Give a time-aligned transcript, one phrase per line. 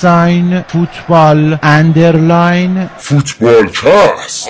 [0.00, 4.48] sign football underline فوتبال کست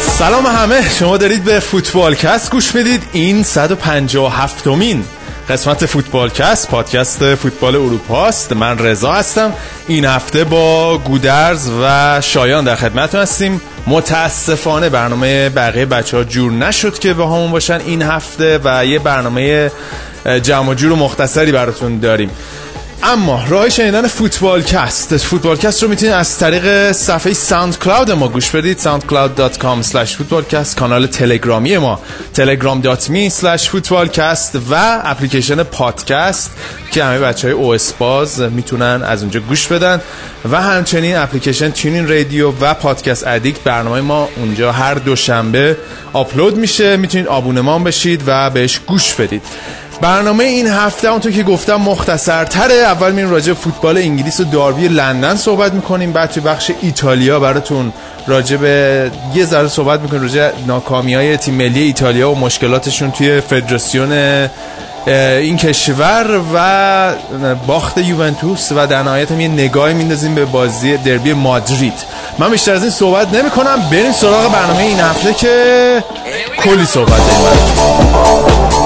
[0.00, 0.88] سلام همه.
[0.98, 3.02] شما دارید به فوتبال کست گوش بدید.
[3.12, 5.04] این 157 مین
[5.50, 9.52] قسمت فوتبال کست پادکست فوتبال اروپا است من رضا هستم.
[9.88, 13.60] این هفته با گودرز و شایان در خدمتتون هستیم.
[13.86, 19.70] متاسفانه برنامه بقیه بچه ها جور نشد که باهامون باشن این هفته و یه برنامه
[20.42, 22.30] جمع جور و مختصری براتون داریم.
[23.02, 28.50] اما راه شنیدن فوتبال کست فوتبال کست رو می‌تونید از طریق صفحه SoundCloud ما گوش
[28.50, 28.80] بدید.
[28.80, 32.00] soundcloud.com slash footballcast کانال تلگرامی ما.
[32.36, 36.50] telegram.me slash footballcast و اپلیکیشن پادکست
[36.92, 40.00] که همه بچه های او باز می‌تونن از اونجا گوش بدن.
[40.50, 45.76] و همچنین اپلیکیشن تونین رادیو و پادکست ادیکت برنامه ما اونجا هر دوشنبه
[46.12, 46.96] آپلود میشه.
[46.96, 49.42] می‌تونید آبونمان بشید و بهش گوش بدید.
[50.00, 54.88] برنامه این هفته اونطور که گفتم مختصر تره اول میریم راجع فوتبال انگلیس و داربی
[54.88, 56.12] لندن صحبت می‌کنیم.
[56.12, 57.92] بعد تو بخش ایتالیا براتون
[58.26, 63.40] راجع به یه ذره صحبت می‌کنیم راجع ناکامی های تیم ملی ایتالیا و مشکلاتشون توی
[63.40, 64.12] فدراسیون
[65.06, 67.12] این کشور و
[67.66, 71.94] باخت یوونتوس و در نهایت هم یه نگاهی میندازیم به بازی دربی مادرید.
[72.38, 76.04] من بیشتر از این صحبت نمی کنم بریم سراغ برنامه این هفته که
[76.64, 78.79] کلی صحبت داریم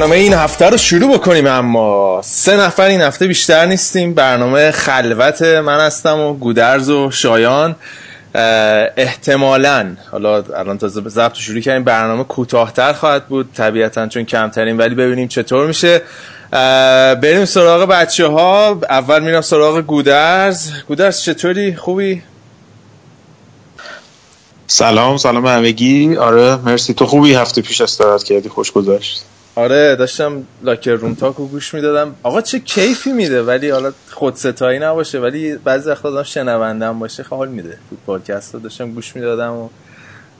[0.00, 4.14] برنامه این هفته رو شروع بکنیم اما سه نفر این هفته بیشتر نیستیم.
[4.14, 7.76] برنامه خلوت من هستم و گودرز و شایان.
[8.96, 14.94] احتمالا حالا الان تازه ضبط شروع کردیم برنامه کوتاهتر خواهد بود طبیعتا چون کمترین ولی
[14.94, 16.02] ببینیم چطور میشه.
[17.22, 20.70] بریم سراغ بچه ها اول میرم سراغ گودرز.
[20.88, 22.22] گودرز چطوری؟ خوبی؟
[24.66, 26.16] سلام سلام همگی.
[26.16, 26.94] آره مرسی.
[26.94, 29.24] تو خوبی؟ هفته پیش استراحت کردی خوش گذشت.
[29.54, 32.14] آره داشتم لاکر روم تاکو گوش می‌دادم.
[32.22, 37.22] آقا چه کیفی میده ولی حالا خود ستایی نباشه ولی بعضی وقتا آدم شنوندم باشه
[37.22, 37.78] حال میده.
[37.90, 39.68] فوتبال کست داشتم گوش می‌دادم و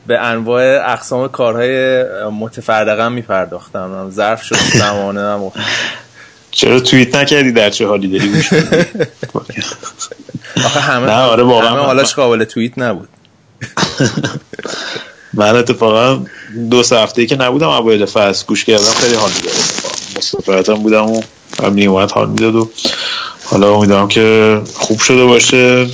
[0.06, 4.10] به انواع اقسام کارهای متفرقه میپرداختم.
[4.10, 5.52] ظرف شد زمانه هم
[6.50, 8.52] چرا توییت نکردی در چه حالی داری گوش
[10.56, 13.08] آخه همه نه آره واقعا همه حالش قابل توییت نبود.
[15.34, 16.24] من اتفاقا
[16.70, 19.54] دو سه هفته که نبودم اوایل فصل گوش کردم خیلی حال می‌داد.
[20.16, 21.22] مسافرتم بودم و
[21.62, 22.70] هم اومد حال می‌داد و
[23.44, 25.86] حالا امیدوارم که خوب شده باشه.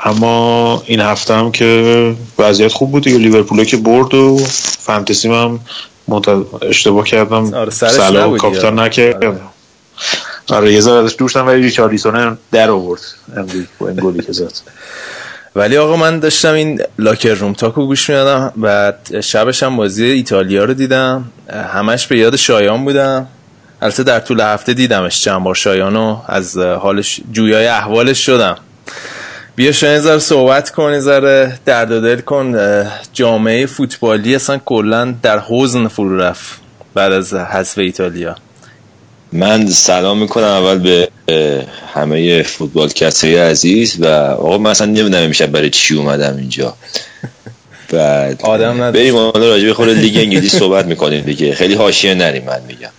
[0.00, 3.18] اما این هفته هم که وضعیت خوب بود دیگه.
[3.18, 4.38] لیورپول که برد و
[4.80, 5.60] فانتزی هم
[6.62, 7.54] اشتباه کردم.
[7.54, 9.40] آره سلام کاپیتان نکردم.
[10.50, 13.00] آره یه ذره ازش دوشتم ولی ریچارلیسون در آورد
[13.36, 14.52] امروز با این گلی که زد.
[15.56, 20.64] ولی آقا من داشتم این لاکر روم تاکو گوش می‌دادم و شبش هم بازی ایتالیا
[20.64, 21.24] رو دیدم.
[21.72, 23.26] همش به یاد شایان بودم.
[23.82, 28.56] البته در طول هفته دیدمش چند بار شایانو از حالش جویای احوالش شدم.
[29.56, 32.56] بیا شاید ذره صحبت کن ذره درد دل کن.
[33.12, 36.60] جامعه فوتبالی اصلا کلا در حزن فرو رفت
[36.94, 38.36] بعد از حذف ایتالیا.
[39.32, 41.08] من سلام می‌کنم اول به
[41.94, 46.74] همه فوتبال کسی عزیز و آقا من اصلا نمی‌دونم میشه برای چی اومدم اینجا.
[47.92, 51.54] بعد آدم نداشت بریم حالا راجع به خود لیگ انگلیس صحبت می‌کنیم دیگه.
[51.54, 52.90] خیلی حاشیه نریم من میگم.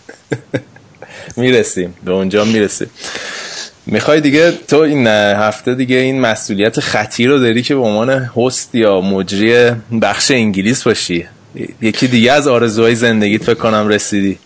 [1.37, 1.93] می‌رسیم.
[2.03, 2.89] به اونجا می‌رسیم.
[3.85, 8.75] می‌خوای دیگه تو این هفته دیگه این مسئولیت خطیر رو داری که به عنوان هست
[8.75, 9.71] یا مجری
[10.01, 11.25] بخش انگلیس باشی؟
[11.81, 14.39] یکی دیگه از آرزوهای زندگیت فکر کنم رسیدی.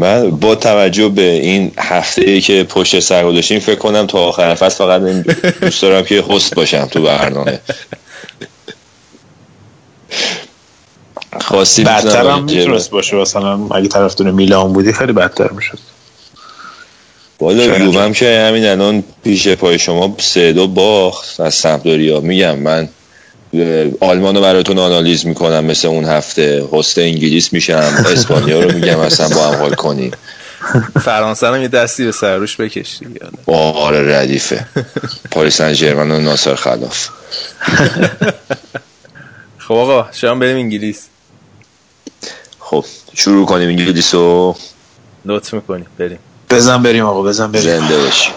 [0.00, 4.54] من با توجه به این هفته ای که پشت سر گذاشتیم فکر کنم تا آخر
[4.54, 5.02] فصل فقط
[5.60, 7.60] دوست دارم که هست باشم تو برنامه.
[11.40, 15.78] خواستی بدتر هم می‌تونست باشه مثلا اگه طرفدار میلان بودی خیلی بدتر می‌شد.
[17.38, 18.12] بالا یووه هم.
[18.12, 22.88] که همین الان پیش پای شما سه دو باخت از سمپدوریا میگم من
[24.00, 26.64] آلمان رو براتون آنالیز می‌کنم مثل اون هفته.
[26.72, 28.04] هست انگلیس میشم.
[28.12, 30.10] اسپانیا رو میگم اصلا با هم حال کنیم
[31.00, 33.06] فرانسه هم یه دستی به سروش بکشی
[33.46, 34.66] آره ردیفه.
[35.30, 37.08] پاریس سن ژرمن و ناصر خلاف.
[39.58, 41.02] خب آقا شما بریم انگلیس.
[42.58, 44.56] خب شروع کنیم انگلیس رو
[45.24, 46.18] لطف می‌کنیم بریم.
[46.50, 47.64] بزن بریم آقا بزن بریم.
[47.64, 48.30] زنده باشی.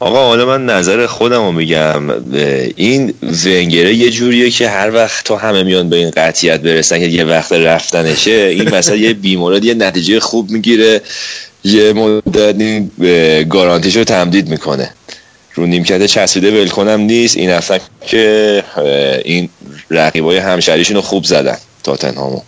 [0.00, 2.10] آقا حالا من نظر خودم رو میگم.
[2.76, 3.14] این
[3.44, 7.24] ونگره یه جوریه که هر وقت تا همه میان به این قطیت برسن که یه
[7.24, 11.00] وقت رفتنشه این مثلا یه بیمورد یه نتیجه خوب می‌گیره
[11.64, 12.90] یه مدت این
[13.44, 14.90] گارانتیش رو تمدید می‌کنه.
[15.54, 17.36] رو نیمکت چسبیده ول کنم نیست.
[17.36, 18.64] این هفته که
[19.24, 19.48] این
[19.90, 22.40] رقیبای همشریشون رو خوب زدن تاتنهامو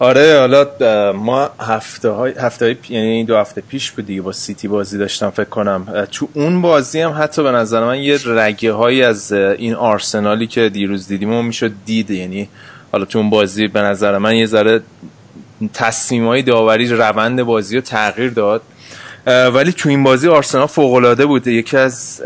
[0.00, 0.66] آره حالا
[1.12, 5.48] ما هفته های هفته های یعنی دو هفته پیش بودی با سیتی بازی داشتم فکر
[5.48, 6.06] کنم.
[6.12, 10.68] تو اون بازی هم حتی به نظر من یه رگه هایی از این آرسنالی که
[10.68, 12.10] دیروز دیدیم و می‌شد دید.
[12.10, 12.48] یعنی
[12.92, 14.82] حالا تو اون بازی به نظر من یه ذره
[15.74, 18.62] تصمیم های داوری روند بازی رو تغییر داد.
[19.26, 21.46] ولی تو این بازی آرسنال فوق العاده بود.
[21.46, 22.22] یکی از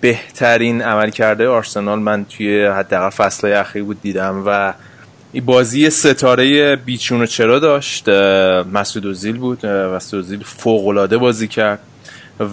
[0.00, 4.72] بهترین عملکرده آرسنال من توی حداقل فصل اخیر بود دیدم و
[5.32, 8.08] این بازی ستاره بیچون و چرا داشت
[8.72, 11.78] مسعود اوزیل بود مسعود اوزیل فوق العاده بازی کرد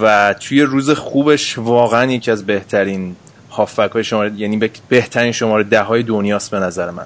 [0.02, 3.16] و توی روز خوبش واقعا یکی از بهترین
[3.52, 7.06] هافبک های شماره یعنی بهترین شماره ده های دنیاست به نظر من.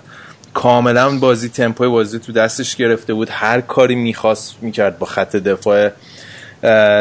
[0.54, 5.90] کاملا بازی تمپوی بازی تو دستش گرفته بود هر کاری می‌خواست می‌کرد با خط دفاع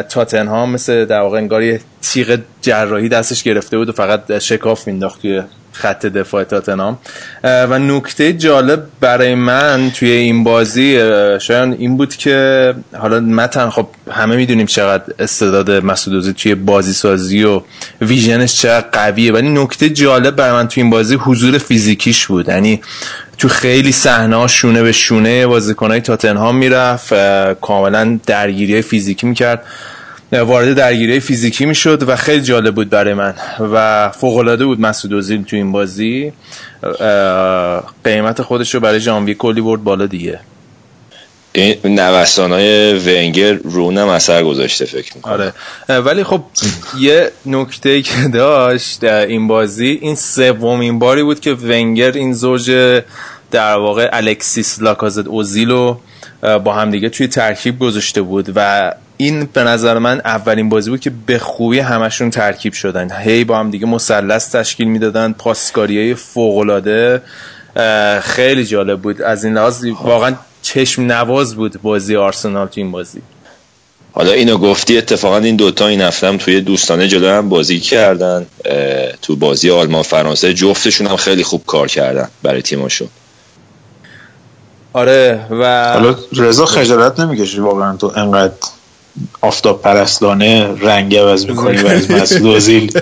[0.08, 5.22] تاتنهام مثل در واقع انگار یه تیغ جراحی دستش گرفته بود و فقط شکاف مینداخت
[5.22, 5.42] توی
[5.72, 6.98] خط دفاع تاتنهام.
[7.44, 10.98] و نکته جالب برای من توی این بازی
[11.40, 17.44] شاید این بود که حالا متن خب همه می‌دونیم چقدر استعداد مسعود توی بازی سازی
[17.44, 17.62] و
[18.00, 19.32] ویژنش چقدر قویه.
[19.32, 22.48] ولی نکته جالب برای من توی این بازی حضور فیزیکیش بود.
[22.48, 22.80] یعنی
[23.42, 27.14] تو خیلی صحنه شونه به شونه بازیکنای تاتنهام می‌رفت
[27.60, 29.64] کاملا درگیری فیزیکی می‌کرد.
[30.32, 33.34] وارد درگیری فیزیکی می‌شد و خیلی جالب بود برای من
[33.72, 36.32] و فوق العاده بود مسعود اوزیل تو این بازی.
[38.04, 40.40] قیمت خودش رو برای ژانویه کلی برد بالا دیگه.
[41.54, 45.32] این نوستان های ونگر رونم اثر گذاشته فکر می‌کنم.
[45.32, 45.52] آره.
[46.00, 46.42] ولی خب
[46.98, 52.70] یه نکته که داشت این بازی این سومین باری بود که ونگر این زوج
[53.52, 55.96] در واقع الکسیس لاکازت اوزیلو
[56.64, 61.12] با همدیگه توی ترکیب گذاشته بود و این به نظر من اولین بازی بود که
[61.26, 63.12] به خوبی همشون ترکیب شدن.
[63.20, 67.22] هی با هم دیگه مثلث تشکیل می‌دادن پاسکاری های فوق العاده
[68.20, 69.22] خیلی جالب بود.
[69.22, 73.22] از این لحاظ واقعا چشم نواز بود بازی آرسنال تو این بازی.
[74.12, 78.46] حالا اینو گفتی اتفاقا این دوتا این هفتم توی دوستانه جلو هم بازی کردن.
[79.22, 83.08] تو بازی آلمان فرانسه جفتشون هم خیلی خوب کار کردن برای تیمشون
[84.92, 88.54] آره و حالا رضا خجالت نمی‌کشی واقعا تو انقدر
[89.40, 93.00] آفتاب پرستانه رنگ عوض می‌کنی و از مسعود اوزیل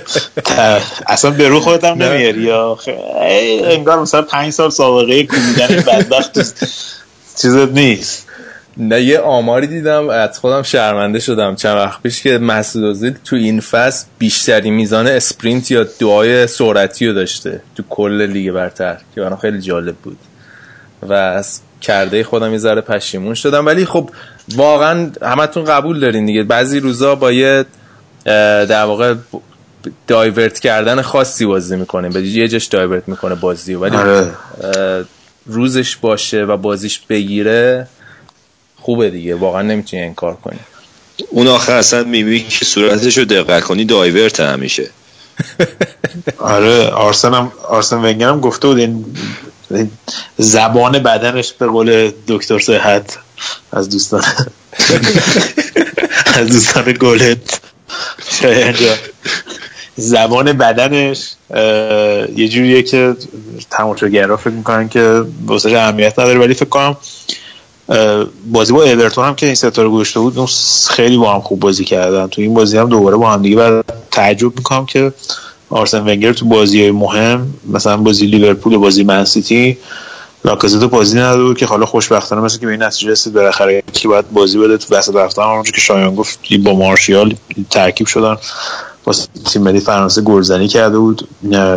[1.07, 2.79] اصلا به رو خودت هم نمیاری یا؟
[3.65, 6.39] انگار مثلا پنج سال سابقه کوبیدن بدبخت
[7.37, 8.27] چیزت نیست.
[8.77, 11.57] نه یه آماری دیدم از خودم شرمنده شدم.
[11.57, 17.07] چند وقت پیش که مسعود اوزیل تو این فصل بیشتری میزان اسپرینت یا دوهای سرعتی
[17.07, 17.63] رو داشته.
[17.77, 20.19] تو کل لیگ برتر که برام خیلی جالب بود.
[21.03, 23.67] و از کرده خودم یه ذره پشیمون شدم.
[23.67, 24.11] ولی خب
[24.55, 26.43] واقعا همتون قبول دارین دیگه.
[26.43, 27.65] بعضی روزا با یه
[28.25, 29.15] در واقع
[30.07, 32.09] دایورت کردن خاصی بازی می‌کنه.
[32.09, 33.75] به یه جاش دایورت می‌کنه بازی.
[33.75, 34.31] ولی آره.
[35.47, 37.89] روزش باشه و بازیش بگیره
[38.77, 39.35] خوبه دیگه.
[39.35, 40.59] واقعا نمی‌تونی انکار کنی.
[41.31, 44.91] اون آخر اصلا می‌بینی که صورتش رو دقت کنی دایورت همیشه.
[46.39, 46.87] آره.
[46.89, 49.05] آرسن هم آرسن ونگر هم گفته بود این
[50.39, 53.19] زبان بدنش به قول دکتر صحت
[53.73, 54.23] از دوستان
[56.35, 57.61] از دوستان گلت.
[59.97, 61.33] زبان بدنش
[62.37, 63.17] یه جوریه که
[63.71, 66.97] تماشاگرها فکر می‌کنن که واسه اهمیت نداره ولی فکر کنم
[68.47, 70.51] بازی با اورتون هم که این ستاره گوشته بود
[70.91, 72.27] خیلی با هم خوب بازی کردن.
[72.27, 75.13] تو این بازی هم دوباره با هم دیگه تعجب می‌کنم که
[75.71, 79.79] آرسن ونگر تو بازی های مهم مثلا بازی لیورپول و بازی منسیتی
[80.45, 84.31] لاکازتو بازی نداد که حالا خوشبختانه مثل که به این نتیجه رسید بالاخره کی باید
[84.31, 87.35] بازی بده تو وسط هفته هم که شایان گفت با مارشیال
[87.71, 88.37] ترکیب شدن.
[89.05, 89.15] با
[89.53, 91.29] تیم ملی فرانسه گلزنی کرده بود.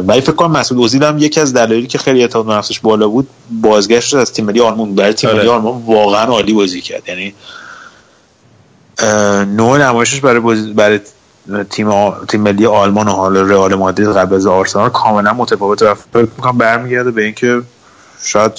[0.07, 3.27] ولی فکر کنم مسعود اوزیل هم یکی از دلایلی که خیلی اعتماد نفسش بالا بود
[3.61, 5.49] بازگشت از تیم ملی آلمان برای تیم ملی آره.
[5.49, 7.09] آلمان واقعا عالی بازی کرد.
[7.09, 7.33] یعنی
[9.55, 10.99] نوع نمایشش برای بازی برای
[11.69, 12.11] تیم آ...
[12.25, 16.57] تیم ملی آلمان و حال رئال مادرید قبل از آرسنال کاملا متفاوته و فکر می‌کنم
[16.57, 17.61] برمیگرده به اینکه
[18.23, 18.51] شاید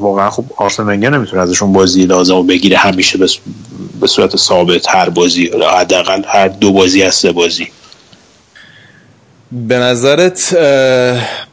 [0.00, 3.18] واقعا خوب آرسن ونگر نمی‌تونه ازشون بازی لازم بگیره همیشه
[4.00, 7.68] به صورت ثابت هر بازی حداقل هر دو بازی از سه بازی.
[9.52, 10.56] به نظرت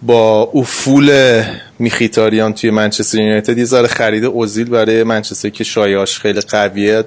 [0.02, 1.42] با افول
[1.80, 7.04] میخیتاریان توی منچستر یونایتد یه ذره خرید اوزیل برای منچستر که شایعش خیلی قویه.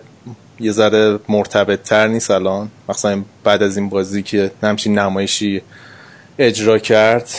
[0.60, 2.70] یه ذره مرتبط تر نیست الان.
[2.88, 5.62] مثلا بعد از این بازی که همچین نمایشی
[6.38, 7.30] اجرا کرد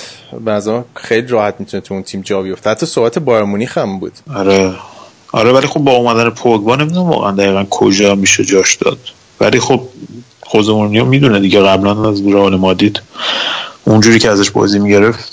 [0.45, 2.69] به خیلی راحت می‌تونه تو اون تیم جا بیفته.
[2.69, 4.13] حتی صحبت بایر مونیخ هم بود.
[4.35, 4.73] آره.
[5.31, 8.99] آره ولی خب با اومدن پوگبا نمی‌دونم واقعا دقیقا کجا میشه جاش داد.
[9.39, 9.81] ولی خب
[10.41, 13.01] خوزمونیو می‌دونه دیگه قبلا از رئال مادید
[13.85, 15.31] اونجوری که ازش بازی می‌گرفت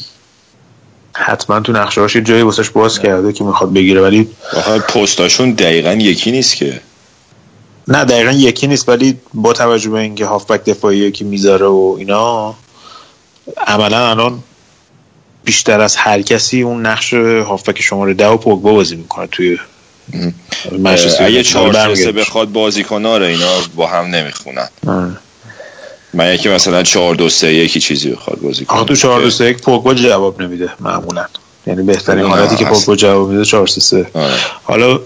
[1.12, 4.00] حتما تو نقشه هاش جایی واسش باز کرده که می‌خواد بگیره.
[4.00, 4.28] ولی
[4.88, 6.80] پستاشون دقیقا یکی نیست که.
[7.88, 12.54] نه دقیقا یکی نیست ولی با توجه به اینکه هافبک دفاعی که می‌ذاره و اینا
[13.66, 14.42] عملا الان
[15.44, 19.58] بیشتر از هر کسی اون نقش هافبک شماره ده و پوگبا بازی می‌کنه توی
[21.20, 24.68] اگه چهار سه بخواد بازی کنه آره اینا با هم نمی‌خونن.
[26.14, 29.50] من یکی مثلا چهار دو سه یکی چیزی بخواد بازی کنه تو چهار دو سه
[29.50, 31.26] یک پوگبا جواب نمیده معمولا.
[31.66, 34.10] یعنی بهترین حالتی که پوگبا جواب میده چهار سه سه.
[34.14, 34.34] آره.
[34.64, 35.00] حالا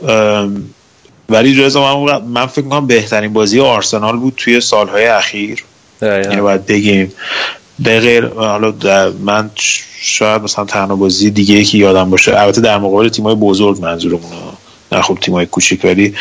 [1.31, 5.65] ولی جزا من, من فکر می‌کنم بهترین بازی آرسنال بود توی سالهای اخیر.
[6.03, 7.13] یعنی باید بگیم.
[7.79, 8.75] به غیر حالا
[9.21, 9.51] من
[10.01, 12.41] شاید مثلا تنها بازی دیگه که یادم باشه.
[12.41, 14.35] البته در مقابل تیمای بزرگ منظورمونه
[14.93, 16.15] نه خب تیمای کوچیک ولی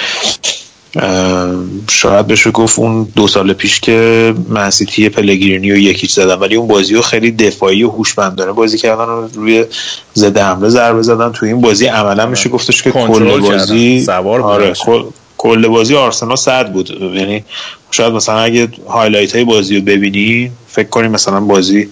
[1.90, 6.68] شاید بشه گفت اون دو سال پیش که منسیتی پلگرینی و یکیچ زدن ولی اون
[6.68, 9.66] بازی رو خیلی دفاعی و هوشمندانه بازی کردن و روی
[10.16, 11.32] ضد حمله ضربه زدن.
[11.32, 14.74] تو این بازی عملا میشه گفتش که کل بازی آره
[15.38, 16.90] کل بازی آرسنال صد بود.
[17.16, 17.44] یعنی
[17.92, 21.90] شاید مثلا اگه هایلایت های بازی رو ببینی فکر کنی مثلا بازی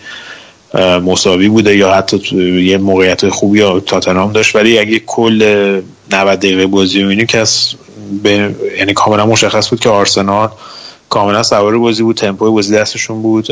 [1.06, 4.56] مساوی بوده یا حتی یه موقعیت خوبی یا تاتنهام داشت.
[4.56, 5.42] ولی اگه کل
[6.12, 7.74] 90 دقیقه بازی رو که از
[8.78, 10.50] یعنی کاملا مشخص بود که آرسنال
[11.10, 13.52] کاملا سوار بازی بود تمپو بازی دستشون بود.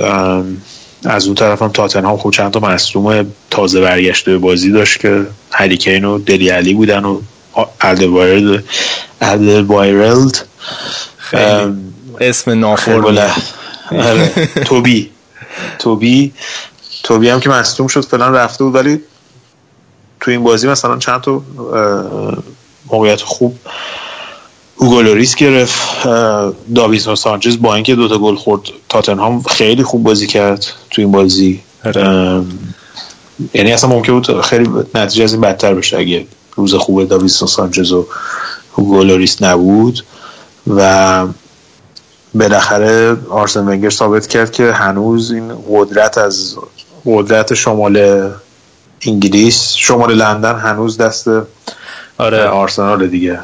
[1.05, 5.25] از اون طرف هم تاتنهام خوب چند تا مصدوم تازه برگشته به بازی داشت که
[5.51, 7.21] هریکین و دلی علی بودن و
[7.81, 8.07] ادل
[12.19, 13.29] اسم نافور
[13.91, 14.31] آره.
[14.65, 15.09] توبی.
[15.79, 16.33] توبی.
[17.03, 19.01] توبی هم که مصدوم شد فلان رفته بود ولی
[20.19, 21.41] تو این بازی مثلا چند تا
[22.91, 23.57] موقعیت خوب
[24.77, 26.03] اوگولوریس گرفت
[26.75, 31.61] داویز سانچز با اینکه دوتا گل خورد تاتنهام خیلی خوب بازی کرد تو این بازی
[31.85, 32.41] آره.
[33.53, 37.91] یعنی اصلا ممکن بود خیلی نتیجه از این بدتر بشه اگه روز خوب داویدسون سانچز
[37.91, 38.07] و
[38.77, 40.03] هوگولوریس نبود
[40.67, 41.25] و
[42.33, 46.55] بالاخره آرسن ونگر ثابت کرد که هنوز این قدرت از
[47.05, 48.29] قدرت شمال
[49.01, 51.27] انگلیس شمال لندن هنوز دست
[52.17, 52.43] آره.
[52.43, 53.39] آرسنال دیگه.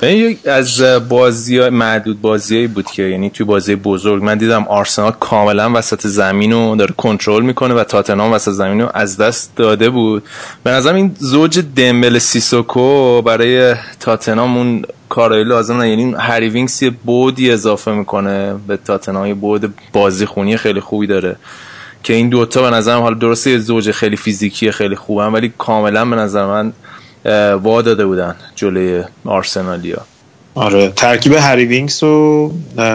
[0.46, 6.08] از بازی معدود بازیایی بود که یعنی توی بازی بزرگ من دیدم آرسنال کاملا وسط
[6.08, 10.24] زمین رو داره کنترل می‌کنه و تاتنهام وسط زمین رو از دست داده بود.
[10.63, 15.90] به نظرم این زوج دمبله سیسوکو برای تاتنهام اون کارایی لازم نه.
[15.90, 19.25] یعنی هری وینکس یه بعدی اضافه می‌کنه به تاتنهام.
[19.28, 21.36] یه بعد بازی خونی خیلی خوبی داره.
[22.04, 26.06] که این دوتا به نظرم حالا درسته یه زوج خیلی فیزیکی خیلی خوبن ولی کاملا
[26.06, 26.74] به نظر من
[27.63, 30.01] وا داده بودن جلوی آرسنالیا.
[30.56, 32.51] آره ترکیب هری وینکس و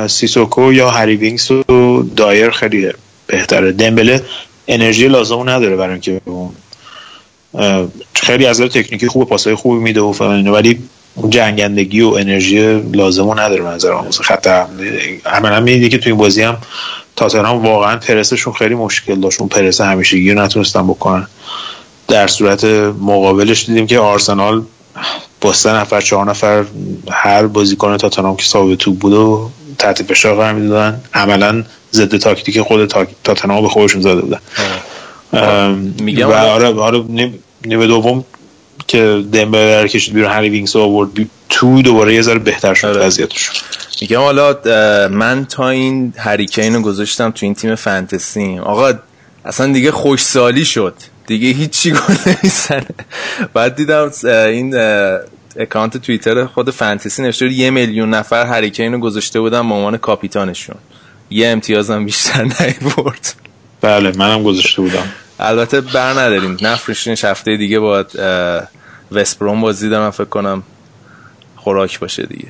[0.09, 2.93] سیسوکو یا هری وینکس و دایر خیلی
[3.27, 3.73] بهتره.
[3.73, 4.23] دمبله
[4.69, 6.21] انرژی لازم نداره برای اینکه
[8.15, 10.79] خیلی از تکنیکی خوب پاسای خوبی میده و فلان ولی
[11.15, 14.47] اون جنگندگی و انرژی لازم نداره به نظر من خط
[15.27, 16.59] عملا می‌دید که توی این بازی هم
[17.17, 19.41] تاتنهام واقعا پرسشون خیلی مشکل داشت.
[19.41, 21.27] اون پرس همیشگی رو نتونستن بکنن.
[22.09, 24.63] در صورت مقابلش دیدیم که آرسنال
[25.41, 26.65] با سه نفر چهار نفر
[27.11, 31.01] هر بازیکن تاتنهام که صاحب توپ بود و تحت فشار قرار می‌دادن.
[31.15, 32.87] عملا ضد تاکتیک خود
[33.25, 34.41] تاتنهام به خودشون زده بودن.
[36.01, 37.05] میگم و آره آره
[37.65, 38.25] نیمه دوم
[38.87, 41.11] که دمبله کشید بیرون هری وینکس آورد
[41.49, 43.07] تو دوباره یه ذره بهتر شد آره.
[43.07, 43.51] وضعیتش
[44.01, 44.57] میگم حالا
[45.09, 48.59] من تا این هریکین رو گذاشتم تو این تیم فانتزی.
[48.59, 48.93] آقا
[49.45, 50.95] اصلا دیگه خشکسالی شد.
[51.27, 52.87] دیگه هیچی گل نمی‌زنه.
[53.55, 54.75] بعد دیدم این
[55.57, 60.77] اکانت توییتر خود فانتزی نوشته یه میلیون نفر هریکین رو گذاشته بودن به عنوان کاپیتانشون.
[61.31, 63.35] یه امتیازم بیشتر نیورد.
[63.81, 65.05] بله منم گذاشته بودم.
[65.41, 66.57] البته بر نداریم.
[66.61, 68.07] نفرشینش هفته دیگه باید
[69.13, 70.63] وستبروم بازی دارم فکر کنم
[71.57, 72.49] خوراک باشه دیگه.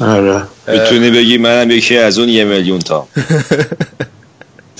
[0.00, 0.42] آره.
[0.68, 3.08] می‌تونی بگی منم یکی از اون یه میلیون تا.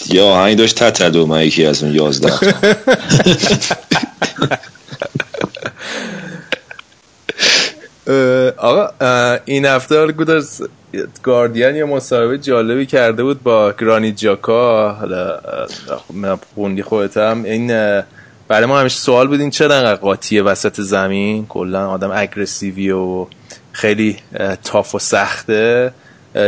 [0.08, 2.32] یا آهنگ داشت تتدو من یکی از اون یازده
[8.56, 8.88] آقا
[9.44, 10.62] این هفته گودرز
[11.22, 14.92] گاردین یه مصاحبه جالبی کرده بود با گرانی جاکا.
[14.92, 15.40] حالا
[16.54, 17.42] خوندی خودتم.
[17.44, 17.66] این
[18.48, 23.26] برای ما همیشه سوال بود این چرا قاطیه وسط زمین؟ کلا آدم اگرسیوی و
[23.72, 24.16] خیلی
[24.64, 25.92] تاف و سخته.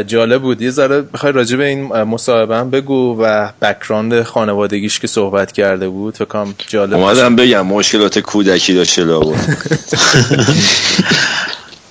[0.07, 0.63] جالب بود.
[0.63, 5.89] یه ذره بخوای راجع به این مصاحبه هم بگو و بکراند خانوادگیش که صحبت کرده
[5.89, 6.17] بود.
[6.17, 9.37] فکر جالب اومدم بگم مشکلات کودکی داشته لابد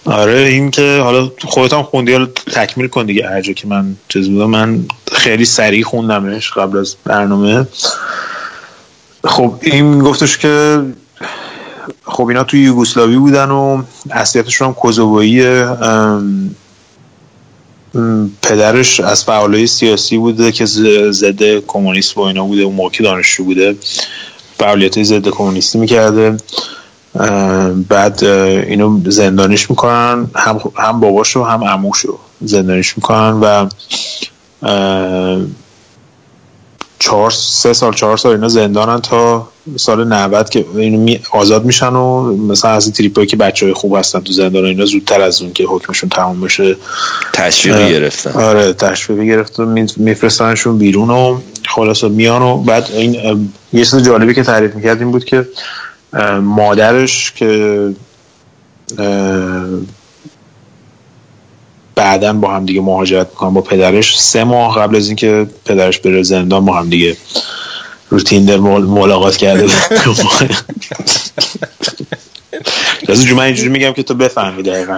[0.05, 4.29] آره این که حالا خودت هم خوندی حالا تکمیل کن دیگه هر که من چیز
[4.29, 4.49] بودم.
[4.49, 7.67] من خیلی سریع خوندمش قبل از برنامه.
[9.23, 10.81] خب این گفتش که
[12.03, 15.63] خب اینا توی یوگسلاوی بودن و اصلیتشون هم کوزوویی
[18.41, 20.65] پدرش از فعالای سیاسی بوده که
[21.11, 23.75] زده کمونیست و اینا بوده اون موقع دانشجو بوده.
[24.57, 26.37] فعالیت ضد کمونیستی می‌کرده.
[27.89, 30.27] بعد اینو زندانیش می‌کنن.
[30.35, 33.69] هم, هم باباشو هم اموشو زندانیش می‌کنن و
[37.01, 42.35] چهار سه سال چهار سال اینا زندانن تا سال 90 که اینو آزاد میشن و
[42.37, 45.53] مثلا از این تریپایی که بچه های خوب هستن تو زندان اینا زودتر از اون
[45.53, 46.75] که حکمشون تمام بشه
[47.33, 48.31] تشویق گرفتن.
[48.31, 53.13] آره تشویق گرفتن میفرستنشون بیرون و خلاص میان و بعد این
[53.73, 55.47] یه چیز جالبی که تعریف می‌کرد این بود که
[56.41, 57.89] مادرش که
[61.95, 64.19] بعدا با هم دیگه مهاجرت می‌کنن با پدرش.
[64.19, 67.17] سه ماه قبل از اینکه پدرش بره زندان با هم دیگه
[68.09, 69.65] رو تیندر ملاقات کرده
[73.09, 74.97] از جو من اینجوری میگم که تو بفهمی دقیقا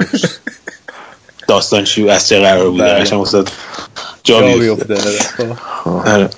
[1.47, 2.83] داستان چی از چه قرار بوده.
[2.83, 2.93] بله.
[2.93, 3.51] قشنگ استاد
[4.23, 4.97] جا بیفته.
[5.85, 6.29] آره.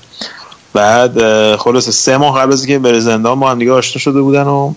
[0.75, 4.43] بعد خلاص سه ماه قبل از اینکه بره زندان با هم دیگه آشنا شده بودن
[4.43, 4.73] و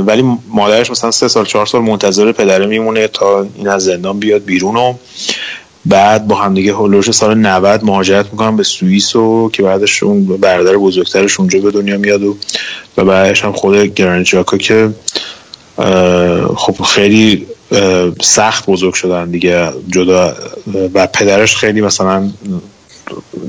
[0.00, 4.44] ولی مادرش مثلا سه سال چهار سال منتظر پدره میمونه تا این از زندان بیاد
[4.44, 4.94] بیرون و
[5.86, 10.26] بعد با هم دیگه هولوش سال 90 مهاجرت می‌کنن به سوئیس و که بعدش اون
[10.26, 12.36] برادر بزرگترش اونجا به دنیا میاد و
[12.96, 14.90] و بعدش هم خود گرانیت ژاکا که
[16.56, 17.46] خب خیلی
[18.22, 20.34] سخت بزرگ شدن دیگه جدا
[20.94, 22.30] و پدرش خیلی مثلا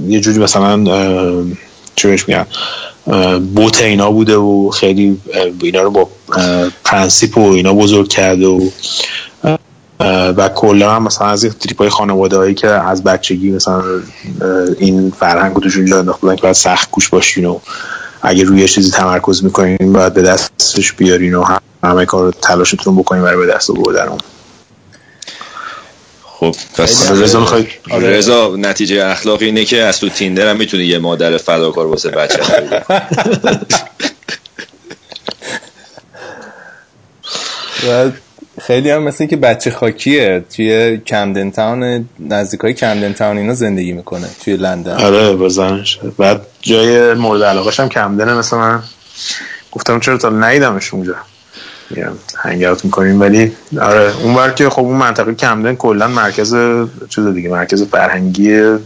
[0.07, 0.83] یه جوری مثلا
[1.95, 2.45] چه بهش میگن
[3.55, 5.21] بوت اینا بوده و خیلی
[5.61, 6.09] اینا رو با
[6.83, 8.69] پرنسیپ و اینا بزرگ کرده و
[10.37, 13.83] و کلا هم مثلا از تریپ های خانواده هایی که از بچگی مثلا
[14.79, 17.59] این فرهنگ رو توشون جا که باید سخت گوش باشین و
[18.21, 21.45] اگه روی چیزی تمرکز می‌کنین باید به دستش بیارین و
[21.83, 24.17] همه کار تلاشتون بکنین برای به دست بردن
[26.39, 27.11] خب پس
[27.91, 28.09] آره.
[28.09, 32.39] رضا نتیجه اخلاقی اینه که از تو تیندر هم می‌تونی یه مادر فداکار واسه بچه
[38.61, 40.43] خیلی هم مثل که بچه خاکیه.
[40.55, 44.93] توی کمدن تاون نزدیک های کمدن تاون اینا زندگی می‌کنه توی لندن.
[44.93, 45.99] آره بزنش.
[46.17, 48.83] بعد جای مورد علاقه هم کمدنه مثل من
[49.71, 51.15] گفتم چرا تا نیدمش اونجا.
[52.37, 53.21] هنگ اوت می‌کنیم.
[53.21, 56.55] ولی آره اون که خب اون منطقه کمدن کلا مرکز
[57.09, 58.77] چیز دیگه مرکز فرهنگی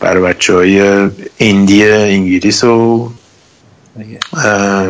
[0.00, 3.10] برای بچه های ایندی انگلیس و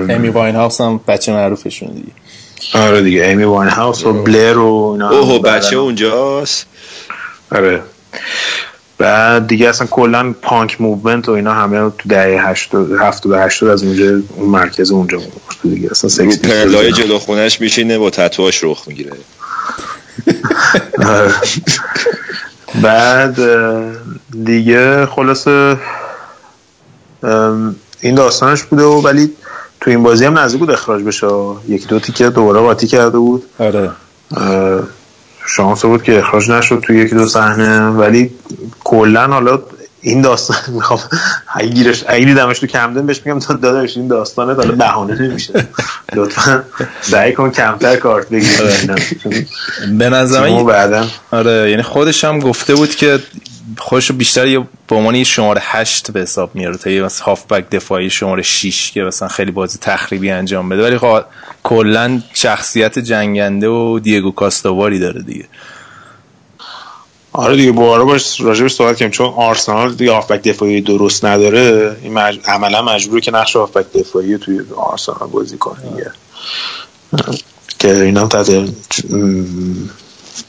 [0.09, 2.12] امی واین هاوس هم بچه معروفشون دیگه.
[2.75, 6.66] آره دیگه ایمی واین هاوس و بلر و اینا اوه بچه اونجاست؟
[7.53, 7.83] آره.
[9.03, 13.83] بعد دیگه اصلا کلا punk movement و اینا همه تو دهه 80 70 80 از
[13.83, 14.05] اونجا
[14.37, 15.88] اون مرکز اونجا بود دیگه.
[15.91, 19.12] اصلا سکس پرلای جلو خونش میشینه با تتواش رخ می‌گیره.
[21.07, 21.35] آره.
[22.83, 23.38] بعد
[24.45, 25.77] دیگه خلاصه
[28.01, 29.31] این داستانش بوده و ولی
[29.81, 31.27] تو این بازی هم نزدیک بود اخراج بشه.
[31.69, 33.45] یکی دو تیکه دوباره قاطی کرده بود.
[33.59, 33.91] آره.
[35.57, 37.88] شانس بود که اخراج نشد تو یکی دو صحنه.
[37.88, 38.31] ولی
[38.85, 39.62] کلا حالا
[40.03, 41.01] این داستان می‌خوام
[41.75, 45.69] گیرش اگه دیدمش تو کمدن بهش میگم داداش این داستانه حالا بهانه نمیشه.
[46.17, 46.62] لطفا
[47.01, 48.61] سعی کن کمتر کارت بگیر
[49.99, 50.47] به نظر
[51.31, 53.19] آره یعنی خودش هم گفته بود که
[53.79, 58.42] خودش بیشتر یه به عنوان شماره هشت به حساب میاره تا یه هافبک دفاعی شماره
[58.42, 60.83] 6 که مثلا خیلی بازی تخریبی انجام بده.
[60.83, 61.25] ولی خب
[61.62, 65.44] کلا شخصیت جنگنده و دیگو کاستاواری داره دیگه.
[67.33, 72.12] آره دیگه بارا باش راجبش صحبت کنیم چون آرسنال دیگه هافبک دفاعی درست نداره این
[72.12, 72.38] مج...
[72.44, 76.12] عملا مجبوره که نقش هافبک دفاعی توی آرسنال بازی کنه دیگه.
[77.79, 78.51] که اینا تحت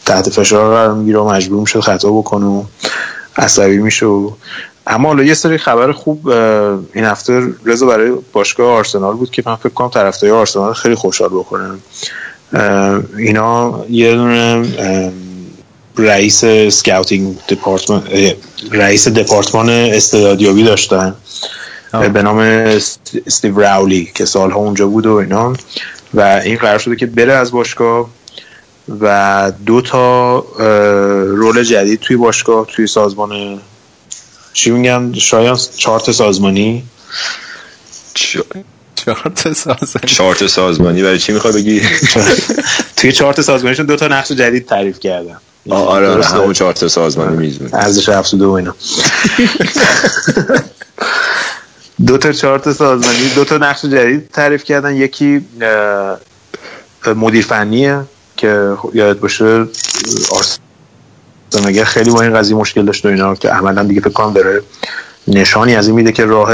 [0.05, 2.63] تحت فشار قرار می‌گیره و مجبور میشه خطا بکنه و
[3.37, 4.31] عصبی میشه و
[4.87, 6.27] اما حالا یه سری خبر خوب
[6.93, 11.29] این هفته رضا برای باشگاه آرسنال بود که من فکر کنم طرفدارای آرسنال خیلی خوشحال
[11.29, 11.79] بکنن
[13.17, 14.65] اینا یه دونه
[15.97, 18.03] رئیس سکاوتینگ دپارتمان
[18.71, 21.15] رئیس دپارتمان استعدادیابی داشتن.
[22.13, 22.37] به نام
[23.25, 25.53] استیو راولی که سالها اونجا بود و اینا.
[26.13, 28.09] و این قرار شده که بره از باشگاه.
[28.89, 30.39] و دو تا
[31.23, 33.61] رول جدید توی باشگاه توی سازمان
[34.53, 36.83] چی میگن؟ شایان چارت سازمانی.
[38.95, 41.81] چارت سازمانی؟ چارت سازمانی برای چی می‌خوای بگی؟
[42.97, 45.37] توی چارت سازمانیشون دو تا نقش جدید تعریف کردن.
[45.69, 48.75] آره آره همون چارت سازمانی میزون ارزش افزوده و اینا.
[52.07, 54.95] دو تا چارت سازمانی دو تا نقش جدید تعریف کردن.
[54.95, 55.45] یکی
[57.15, 58.05] مدیر فنیه.
[58.37, 59.65] که یادت باشه
[60.31, 64.61] آرسنال خیلی با این قضیه مشکل داشت و اینا که عملا دیگه فکر کنم داره
[65.27, 66.53] نشانی از این میده که راه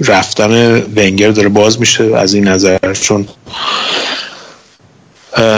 [0.00, 2.92] رفتن ونگر داره باز میشه از این نظر.
[2.92, 3.28] چون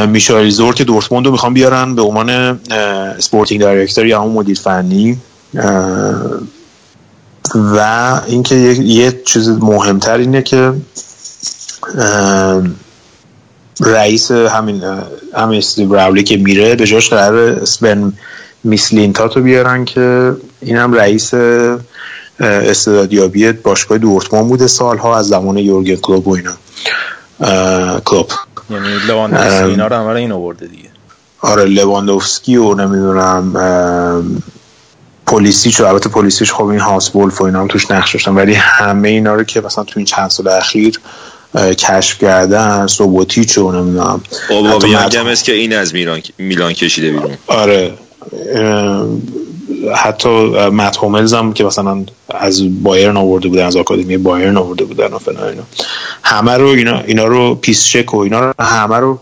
[0.08, 2.60] میشایل زورک دورتموند رو می‌خوام بیارن به عنوان
[3.18, 5.18] sporting director یا همون مدیر فنی.
[7.54, 7.80] و
[8.26, 10.72] اینکه یه چیز مهمتر اینه که
[13.80, 14.82] رئیس همین
[15.34, 18.12] همین استیو راولی که میره به جاش قرار اسپن
[18.64, 21.34] میسلینتات رو بیارن که این هم رئیس
[22.40, 26.56] استعدادیابی باشگاه دورتموند بوده سالها از زمان یورگن کلوپ و اینا.
[28.04, 28.30] کلوپ.
[28.70, 30.88] یعنی لواندوفسکی اینا رو همه این آورده دیگه.
[31.40, 33.52] آره لواندوفسکی و نمی‌دونم
[35.26, 39.08] پلیسیچ البته پلیسیچ خب این هاس ولف و اینا هم توش نقش داشتن ولی همه
[39.08, 41.00] اینا رو که مثلا تو این چند سال اخیر
[41.56, 44.20] کشف کردن سوبوتیچ و نمی‌دونم.
[44.50, 47.30] بابا بیانگم است که این از میلان میلان کشیده بیرون.
[47.46, 47.92] آره.
[49.96, 50.28] حتی
[50.70, 55.18] مت هوملز هم که مثلا از بایرن آورده بودن از آکادمی بایرن آورده بودن و
[55.18, 55.62] فلان اینا.
[56.22, 59.18] همه رو اینا اینا رو پیس چک و اینا رو همه رو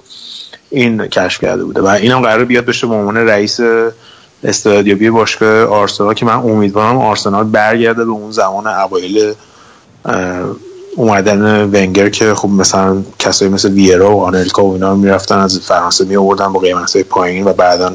[0.70, 1.81] این کشف کرده بوده.
[1.81, 3.61] و اینم قرار بیاد بشه به عنوان رئیس
[4.44, 9.35] استعدادیابی باشگاه آرسنال که من امیدوارم آرسنال برگرده به اون زمان اوایل
[10.96, 16.04] اومدن ونگر که خب مثلا کسایی مثل ویرا و آنلکا و اینا می‌رفتن از فرانسه
[16.04, 17.92] می آوردن با قیمت پایین و بعدا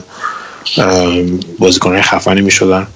[1.60, 2.88] بازیکنهای خفنی می شدن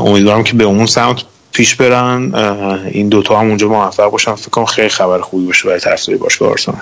[0.00, 1.16] امیدوارم که به اون سمت
[1.52, 2.34] پیش برن.
[2.92, 4.34] این دوتا هم اونجا موفق باشن.
[4.34, 6.78] فکر کنم خیلی خبر خوبی باشه برای طرفدارای باشگاه آرسنال.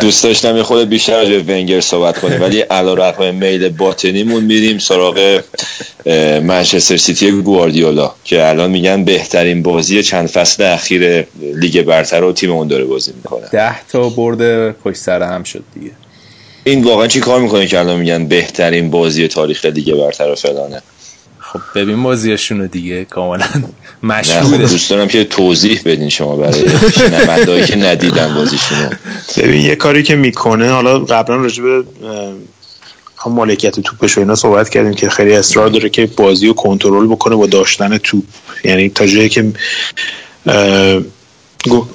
[0.00, 4.78] دوست داشتم یه خود بیشتر از ونگر صحبت کنیم ولی علا رقم میل باطنیمون میریم
[4.78, 5.40] سراغ
[6.42, 12.52] منچستر سیتی گواردیولا که الان میگن بهترین بازی چند فصل اخیر لیگ برتر و تیم
[12.52, 13.48] اون داره بازی می‌کنه.
[13.52, 15.90] ده تا برد پشت سر هم شد دیگه.
[16.64, 20.82] این واقعا چی کار می‌کنه که الان میگن بهترین بازی تاریخ لیگ برتر و فلانه؟
[21.52, 23.46] خب ببین بازیشونو دیگه کاملا
[24.02, 28.90] مشهوره خب دوست دارم که توضیح بدین شما برای شنوندهایی که ندیدن بازیشونو.
[29.36, 31.84] ببین یه کاری که می‌کنه حالا قبلا راجع به
[33.16, 37.06] هم مالکیت توپش و اینا صحبت کردیم که خیلی اصرار داره که بازی رو کنترل
[37.06, 38.24] بکنه با داشتن توپ.
[38.64, 39.52] یعنی تا جایی که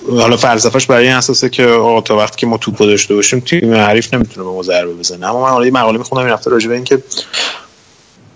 [0.09, 3.73] حالا فلسفهش برای این اساسه که آقا تا وقتی که ما توپ داشته باشیم تیم
[3.73, 5.29] حریف نمی‌تونه به ما ضربه بزنه.
[5.29, 7.03] اما من حالا یه مقاله می‌خونم این هفته راجع به اینکه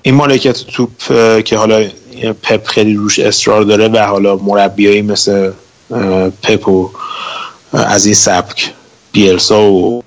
[0.02, 0.92] این مالکیت توپ
[1.44, 1.86] که حالا
[2.44, 5.52] پپ خیلی روش اصرار داره و حالا مربیایی مثل
[6.44, 6.90] پپ و
[7.74, 8.74] از این سبک
[9.12, 10.02] بیلسا و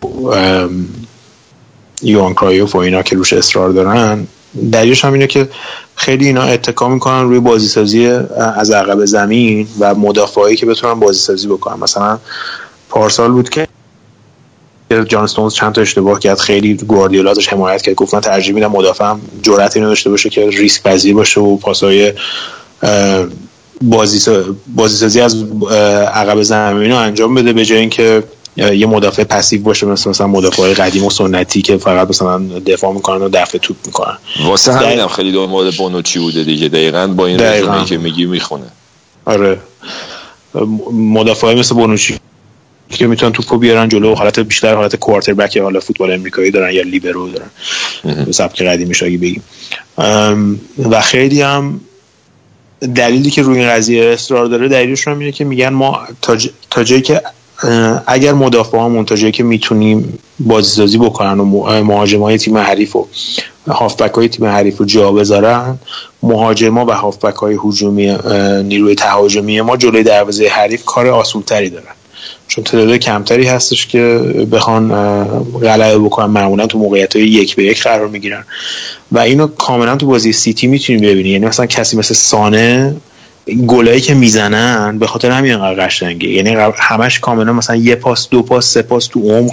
[2.02, 4.26] یوان کرایوف و اینا که روش اصرار دارن
[4.72, 5.48] دلیلش هم اینه که
[5.94, 8.06] خیلی اینا اتکا می‌کنن روی بازی سازی
[8.56, 11.80] از عقب زمین و مدافعایی که بتونن بازی سازی بکنن.
[11.80, 12.18] مثلا
[12.88, 13.68] پارسال بود که
[15.08, 16.38] جان استونز چند تا اشتباه کرد.
[16.38, 17.94] خیلی گواردیولا ازش حمایت کرد.
[17.94, 22.12] گفت من ترجیح میدم مدافعم جرأت اینو داشته باشه که ریسک پذیر باشه و پاسای
[23.82, 24.18] بازی
[24.76, 25.44] سازی از
[26.14, 28.22] عقب زمین رو انجام بده به جای اینکه
[28.56, 29.86] یه مدافع پسیو باشه.
[29.86, 34.18] مثل مثلا مدافع قدیم و سنتی که فقط مثلا دفاع می‌کنن و دفع توپ می‌کنن.
[34.44, 36.68] واسه همینم خیلی دنبال بونوچی بوده دیگه.
[36.68, 38.66] دقیقاً با این رزومه که میگی می‌خونه.
[39.24, 39.58] آره.
[40.92, 42.18] مدافع مثل بونوچی
[42.90, 46.82] که می‌تونن توپو بیارن جلو حالت بیشتر حالت کوارتر بک حالا فوتبال امریکایی دارن یا
[46.82, 47.50] لیبرو دارن.
[48.24, 49.42] به سبک قدیمی شاگی بگیم.
[50.90, 51.80] و خیلی هم
[52.94, 55.98] دلیلی که روی این قضیه اصرار داره دلیلش هم اینه که میگن ما
[56.70, 57.22] تا جایی که
[58.06, 61.44] اگر مدافع ها منتجه که می‌تونیم بازی سازی بکنن و
[61.82, 63.06] مهاجم های تیم حریف و
[63.68, 65.78] هافبک های تیم حریف رو جا بذارن
[66.22, 68.16] مهاجما و هافبک های هجومی
[68.62, 71.94] نیروی تهاجمی ما جلوی دروازه حریف کار آسون تری دارن.
[72.50, 74.18] چون تعداد کمتری هستش که
[74.52, 74.88] بخوان
[75.62, 78.44] غلبه بکنن معمولا تو موقعیت های یک به یک قرار می‌گیرن.
[79.12, 82.96] و اینو کاملا تو بازی سیتی می‌تونیم ببینیم یعنی مثلا کسی مثل سانه
[83.66, 86.28] گلایی که می‌زنن به خاطر همین انقدر قشنگه.
[86.28, 89.52] یعنی همش کاملا مثلا یه پاس دو پاس سه پاس تو عمق.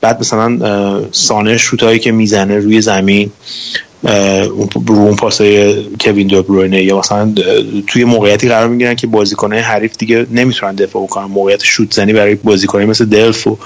[0.00, 3.32] بعد مثلا سانه شوتایی که می‌زنه روی زمین.
[4.02, 7.34] رو اون پاسای کوین دبروینه یا مثلا
[7.86, 11.24] توی موقعیتی قرار می‌گیرن که بازیکنهای حریف دیگه نمی‌تونن دفاع کنن.
[11.24, 13.58] موقعیت شوت زنی برای بازیکنای مثل دلف و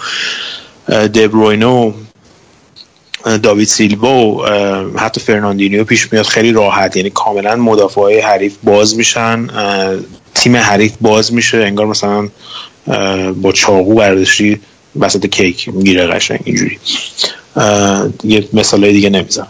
[0.88, 1.92] دبروینه و
[3.42, 4.46] داوید سیلوا و
[4.98, 6.26] حتی فرناندینیو پیش میاد.
[6.26, 6.96] خیلی راحت.
[6.96, 9.46] یعنی کاملا مدافع های حریف باز میشن.
[10.34, 11.58] تیم حریف باز میشه.
[11.58, 12.28] انگار مثلا
[13.42, 14.60] با چاقو برداشتی
[14.96, 16.78] وسط کیک می‌گیره قشنگ اینجوری.
[18.24, 19.46] یه مثال دیگه می‌زنم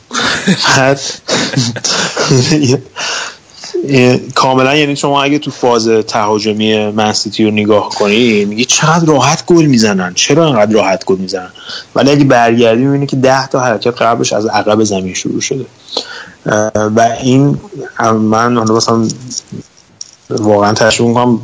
[4.35, 9.65] کاملا یعنی شما اگه تو فاز تهاجمی منسیتی رو نگاه کنی میگی چقدر راحت گل
[9.65, 10.15] می‌زنن.
[10.15, 11.51] چرا انقدر راحت گل می‌زنن؟
[11.95, 15.67] ولی اگه برگردی می‌بینی که ده تا حرکت قبلش از عقب زمین شروع شده.
[16.75, 17.59] و این
[18.13, 19.09] من حالا مثلا
[20.31, 21.41] واقعا تشویق می‌کنم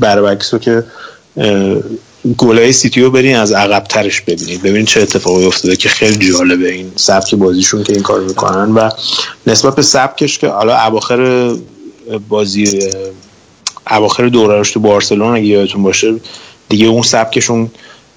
[0.00, 0.84] برعکس رو که
[2.38, 4.62] گلای سیتی رو برین از عقب ترش ببینید.
[4.62, 8.90] ببینید چه اتفاقی افتاده که خیلی جالبه این سبک بازیشون که این کار می‌کنن و
[9.46, 11.50] نسبت به سبکش که حالا اواخر
[12.28, 12.88] بازی
[13.90, 16.14] اواخر دوره تو بارسلون اگه یادتون باشه
[16.68, 17.70] دیگه اون سبکشون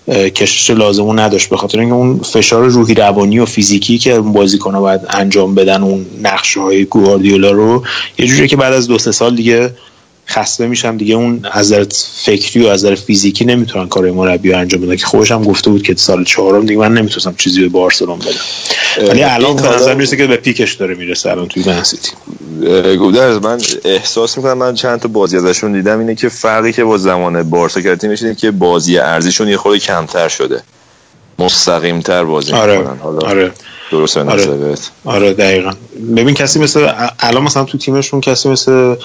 [0.08, 1.50] کشش لازمون نداشت.
[1.50, 5.84] به خاطر اینکه اون فشار روحی روانی و فیزیکی که اون بازیکن‌ها باید انجام بدن
[5.84, 7.84] اون نقشه های گواردیولا رو
[8.18, 9.72] یه جوری که بعد از دو سه سال دیگه
[10.30, 11.74] خسته میشن دیگه اون از
[12.26, 14.96] فکری و از فیزیکی نمی‌تونن کار مربی انجام بدن.
[14.96, 19.08] که خودش هم گفته بود که سال چهارم دیگه من نمی‌تونم چیزی به بارسلون بدم.
[19.08, 22.12] ولی الان به نظر می‌رسه که به پیکش داره می‌رسه الان توی منسیتی
[22.98, 26.00] گودرز من احساس می‌کنم من چند تا بازی ازشون دیدم.
[26.00, 29.80] اینه که فرقی که با زمان بارسا کرد تیمش اینه که بازی ارزیشون یه خورده
[29.80, 30.64] کمتر شده.
[31.40, 32.78] مستقیم تر بازی آره.
[32.78, 32.98] می‌کنن.
[32.98, 33.52] حالا آره.
[33.92, 34.76] درست آره.
[35.06, 35.72] آره دقیقا.
[36.16, 38.96] ببین کسی مثل الان مثلا تو تیمشون کسی مثل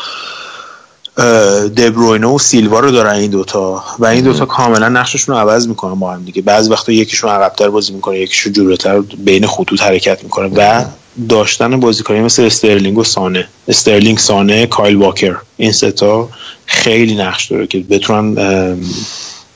[1.76, 3.84] دبروینه و سیلوا رو دارن این دوتا.
[3.98, 6.42] و این دوتا کاملا نقششون رو عوض می‌کنن با هم دیگه.
[6.42, 10.50] بعضی وقتا یکیشون عقبتر بازی می‌کنه یکیشون جلوتر بین خطوط حرکت می‌کنه.
[10.56, 10.84] و
[11.28, 13.48] داشتن بازیکنی مثل استرلینگ و سانه.
[13.68, 15.36] استرلینگ سانه کایل واکر.
[15.56, 16.28] این سه تا
[16.66, 18.78] خیلی نقش داره که بتونن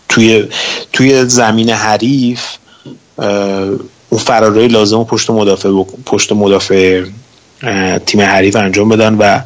[0.09, 0.49] توی
[0.92, 2.40] توی زمین حریف
[4.09, 5.68] اون فرارای لازم پشت مدافع
[6.07, 7.05] پشت مدافع
[8.07, 9.40] تیم حریف انجام بدن و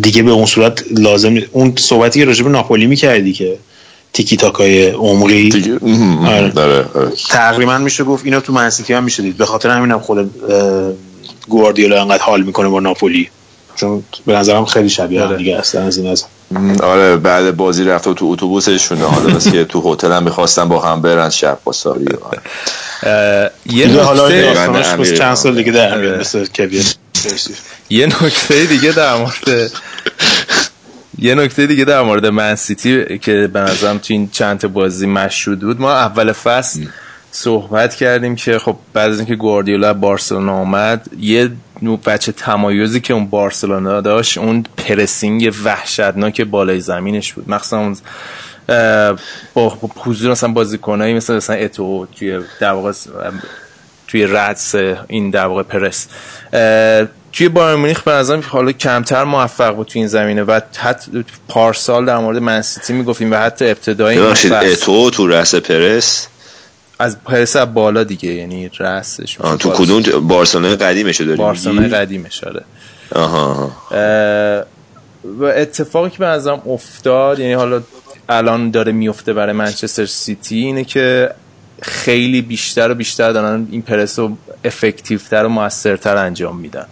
[0.00, 3.58] دیگه به اون صورت لازم اون صحبتی که راجب ناپولی می‌کردی که
[4.12, 5.70] تیکی تاکای عمقی
[6.26, 6.52] آره.
[6.56, 7.12] آره.
[7.28, 10.30] تقریبا میشه گفت اینا تو منسیتی هم میشه دید به خاطر همینم هم خود
[11.48, 13.28] گواردیولا انقدر حال می‌کنه با ناپولی.
[13.76, 15.36] چون به نظرم خیلی شبیه آره.
[15.36, 16.24] دیگه اصلا از این از
[16.82, 19.04] آره بعد بازی رفت تو اتوبوسشونه.
[19.04, 22.06] حالا بس که تو هتل هم می‌خواستن با هم برن شب با ساری
[23.66, 24.30] یه حالا
[25.18, 26.46] چند سال دیگه در مثل
[27.90, 29.70] یه نکته دیگه در مورد
[31.18, 35.80] یه نکته دیگه در مورد منسیتی که به نظرم تو این چند بازی مشهود بود.
[35.80, 36.86] ما اول فصل
[37.32, 41.50] صحبت کردیم که خب بعد از اینکه گواردیولا بارسلونا آمد یه
[41.82, 47.50] نوع بچه تمایزی که اون بارسلونا داشت اون پرسینگ وحشتناک بالای زمینش بود.
[47.50, 47.96] مخصوصا اون
[49.54, 52.92] با حضور مثلا بازیکنایی مثل مثلا اتو توی در واقع
[54.10, 54.74] توی ردس
[55.08, 56.06] این در واقع پرس.
[57.32, 62.06] توی بایر مونیخ به نظرم حالا کمتر موفق بود توی این زمینه و حتی پارسال
[62.06, 66.28] در مورد منسیتی می‌گفتیم و حتی ابتدای اتو تو رأس پرس؟
[66.98, 72.64] از پرس از بالا دیگه یعنی رأسش تو کدوم بارسلونا قدیمش داری بارسلونا قدیمش آره.
[73.14, 73.72] آها
[75.24, 77.82] و اتفاقی که به نظرم افتاد یعنی حالا
[78.28, 81.30] الان داره میفته برای منچستر سیتی اینه که
[81.82, 86.86] خیلی بیشتر و بیشتر دارن این پرس رو افکتیوتر و موثرتر انجام میدن.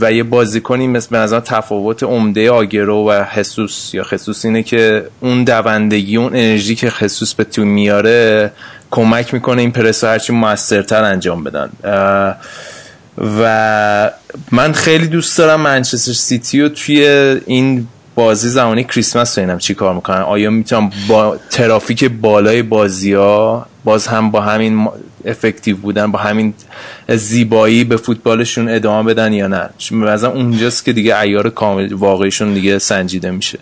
[0.00, 5.06] و یه بازیکنی مثل به نظر تفاوت عمده آگرو و خصوص یا خصوص اینه که
[5.20, 8.52] اون دوندگی اون انرژی که خصوص به تو میاره
[8.90, 11.70] کمک می‌کنه این پرس رو هرچی موثرتر انجام بدن.
[13.38, 14.10] و
[14.52, 17.06] من خیلی دوست دارم منچستر سیتی رو توی
[17.46, 20.20] این بازی زمانی کریسمس ببینم چی کار می‌کنن.
[20.20, 24.88] آیا می‌تونم با ترافیک بالای بازی ها باز هم با همین
[25.24, 26.54] افکتیو بودن با همین
[27.08, 32.78] زیبایی به فوتبالشون ادامه بدن یا نه؟ مثلا اونجاست که دیگه ایار کامل واقعیشون دیگه
[32.78, 33.58] سنجیده میشه.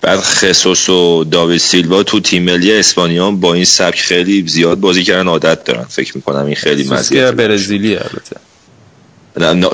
[0.00, 5.04] بعد خصوص و داوید سیلوا تو تیم ملی اسپانیا با این سبک خیلی زیاد بازی
[5.04, 5.84] کردن عادت دارن.
[5.84, 8.36] فکر می‌کنم این خیلی مزیت برزیلی البته.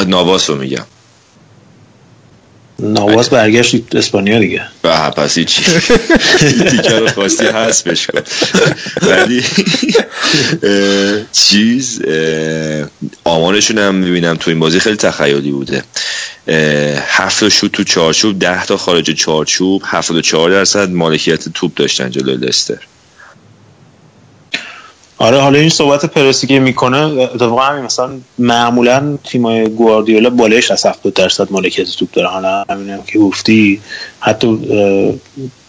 [0.08, 0.84] نواس رو میگم.
[2.78, 4.62] نواز برگشت اسپانیا دیگه.
[4.82, 5.62] به پس چی
[6.70, 8.20] دیگه رو خواستی حسبش کن
[9.02, 9.44] ولی
[11.32, 12.02] چیز
[13.24, 15.82] آمارشون هم می‌بینم تو این بازی خیلی تخیلی بوده.
[17.00, 22.36] هفت شوت تو چارچوب ده تا خارج چارچوب هفتاد چهار درصد مالکیت توپ داشتن جلوی
[22.36, 22.78] لستر.
[25.18, 30.86] آره حالا این صحبت پرسی که می‌کنه اتفاقا همین مثلا معمولا تیمای گواردیولا بالایش از
[30.86, 32.28] 70 درصد مالکیت توپ داره.
[32.28, 33.80] حالا همین که گفتی
[34.20, 34.58] حتی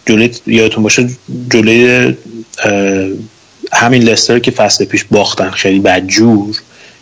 [0.06, 1.08] جلوی یادتون باشه
[1.50, 2.14] جلوی
[3.72, 6.56] همین لستر که فصل پیش باختن خیلی بدجور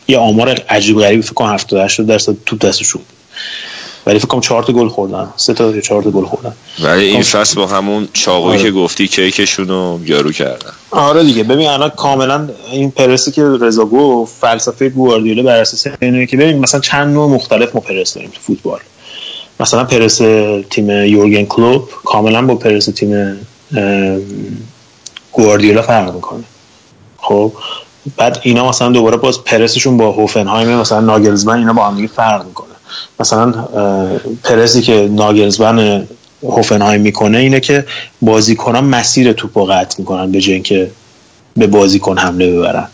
[0.09, 3.02] یه آمار عجیب غریبی فکر کنم 70 80 درصد توپ دستشون
[4.06, 5.28] ولی فکر کنم 4 تا گل خوردن.
[5.36, 6.52] سه تا یا 4 تا گل خوردن.
[6.82, 8.62] ولی این فصل با همون چاقویی آره.
[8.62, 10.70] که گفتی کیکشون رو یارو کردن.
[10.90, 11.42] آره دیگه.
[11.42, 16.58] ببین الان کاملا این پرسی که رضا گفت فلسفه گواردیولا بر اساس اینه که ببین
[16.58, 18.80] مثلا چند نوع مختلف ما پرس داریم تو فوتبال.
[19.60, 20.16] مثلا پرس
[20.70, 23.40] تیم یورگن کلوب کاملا با پرس تیم
[25.32, 26.44] گواردیولا فرق می‌کنه.
[27.18, 27.52] خب؟
[28.16, 32.46] بعد اینا مثلا دوباره باز پرسشون با هوفنهایم مثلا ناگلزمن اینا با هم دیگه فرق
[32.46, 32.75] می‌کنه.
[33.20, 33.53] مثلا
[34.44, 36.07] پرسی که ناگلزمن
[36.42, 37.85] هوفنهایم می‌کنه اینه که
[38.22, 40.90] بازیکنان مسیر توپ رو قطع می‌کنن به جای که
[41.57, 42.88] به بازیکن حمله ببرن.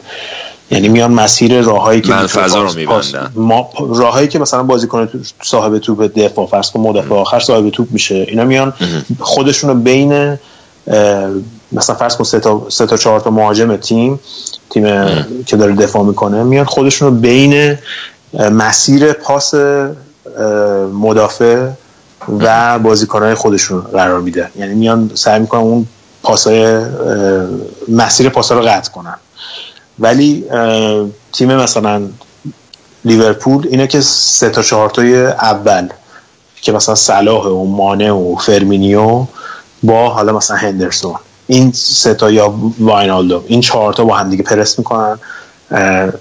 [0.71, 3.33] یعنی میان مسیر راههایی که من فضا رو میبندن.
[3.35, 5.09] ما راههایی که مثلا بازیکن
[5.43, 8.27] صاحب توپ دفاع فرض کن مدافع آخر صاحب توپ میشه.
[8.29, 8.73] اینا میان
[9.21, 10.39] خودشون رو بین
[11.73, 14.21] مثلا فرض کن سه تا سه تا چهار تا مهاجم تیم
[14.71, 14.85] تیم
[15.47, 17.79] که داره دفاع می‌کنه میان خودشون رو بین
[18.35, 19.55] مسیر پاس
[20.92, 21.68] مدافع
[22.38, 24.51] و بازیکنهای خودشون قرار میده.
[24.57, 25.87] یعنی میان سعی می‌کنن اون
[26.23, 26.87] پاسای
[27.88, 29.16] مسیر پاسا رو قطع کنن.
[29.99, 30.45] ولی
[31.33, 32.03] تیم مثلا
[33.05, 35.88] لیورپول اینه که سه تا چهار تای اول
[36.62, 39.27] که مثلا صلاح و مانه و فرمینیو
[39.83, 41.14] با حالا مثلا هندرسون.
[41.47, 43.45] این سه تا یا واینالدو.
[43.47, 45.18] این چهار تا با هم دیگه پرس می‌کنن.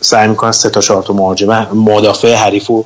[0.02, 2.86] سعی می‌کنن سه تا چهار تا مهاجم مدافع حریف رو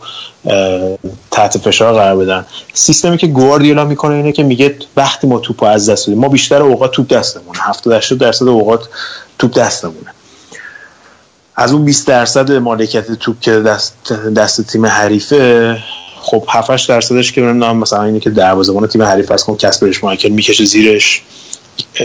[1.31, 2.45] تحت فشار قرار بدن.
[2.73, 6.61] سیستمی که گواردیولا می‌کنه اینه که میگه وقتی ما توپ از دست بدیم ما بیشتر
[6.61, 7.59] اوقات توپ دستمونه.
[7.61, 8.89] 70 80 درصد اوقات
[9.39, 10.13] توپ دستمونه.
[11.55, 15.77] از اون 20 درصد مالکیت توپ که دست, دست تیم حریفه
[16.21, 20.29] خب 7 درصدش که نام مثلا اینه که دروازه‌بان تیم حریف هست کن کسپرش مایکل
[20.29, 21.21] می‌کشه زیرش.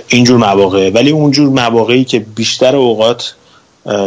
[0.09, 0.91] اینجور مواقع.
[0.91, 3.35] ولی اونجور مواقعی که بیشتر اوقات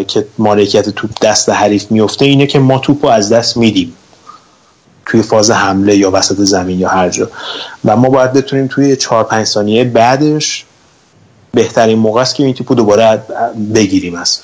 [0.08, 3.94] که مالکیت توپ دست حریف میفته اینه که ما توپ رو از دست میدیم
[5.06, 7.30] توی فاز حمله یا وسط زمین یا هر جا.
[7.86, 10.66] و ما باید بتونیم توی 4 5 ثانیه بعدش
[11.54, 13.24] بهترین موقع است که این توپو دوباره
[13.76, 14.40] بگیریم از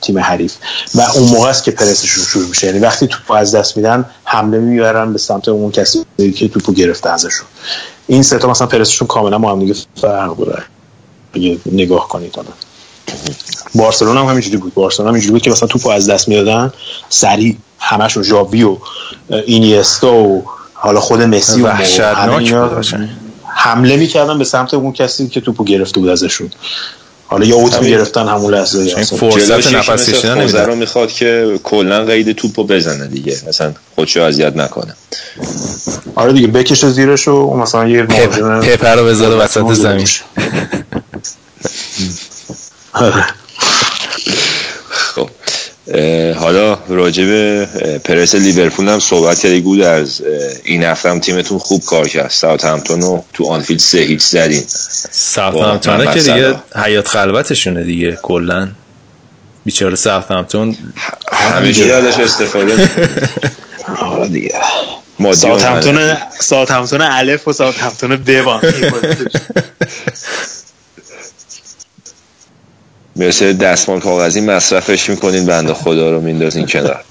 [0.00, 0.54] تیم حریف.
[0.94, 2.66] و اون موقع است که پرسشون شروع میشه.
[2.66, 6.04] یعنی وقتی توپو از دست میدن حمله می‌برن به سمت اون کسی
[6.36, 7.46] که توپو گرفته ازشون.
[8.06, 10.62] این سه تا مثلا پرسشون کاملا با هم دیگه فرق داره
[11.72, 12.32] نگاه کنید
[13.74, 14.74] بارسلونا هم همینجوری بود.
[14.74, 16.72] بارسلونا هم اینجوری بود که مثلا توپو از دست می‌دادن
[17.08, 18.76] سریع همشون ژاوی و
[19.46, 21.68] اینیستا و حالا خود مسی و
[23.54, 26.50] حمله می‌کردن به سمت اون کسی که توپو گرفته بود ازشون.
[27.26, 29.04] حالا یا اوت می‌گرفتن همون لحظه.
[29.04, 33.36] فرصت نفس کشیدن رو می‌خواد که کلا قید توپو بزنه دیگه.
[33.48, 34.96] مثلا خودشو اذیت نکنه.
[36.14, 40.08] آره دیگه بکشه زیرش و مثلا یه پپر رو بذاره وسط زمین.
[44.90, 45.28] خب
[46.38, 47.68] حالا راجع به
[48.04, 50.22] پرس لیورپول هم صحبت کردی گود از
[50.64, 52.30] این هفته هم تیمتون خوب کار کرد.
[52.30, 54.62] ساوت همتون رو تو آنفیلد سه هیچ زدین.
[55.10, 58.68] ساوت همتونه که دیگه حیات خلوتشونه دیگه کلا.
[59.64, 60.76] بیچاره ساوت همتون
[61.32, 62.90] همیشه یادش استفاده
[64.02, 64.54] آره دیگه.
[65.32, 68.60] ساوت همتون ساوت همتون الف و ساوت همتون ببان
[73.16, 77.04] مثل دستمال کاغذی مصرفش می‌کنین بنده خدا رو میندازین کنار.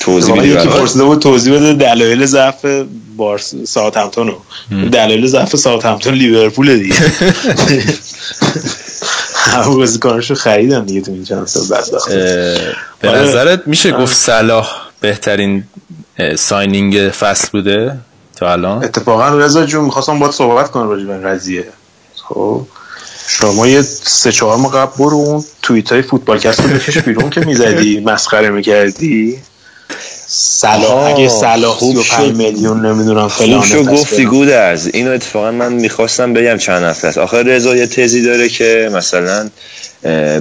[0.00, 2.66] توضیح میدی یکی پرسیده بود توضیح بده دلایل ضعف
[3.16, 4.42] بارس ساعت همتون رو
[4.88, 6.94] دلایل ضعف ساعت همتون لیورپول دیگه.
[9.34, 11.78] همه بازیکناشو خریدن دیگه تو این چند سال
[13.00, 13.20] به آره.
[13.20, 14.70] نظرت میشه گفت صلاح
[15.00, 15.64] بهترین
[16.36, 17.98] ساینینگ فصل بوده
[18.36, 21.64] تا الان؟ اتفاقا رضا جون می‌خواستم باید صحبت کنم راجع به این قضیه.
[22.28, 22.66] خب؟
[23.32, 27.40] شما یه سه چهار ماه قبل برو اون توییت های فوتبالکست رو بکش بیرون که
[27.40, 28.00] می‌زدی.
[28.06, 29.38] مسخره می‌کردی.
[30.32, 31.14] صلاح.
[31.14, 34.88] اگه صلاح 35 میلیون نمی‌دونم فلان شو گفتی گودرز.
[34.92, 37.18] اینو اتفاقا من می‌خواستم بگم چند هفته است.
[37.18, 39.50] آخه رضا یه تزی داره که مثلا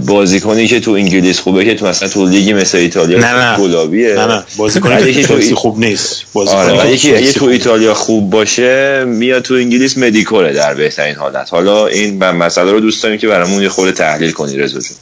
[0.06, 3.58] بازیکنی که تو انگلیس خوبه که تو مثلا تو لیگی مثل ایتالیا نه نه.
[3.58, 4.14] گلابیه.
[4.14, 4.44] نه نه.
[4.58, 6.24] بازیکنی که تو خوب نیست.
[6.34, 11.50] آره یکی اگه تو ایتالیا خوب باشه میاد تو انگلیس مدیکوره در بهترین حالت.
[11.50, 14.98] حالا این مسئله رو دوست داریم که برامون یه خورده تحلیل کنی رضا جون.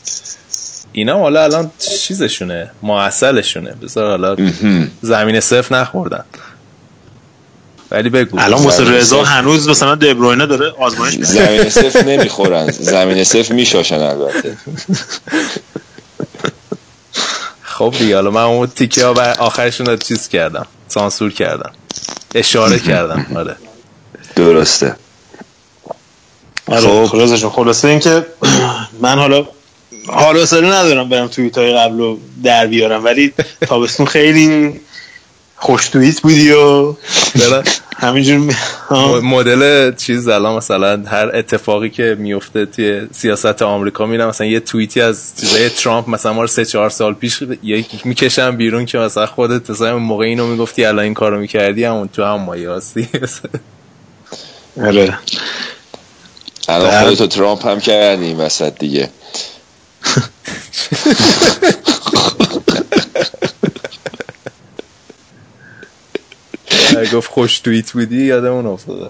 [0.97, 4.35] اینا حالا الان چیزشونه معسلشونه بذار حالا
[5.01, 6.23] زمین صفر نخوردن.
[7.91, 8.39] ولی بگو.
[8.39, 12.71] الان واسه رضا هنوز مثلا دبروینه داره آزمایش زمین صفر نمی‌خورن.
[12.71, 14.57] زمین صفر میشاشن البته.
[17.63, 20.65] خب دیگه حالا من اون تیکه ها آخرشون رو چیز کردم.
[20.87, 21.71] سانسور کردم.
[22.35, 23.25] اشاره کردم.
[23.35, 23.55] آره.
[24.35, 24.95] درسته.
[26.67, 27.49] آره خب.
[27.49, 28.25] خلاصه اینکه
[29.01, 29.45] من حالا
[30.07, 34.79] حالا سری ندارم برم توییت های قبل رو در بیارم ولی تابستون خیلی
[35.55, 36.93] خوش توییت بودی و
[37.97, 38.55] همینجور
[39.23, 45.01] مدل چیز الان مثلا هر اتفاقی که میفته توی سیاست آمریکا میرم مثلا یه توییتی
[45.01, 49.25] از چیزای ترامپ مثلا ما رو سه چهار سال پیش یکی می‌کشم بیرون که مثلا
[49.25, 53.09] خودت مثلا موقع اینو می‌گفتی الان این کارو می‌کردی همون تو هم مایه هستی.
[54.81, 55.17] آره.
[56.69, 59.09] الان خودتو ترامپ هم کردی وسط دیگه.
[67.13, 69.09] گفت خوش توییت بودی یادمون افتاده.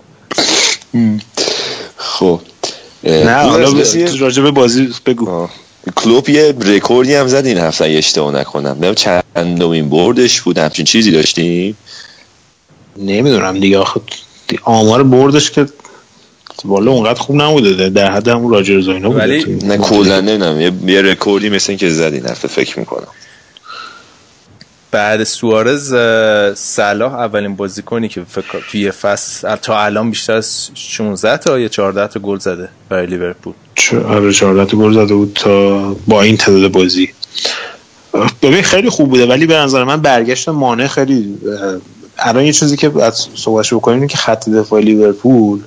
[1.97, 2.41] خب.
[3.03, 3.73] نه حالا
[4.19, 5.47] راجع به بازی بگو.
[5.95, 8.77] کلوپ یه رکوردی هم زد این هفته اشتباه نکنم.
[8.79, 11.77] نمی‌دونم چندمین بردش بود همچین چیزی داشتیم؟
[12.97, 14.01] نمی‌دونم دیگه آخه
[14.63, 15.67] آمار بردش که
[16.65, 21.01] والا اونقدر خوب نبوده در حد همون راجرز اینا بوده ولی نه کلا نمی‌دونم یه
[21.01, 23.07] رکوردی مثل این که زد این هفته فکر می‌کنم.
[24.91, 25.95] بعد سوارز
[26.55, 32.07] صلاح اولین بازیکنی که فکر توی فصل تا الان بیشتر از 16 تا یا 14
[32.07, 33.53] تا گل زده برای لیورپول؟
[34.07, 37.09] آره 14 تا گل زده بود تا با این تعداد بازی.
[38.41, 41.37] ببین خیلی خوب بوده ولی به نظر من برگشت مانع خیلی
[42.19, 45.59] الان یه چیزی که از صحبتش بکنیم که خط دفاع لیورپول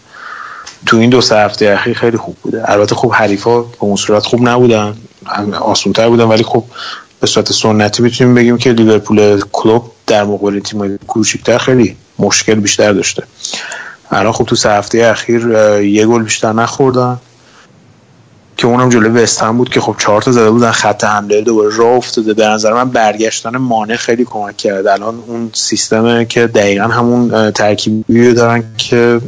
[0.86, 2.70] تو این دو سه هفته اخیر خیلی خوب بوده.
[2.70, 4.94] البته خوب حریفا به اون صورت خوب نبودن.
[5.60, 6.64] آسونتر بودن ولی خب
[7.20, 12.92] به صورت سنتی می‌تونیم بگیم که لیورپول کلوب در مقابل تیم کوچیک‌تر خیلی مشکل بیشتر
[12.92, 13.22] داشته.
[14.10, 15.46] الان خب تو سه هفته اخیر
[15.80, 17.18] یه گل بیشتر نخوردن.
[18.56, 21.96] که اونم جلوی وستهم بود که خب چهار تا زده بودن خط حمله دوباره راه
[21.96, 22.34] افتاده.
[22.34, 24.86] به نظر من برگشتن مانع خیلی کمک کرد.
[24.86, 29.20] الان اون سیستمه که دقیقا همون ترکیبی دارن که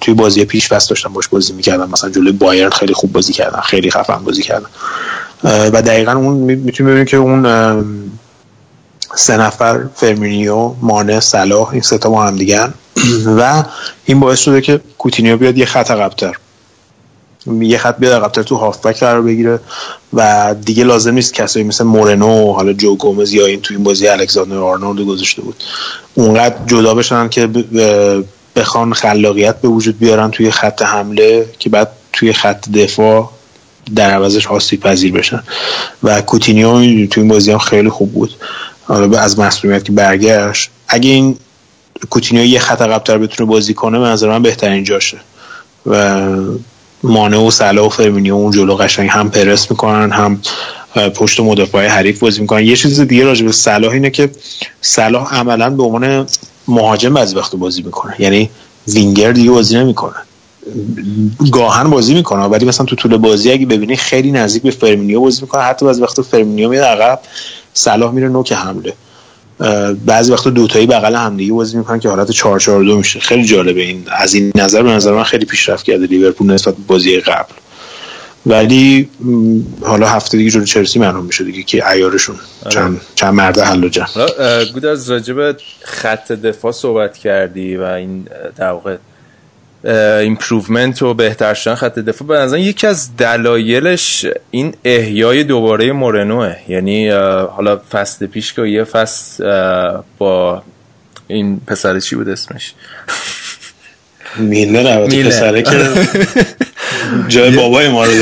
[0.00, 3.60] توی بازی پیش بس داشتن باش بازی می‌کردن مثلا جلوی بایرن خیلی خوب بازی کردن
[3.60, 4.68] خیلی خفن بازی کردن.
[5.44, 7.46] و دقیقا اون می‌تونیم ببینیم که اون
[9.14, 12.74] سه نفر فرمینیو مانه صلاح این سه تا با هم دیگن
[13.38, 13.64] و
[14.04, 16.36] این باعث شده که کوتینیو بیاد یه خط عقبتر.
[17.60, 19.60] یه خط بیاد عقبتر تو هافبک قرار بگیره.
[20.12, 24.08] و دیگه لازم نیست کسایی مثل مورنو حالا جو گومز یا این تو این بازی
[24.08, 25.62] الکساندر آرنولد گذاشته بود.
[26.14, 27.48] اونقدر جدا بشن که
[28.56, 33.30] بخوان خلاقیت به وجود بیارن توی خط حمله که بعد توی خط دفاع
[33.96, 35.42] در عوضش آسیب پذیر بشن.
[36.02, 38.34] و کوتینیو توی این بازی هم خیلی خوب بود.
[38.84, 40.70] حالا از مصدومیت که برگشت.
[40.88, 41.36] اگه این
[42.10, 45.18] کوتینیو یه خط عقب‌تر بتونه بازی کنه به نظر من بهترین جاشه.
[45.86, 46.26] و
[47.02, 50.40] مانه و صلاح و فرمینیو اون جلو قشنگ هم پرس می‌کنن هم
[51.14, 52.64] پشت مدافع حریف بازی می‌کنن.
[52.64, 54.30] یه چیز دیگه راجع به صلاح اینه که
[54.80, 56.26] صلاح عملا به عنوان
[56.68, 58.14] مهاجم بعضی وقت بازی می‌کنه.
[58.18, 58.50] یعنی
[58.88, 60.16] وینگر دیگه بازی نمی‌کنه.
[61.52, 65.42] گاهن بازی می‌کنه ولی مثلا تو طول بازی اگه ببینی خیلی نزدیک به فرمینیو بازی
[65.42, 65.62] می‌کنه.
[65.62, 67.20] حتی بعضی وقت فرمینیو میاد عقب
[67.74, 68.92] صلاح میره نوک حمله.
[70.06, 73.20] بعضی وقتا دوتایی بغل همدیگه بازی می‌کنن که حالت 4 4 2 میشه.
[73.20, 74.04] خیلی جالبه این.
[74.18, 77.52] از این نظر به نظر من خیلی پیشرفت کرده لیورپول نسبت به بازی قبل.
[78.46, 79.08] ولی
[79.82, 82.36] حالا هفته دیگه جلوی چلسی معلوم میشه دیگه که عیارشون.
[82.62, 82.74] آره.
[82.74, 84.08] چند چند مرده حلاجن
[84.72, 88.96] گود از راجب خط دفاع صحبت کردی و این در واقع
[90.20, 92.28] improvement و بهتر شدن خط دفاع.
[92.28, 96.56] به نظر یکی از دلایلش این احیای دوباره مورنوه.
[96.68, 99.44] یعنی حالا فصل پیش که یه فصل
[100.18, 100.62] با
[101.28, 102.74] این پسر چی بود اسمش؟
[104.38, 105.78] میلر پسره که
[107.28, 108.12] جای بابای ما رو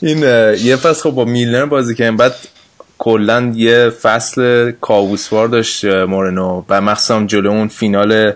[0.00, 0.18] این
[0.64, 2.34] یه فصل خب با میلنر بازی کردن بعد
[2.98, 6.64] کلا یه فصل کابوس‌وار داشت مورنو.
[6.68, 8.32] و مخصوصا جلو اون فینال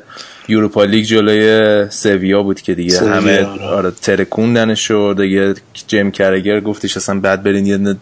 [0.48, 5.54] یوروپا لیگ جلوی سویا بود که دیگه همه آره، ترکوندنش و دیگه
[5.86, 7.96] جیم کرگر گفتش اصلا بعد برین یه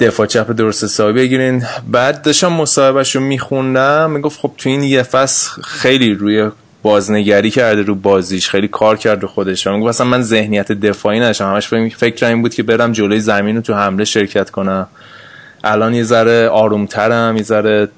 [0.00, 1.64] دفاع چپ درست حسابی بگیرین.
[1.88, 6.50] بعد داشتم مصاحبهش رو میخوندم می‌گفت خب تو این یه فصل خیلی روی
[6.82, 9.66] بازنگری کرده رو بازیش خیلی کار کرد رو خودش.
[9.66, 11.52] و می‌گفت اصلا من ذهنیت دفاعی نداشتم.
[11.54, 14.86] همش فکر این بود که برم جلوی زمین رو تو حمله شرکت کنم.
[15.64, 17.88] الان یه ذره آرومترم یه ذره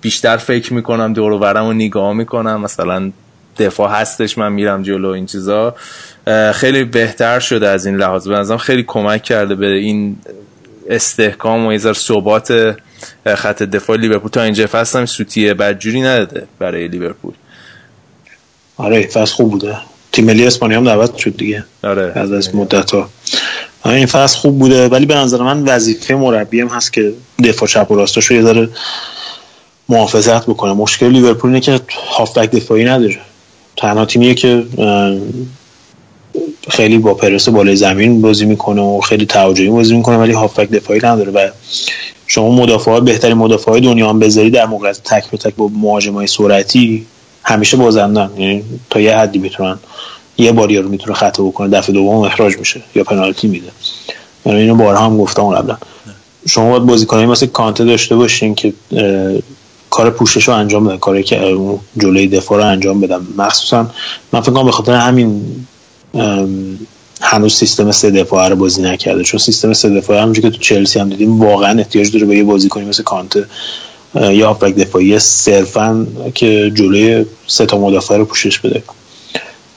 [0.00, 2.60] بیشتر فکر می‌کنم دور و نگاه می‌کنم.
[2.60, 3.12] مثلا
[3.58, 5.74] دفاع هستش من میرم جلو این چیزا.
[6.54, 8.28] خیلی بهتر شده از این لحاظ.
[8.28, 10.16] به نظرم خیلی کمک کرده به این
[10.88, 12.76] استحکام و یه ثبات
[13.26, 14.30] خط دفاع لیورپول.
[14.30, 17.34] تا اینجا فصل هم سوتیه بدجوری نداده برای لیورپول.
[18.76, 19.76] آره فصل خوب بوده.
[20.12, 21.64] تیم ملی اسپانیا هم دعوت شد دیگه.
[21.84, 22.12] آره.
[22.14, 23.10] از از مدت ها
[23.84, 27.12] این فصل خوب بوده ولی به نظر من وظیفه مربی هم هست که
[27.44, 28.68] دفاع چپ و راستش رو یه ذره
[29.88, 30.72] محافظت بکنه.
[30.72, 33.18] مشکل لیورپول اینه که هافبک دفاعی نداره.
[33.76, 34.64] تنها تیمیه که
[36.70, 41.00] خیلی با پرس بالای زمین بازی می‌کنه و خیلی تهاجمی بازی می‌کنه ولی هافبک دفاعی
[41.02, 41.48] نداره و
[42.26, 47.06] شما مدافعات بهترین مدافعای دنیا هم بذاری در موقع تک به تک با مهاجمای سرعتی
[47.42, 48.30] همیشه بازندن.
[48.38, 49.78] یعنی تا یه حدی می‌تونن
[50.38, 53.68] یه باری رو می‌تونه خطا بکنه دفعه دوم اخراج میشه یا پنالتی میده.
[54.46, 55.76] یعنی اینو بارها هم گفتم قبلا.
[56.48, 58.72] شما باید بازیکنایی مثل کانته داشته باشین که
[59.90, 61.56] کار پوشش رو انجام بدن کاری که
[61.98, 63.20] جلوی دفاع رو انجام بدن.
[63.38, 63.90] مخصوصا
[64.32, 65.42] من فکر کنم به خاطر همین
[67.22, 69.22] هنوز سیستم سه دفاعه رو بازی نکرده.
[69.22, 72.44] چون سیستم سه دفاعه همونجوری که تو چلسی هم دیدیم واقعا احتیاج داره به یه
[72.44, 73.44] بازیکنی مثل کانته
[74.14, 78.82] یا هافبک دفاعی صرفا که جلوی سه تا مدافع رو پوشش بده.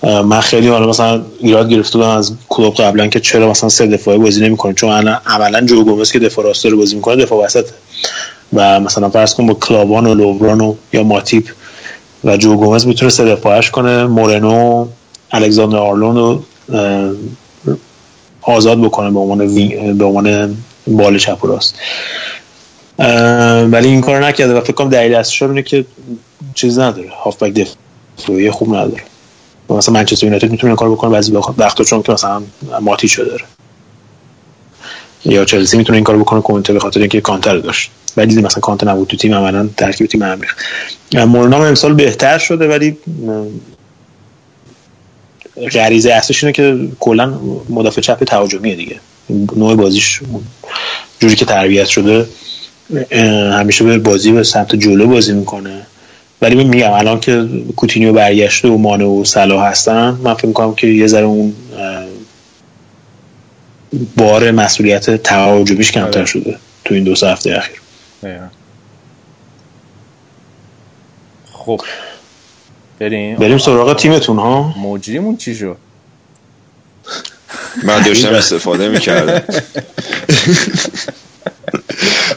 [0.04, 4.18] من خیلی حالا مثلا ایراد گرفته بودم از کلوب قبلا که چرا مثلا سه دفاعه
[4.18, 4.74] بازی نمی‌کنه.
[4.74, 7.66] چون الان عملا جو گومز که دفاع راست رو بازی می‌کنه دفاع وسط
[8.54, 11.50] و مثلا فرض کن با کلاوان و لوبران و یا ماتیپ
[12.24, 14.06] و جو گومز می‌تونه سه دفاعش کنه.
[14.06, 14.88] مورنو
[15.34, 16.44] الکساندر آرلون رو
[18.42, 19.38] آزاد بکنه به عنوان
[19.98, 20.58] به عنوان
[20.88, 21.76] بال چپ و راست.
[23.72, 25.86] ولی این کار نکرده و فکر کنم دلیل اصلیش اینه که
[26.54, 27.10] چیز نداره.
[27.24, 27.68] هافبک
[28.18, 29.04] دفاعی خوب نداره.
[29.70, 32.42] مثلا منچستر یونایتد می‌تونه کار بکنه بعضی وقتا چون که مثلا
[32.82, 33.44] ماتی شده داره.
[35.26, 37.92] یا چلسی می‌تونه این کار بکنه کنته به خاطر اینکه کانتر داشت.
[38.18, 40.56] ولی مثلا کانتر نبود تو تیم عملا ترکیب تیم امریخ
[41.14, 42.98] مورنا امسال بهتر شده ولی
[45.74, 47.40] غریزه اصلش اینه که کلا
[47.70, 49.00] مدافع چپ تهاجمیه دیگه.
[49.56, 50.22] نوع بازیش
[51.20, 52.28] جوری که تربیت شده
[53.52, 55.82] همیشه به بازی به سمت جلو بازی می‌کنه.
[56.42, 60.88] ولی میگم الان که کوتینیو برگشته و مانه و صلاح هستن من فکر می‌کنم که
[60.88, 61.54] یه ذره اون
[64.18, 66.26] بار مسئولیت تهاجمیش کمتر آره.
[66.26, 67.82] شده تو این دو سه هفته اخیر.
[71.54, 71.82] خب.
[73.04, 73.36] بریم.
[73.36, 75.78] بریم سراغ تیمتون ها؟ مجریمون چی شد؟
[77.84, 79.44] من داشتم استفاده می‌کردم.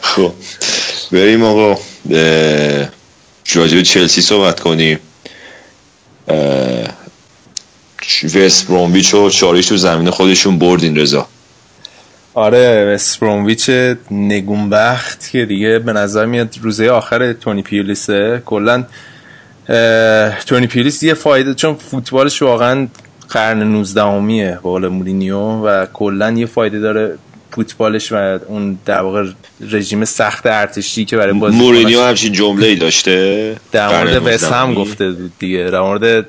[0.02, 0.32] خب
[1.12, 1.80] بریم آقا.
[3.54, 4.98] راجع چلسی صحبت کنیم.
[8.34, 11.28] وست برومویچ و چاریش تو زمین خودشون بردین رضا.
[12.34, 13.70] آره وست برومویچ
[14.10, 18.84] نگونبخت که دیگه به نظر میاد روزه آخر تونی پیولیسه کلا
[20.46, 22.88] تونی پیولیس یه فایده چون فوتبالش واقعا
[23.28, 27.18] قرن 19 امیه با مورینیو و کلا یه فایده داره
[27.56, 29.26] فوتبالش و اون در واقع
[29.70, 34.74] رژیم سخت ارتشی که برای بازی مورینیو همچین جمله ای داشته؟ در مورد وست هم
[34.74, 35.70] گفته بود دیگه.
[35.70, 36.26] در مورد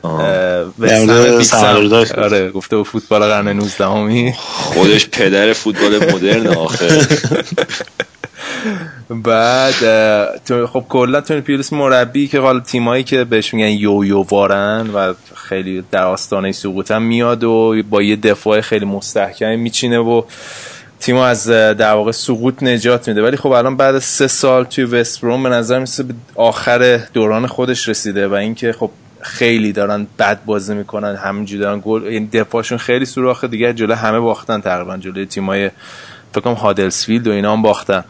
[0.80, 1.92] وست هم.
[2.18, 6.88] آره گفته بود فوتبال قرن 19 همی خودش پدر فوتبال مدرن آخه.
[9.10, 9.74] بعد
[10.66, 15.14] خب کلا تونی پیولیس مربی که حالا تیمایی که بهش میگن یو یو وارن و
[15.36, 20.22] خیلی در آستانه سقوطن میاد و با یه دفاع خیلی مستحکم میچینه و
[21.00, 23.24] تیمو از در واقع سقوط نجات میده.
[23.24, 27.48] ولی خب الان بعد سه سال توی وست بروم به نظر میسه به آخر دوران
[27.48, 28.92] خودش رسیده و اینکه خب
[29.22, 34.20] خیلی دارن بد بازی می‌کنن همینجوری دارن گل این دفاعشون خیلی سوراخه دیگه جلو همه
[34.20, 35.70] باختن تقریبا جلوی تیمای
[36.32, 38.04] فکر کنم هادلسفیلد و اینا هم باختن.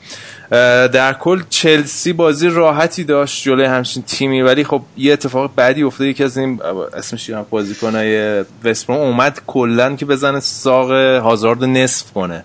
[0.52, 6.08] در کل چلسی بازی راحتی داشت جلوی همچین تیمی ولی خب یه اتفاق بعدی افتاد.
[6.08, 6.62] یکی از این
[6.94, 10.92] اسمش بازیکنای وستبروم اومد کلا که بزنه ساق
[11.22, 12.44] هازارد نصف کنه.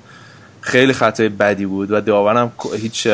[0.61, 3.09] خیلی خطای بدی بود و داورم هیچ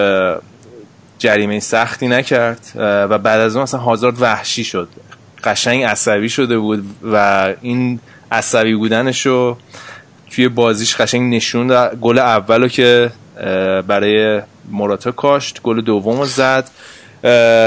[1.19, 2.73] جریمه سختی نکرد.
[2.75, 4.89] و بعد از اون اصلا هازارد وحشی شد.
[5.45, 8.01] قشنگ عصبی شده بود و این
[8.33, 9.57] عصبی بودنشو
[10.31, 13.11] توی بازیش قشنگ نشون گل اولو که
[13.87, 16.71] برای موراتا کاشت گل دوم زد.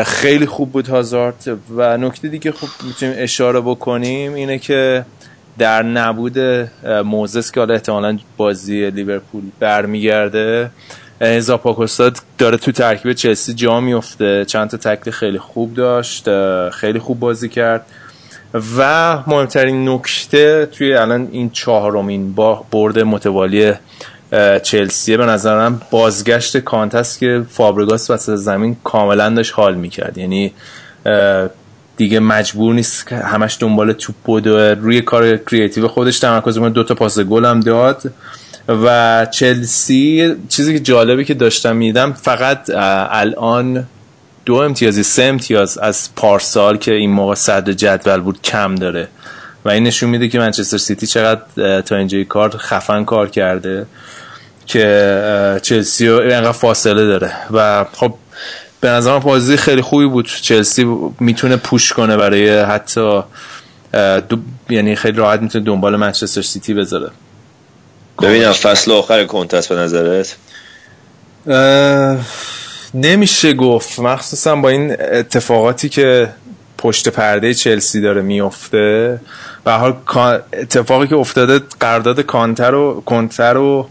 [0.05, 1.57] خیلی خوب بود هازارد.
[1.75, 5.05] و نکته دیگه خوب می‌تونیم اشاره بکنیم اینه که
[5.57, 6.39] در نبود
[7.05, 10.71] موزس که حالا احتمالا بازی لیورپول برمیگرده
[11.39, 16.25] زاپاکوستا داره تو ترکیب چلسی جا میفته چند تا تکل خیلی خوب داشت
[16.69, 17.85] خیلی خوب بازی کرد.
[18.77, 23.73] و مهمترین نکته توی الان این چهارمین با برد متوالی
[24.63, 30.17] چلسیه به نظرم بازگشت کانتست که فابرگاس وسط زمین کاملا داشت حال می‌کرد.
[30.17, 30.53] یعنی
[31.97, 36.83] دیگه مجبور نیست که همش دنبال توپ بود روی کار creative خودش تمرکز کنه دو
[36.83, 38.13] تا پاس گل هم داد.
[38.67, 42.69] و چلسی چیزی که جالبی که داشتم می‌دیدم فقط
[43.09, 43.87] الان
[44.45, 49.07] دو امتیازی سه امتیاز از پارسال که این موقع صدر جدول بود کم داره.
[49.65, 53.85] و این نشون میده که منچستر سیتی چقدر تا اینجای کار خفن کار کرده.
[54.71, 57.31] که چلسی اینقدر فاصله داره.
[57.51, 58.13] و خب
[58.81, 60.27] به نظرم بازی خیلی خوبی بود.
[60.41, 60.85] چلسی
[61.19, 63.21] می‌تونه پوش کنه برای حتی
[64.29, 64.37] دو...
[64.69, 67.09] یعنی خیلی راحت می‌تونه دنبال منچستر سیتی بذاره.
[68.21, 70.35] ببینم فصل آخر کنتست به نظرت؟
[72.93, 73.99] نمیشه گفت.
[73.99, 76.29] مخصوصا با این اتفاقاتی که
[76.77, 79.19] پشت پرده چلسی داره میفته.
[79.65, 79.95] و حال
[80.53, 83.89] اتفاقی که افتاده قرارداد کانتر رو کنتر رو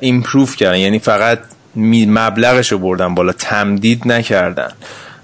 [0.00, 0.78] ایمپروف کردن.
[0.78, 1.38] یعنی فقط
[1.76, 4.70] مبلغش رو بردن بالا تمدید نکردن.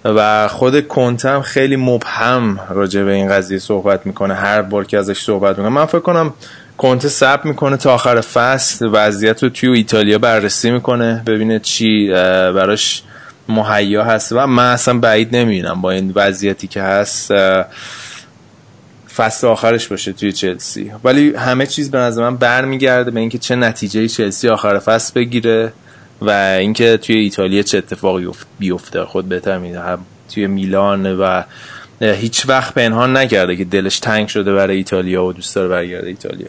[0.04, 4.34] و خود کنتم خیلی مبهم راجع به این قضیه صحبت می‌کنه.
[4.34, 6.34] هر بار که ازش صحبت می‌کنه من فکر کنم
[6.76, 8.88] کنته سب می‌کنه تا آخر فصل.
[8.92, 12.08] وضعیت رو توی ایتالیا بررسی می‌کنه ببینه چی
[12.54, 13.02] براش
[13.48, 14.32] مهیا هست.
[14.32, 17.32] و من اصلا بعید نمی‌بینم با این وضعیتی که هست.
[19.16, 20.92] فصل آخرش باشه توی چلسی.
[21.04, 25.72] ولی همه چیز به نظر من برمیگرده به اینکه چه نتیجه چلسی آخر فصل بگیره
[26.20, 29.04] و اینکه توی ایتالیا چه اتفاقی بیفته.
[29.04, 29.80] خود بهتر میده
[30.34, 31.42] توی میلان و
[32.00, 36.48] هیچ وقت پنهان نکرده که دلش تنگ شده برای ایتالیا و دوست داره برگرده ایتالیا.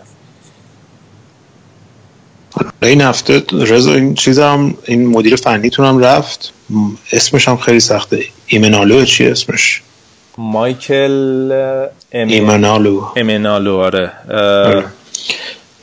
[2.82, 6.54] این هفته رضا این چیز هم این مدیر فنیتون هم رفت.
[7.12, 8.24] اسمش هم خیلی سخته.
[8.48, 9.82] ایمنالو چی اسمش؟
[10.38, 11.52] مایکل
[12.12, 12.28] ام...
[12.28, 13.08] ایمنالو.
[13.16, 14.12] ایمنالو آره.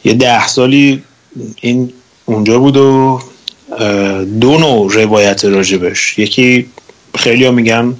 [0.05, 1.03] یه ده سالی
[1.61, 1.93] این
[2.25, 3.21] اونجا بود و
[4.41, 6.19] دو نوع روایت راجبش.
[6.19, 6.67] یکی
[7.15, 7.95] خیلی ها میگن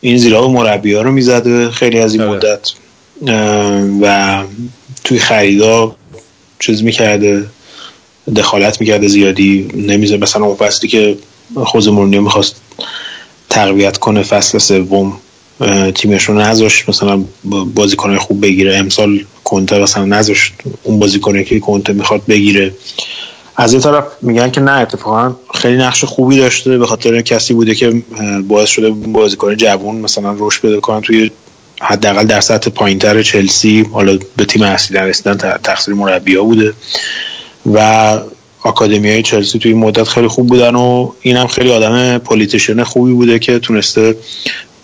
[0.00, 2.30] این زیرا مربی ها رو می‌زده خیلی از این آره.
[2.30, 2.72] مدت.
[4.02, 4.42] و
[5.04, 5.96] توی خریدا
[6.58, 7.46] چیز می‌کرده
[8.36, 9.70] دخالت می‌کرده زیادی.
[9.74, 11.16] نمیزه مثلا اون فصلی که
[11.64, 12.56] خوز مورنیو می‌خواست
[13.50, 15.18] تقویت کنه فصل سوم.
[15.94, 17.24] تیمش رو نذاشت مثلا
[17.74, 18.76] بازیکنهای خوب بگیره.
[18.76, 20.52] امسال کنته مثلا نذاشت
[20.82, 22.74] اون بازیکنه که کنته می‌خواد بگیره.
[23.56, 27.74] از این طرف میگن که نه اتفاقا خیلی نقش خوبی داشته به خاطر کسی بوده
[27.74, 28.02] که
[28.48, 31.30] باعث شده بازیکن جوان مثلا رشد بده کنن توی
[31.80, 33.86] حداقل در سطح پایینتر چلسی.
[33.92, 36.72] حالا به تیم اصلی رسیدن تقصیر مربی ها بوده.
[37.72, 38.18] و
[38.62, 43.38] آکادمی های چلسی توی مدت خیلی خوب بودن و اینم خیلی آدم پولیتیشن خوبی بوده
[43.38, 44.16] که تونسته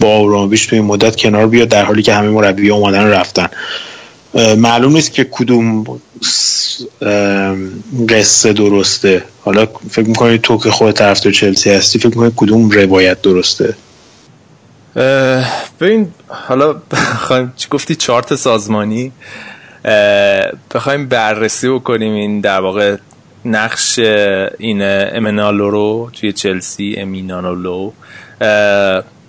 [0.02, 3.48] با آبراموویچ توی مدت کنار بیاد در حالی که همه مربی اومدن رفتن.
[4.56, 5.84] معلوم نیست که کدوم
[8.08, 9.24] قصه درسته.
[9.40, 13.74] حالا فکر می‌کنی تو که خود طرفدار چلسی هستی فکر می‌کنی کدوم روایت درسته؟
[15.80, 19.12] ببین حالا بخوایم چی گفتی؟ چارت سازمانی.
[20.74, 22.96] بخوایم بررسی بکنیم این در واقع
[23.44, 23.98] نقش
[24.58, 27.92] این امینالو رو توی چلسی امینالو.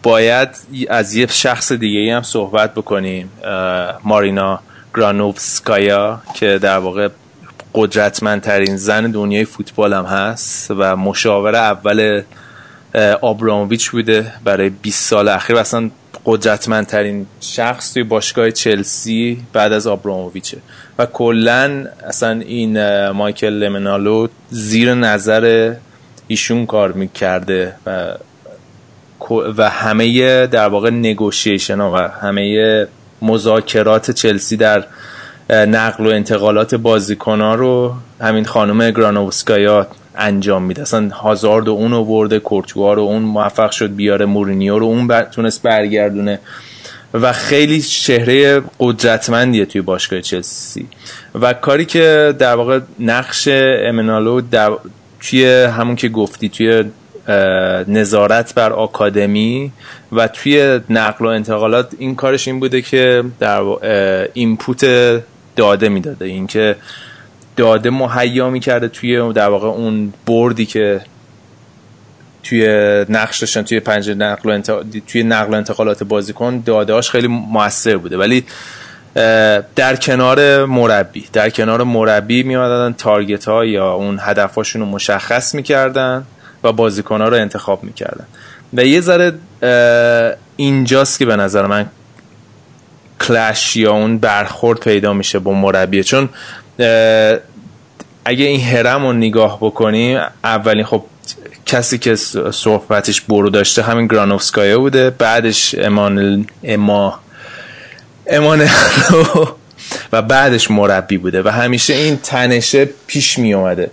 [0.03, 0.49] باید
[0.89, 3.29] از یه شخص دیگه هم صحبت بکنیم.
[4.03, 4.59] مارینا
[4.95, 7.09] گرانوفسکایا که در واقع
[7.75, 12.21] قدرتمندترین زن دنیای فوتبال هم هست و مشاور اول
[13.21, 15.89] آبراموویچ بوده برای 20 سال اخیر و اصلا
[16.25, 20.57] قدرتمندترین شخص توی باشگاه چلسی بعد از آبراموویچه.
[20.99, 25.73] و کلا اصلا این مایکل لمنالو زیر نظر
[26.27, 28.13] ایشون کار می‌کرده و
[29.31, 32.87] و همه در واقع نگوشیشن ها و همه
[33.21, 34.83] مذاکرات چلسی در
[35.49, 40.81] نقل و انتقالات بازیکن ها رو همین خانم گرانوسکایا انجام میده.
[40.81, 45.23] اصلا هازارد و اون برده کورتوا رو اون موفق شد بیاره مورینیو رو اون بر...
[45.23, 46.39] تونست برگردونه.
[47.13, 50.87] و خیلی چهره قدرتمندیه توی باشگاه چلسی.
[51.35, 54.71] و کاری که در واقع نقش امنالو در...
[55.19, 56.83] توی همون که گفتی توی
[57.87, 59.71] نظارت بر آکادمی
[60.11, 63.61] و توی نقل و انتقالات این کارش این بوده که در
[64.33, 64.85] اینپوت
[65.55, 66.25] داده می‌داده.
[66.25, 66.75] اینکه
[67.57, 71.01] داده مهیا می‌کرده توی در واقع اون بردی که
[72.43, 72.65] توی
[73.09, 74.61] نقش توی پنجره نقل و
[75.07, 78.17] توی نقل و انتقالات بازیکن دادهاش خیلی موثر بوده.
[78.17, 78.45] ولی
[79.75, 86.25] در کنار مربی در کنار مربی میادن تارگت ها یا اون هدفاشون رو مشخص می‌کردن.
[86.63, 88.25] و بازیکن ها رو انتخاب می‌کردن.
[88.73, 89.33] و یه ذره
[90.55, 91.85] اینجاست که به نظر من
[93.21, 96.03] کلش یا اون برخورد پیدا میشه با مربی.
[96.03, 96.29] چون
[98.25, 101.03] اگه این هرم رو نگاه بکنیم اولین خب
[101.65, 102.15] کسی که
[102.51, 105.09] صحبتش برو داشته همین گرانوفسکایا بوده.
[105.09, 107.19] بعدش امان اما
[108.27, 108.67] امان
[110.11, 111.41] و بعدش مربی بوده.
[111.43, 113.91] و همیشه این تنشه پیش می اومده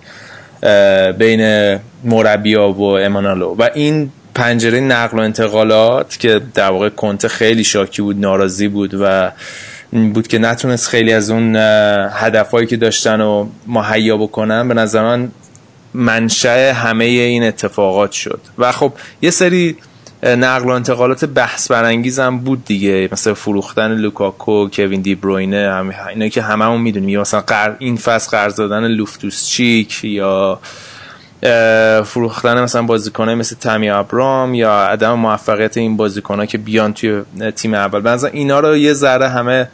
[1.19, 3.55] بین مربیا و امانالو.
[3.59, 8.95] و این پنجره نقل و انتقالات که در واقع کنته خیلی شاکی بود ناراضی بود
[9.01, 9.33] و
[9.93, 11.57] بود که نتونست خیلی از اون
[12.11, 15.31] هدفهایی که داشتن و مهیا بکنن به نظر من
[15.95, 18.41] منشأ همه این اتفاقات شد.
[18.59, 18.93] و خب
[19.23, 19.77] یه سری
[20.23, 23.09] نقل و انتقالات بحث برانگیز هم بود دیگه.
[23.13, 27.21] مثل فروختن لوکاکو کوین دی بروینه اینا که هممون می‌دونیم.
[27.21, 27.77] مثلا قر...
[27.79, 30.61] این فصل قرض دادن لوفتوس چیک یا
[32.05, 37.23] فروختن مثلا بازیکنه مثل تامی ابرام یا عدم موفقیت این بازیکنها که بیان توی
[37.57, 38.01] تیم اول.
[38.01, 39.69] بنظر اینا رو یه ذره همه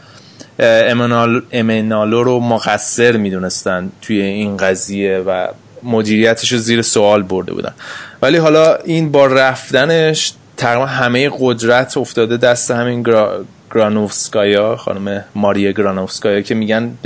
[0.58, 5.48] امنال امنالو رو مقصر می‌دونستن توی این قضیه و
[5.86, 7.74] مدیریتش رو زیر سوال برده بودن.
[8.22, 13.44] ولی حالا این با رفتنش تقریبا همه قدرت افتاده دست همین گرا...
[13.74, 16.98] گرانوفسکایا خانم ماریا گرانوفسکایا که میگن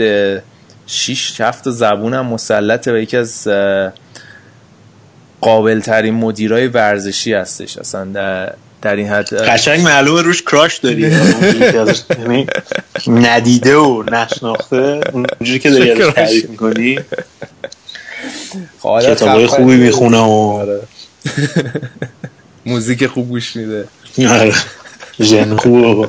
[0.86, 3.48] شیش هفت زبون هم مسلطه و یکی از
[5.40, 7.78] قابل ترین مدیرای ورزشی هستش.
[7.78, 11.02] اصلا در, در این حد قشنگ معلومه روش کراش داری.
[12.20, 12.46] یعنی
[13.06, 16.98] ندیده و نشناخته اونجوری که داری ازش تعریف می‌کنی.
[19.02, 20.80] کتابای خوبی می‌خونه و آره.
[22.66, 23.88] موزیک خوب گوش میده.
[24.18, 24.54] آره.
[25.20, 26.08] ژن خوب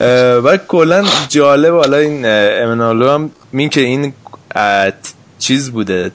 [0.44, 4.12] و کلا جالب حالا این امنالو هم مین که این
[5.38, 6.10] چیز بوده.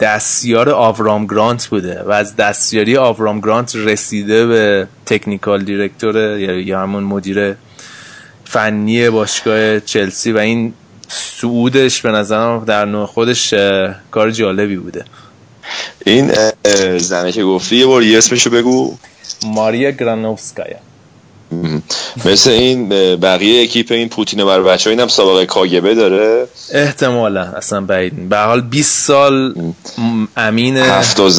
[0.00, 7.02] دستیار آورام گرانت بوده و از دستیاری آورام گرانت رسیده به تکنیکال دیرکتور یا همون
[7.02, 7.56] مدیر
[8.44, 10.74] فنی باشگاه چلسی و این
[11.10, 13.54] سعودش به نظرم در نوع خودش
[14.10, 15.04] کار جالبی بوده.
[16.06, 16.32] این
[16.98, 18.96] زنه که گفتی یه بار یه اسمشو بگو.
[19.46, 20.76] ماریا گرانوفسکایا.
[22.24, 26.46] مثل این بقیه اکیپ این پوتین بر بچه این هم سابقه کاگبه داره.
[26.72, 29.54] احتمالا اصلا بعید به حال 20 سال
[30.36, 30.78] امین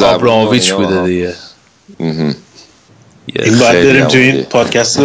[0.04, 1.34] آبرامویچ بوده دیگه.
[3.26, 5.00] این باید بریم تو این پادکست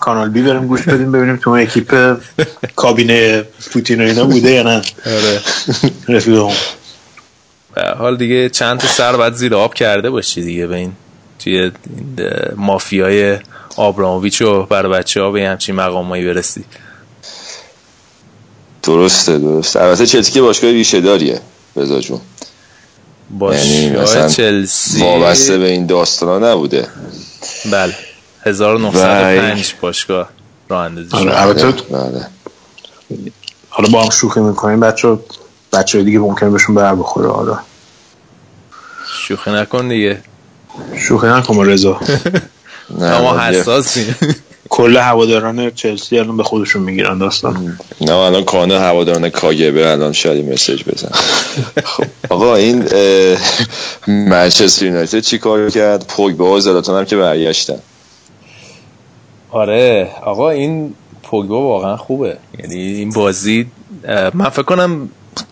[0.00, 2.16] کانال بی بریم گوش بدیم ببینیم تو اکیپ
[2.76, 3.42] کابینه
[3.72, 4.82] پوتین و اینا بوده یا نه.
[5.06, 5.40] آره.
[6.08, 6.52] رفیقم
[7.98, 10.92] حال دیگه چند تا سر باید زیر آب کرده باشی دیگه به این
[11.38, 11.70] توی
[12.56, 13.38] مافیای
[13.76, 16.64] آبراموویچ و بر بچه ها به همچین مقامایی برسی.
[18.82, 19.82] درسته درسته.
[19.82, 21.40] البته چلسی که باشگاه ریشه داریه
[21.76, 22.20] بزا جون.
[23.30, 26.88] باشگاه چلسی وابسته به این داستان نبوده.
[27.64, 27.94] بله.
[28.46, 30.28] 1905 باشگاه
[30.68, 31.74] راه اندازی آره البته
[33.68, 35.18] حالا با هم شوخی می‌کنیم بچه
[35.72, 37.58] بچه دیگه ممکنه بهشون بر بخوره حالا
[39.28, 40.22] شوخی نکن دیگه.
[40.98, 42.00] شوخی نکن رضا.
[42.98, 44.14] ما حساسی
[44.70, 47.78] کل هواداران چلسی الان به خودشون می‌گیرن داستان.
[48.00, 51.10] نه الان کانه هواداران کاگبه الان شاید مسیج بزن
[51.84, 52.04] خب
[52.34, 52.84] آقا این
[54.06, 57.78] منچستر یونایتد چی کار کرد؟ پوگبا و زلاتان هم که برگشتن.
[59.50, 62.36] آره آقا این پوگبا واقعا خوبه.
[62.58, 63.66] یعنی این بازی
[64.34, 65.08] من فکر کنم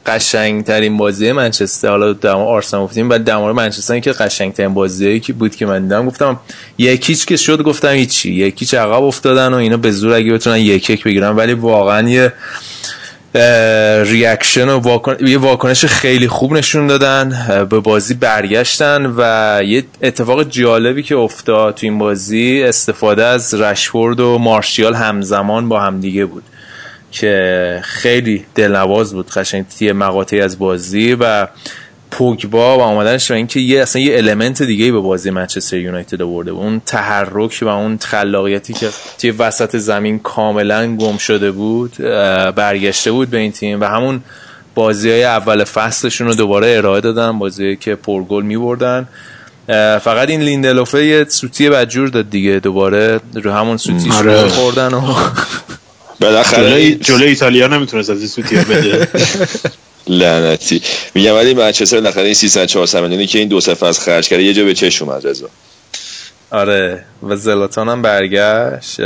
[0.07, 4.75] قشنگ ترین بازی منچستر حالا در آرسنال گفتیم بعد در مورد منچستر که قشنگ ترین
[4.75, 6.07] بازی که بود که من دیدم.
[6.07, 6.41] گفتم
[6.79, 8.33] یکیچ که شد گفتم هیچی.
[8.33, 11.37] یکیچ عقب افتادن و اینا به زور اگه بتونن یک یک بگیرن.
[11.37, 12.33] ولی واقعا یه
[14.05, 15.17] reaction و واکن...
[15.27, 21.75] یه واکنش خیلی خوب نشون دادن به بازی برگشتن و یه اتفاق جالبی که افتاد
[21.75, 26.43] تو این بازی استفاده از رشفورد و مارشیال همزمان با همدیگه بود.
[27.13, 31.49] که خیلی دلنواز بود قشنگ یه مقاطعی از بازی و
[32.11, 36.53] پوگبا و آمدنش و اینکه یه اصلا یه element دیگه به بازی منچستر یونایتد آورده
[36.53, 38.89] بود اون تحرک و اون خلاقیتی که
[39.19, 41.97] توی وسط زمین کاملا گم شده بود
[42.55, 44.21] برگشته بود به این تیم و همون
[44.75, 49.09] بازی های اول فصلشون رو دوباره ارائه دادن بازی که پرگل می بردن
[49.99, 54.49] فقط این لیندلوفه یه سوتی بدجور داد دیگه دوباره رو همون سوتیش آره.
[54.49, 55.01] خوردن و
[56.21, 59.09] بالاخره جلو ایتالیا نمی‌تونست از این سوتی بده.
[60.09, 60.83] لعنتی.
[61.15, 64.43] میگم ولی منچستر بالاخره این 300 400 میلیونی که این دو سه فصل خرج کرده
[64.43, 65.49] یه جا به چش اومد رضا.
[66.51, 68.97] آره و زلاتان هم برگشت.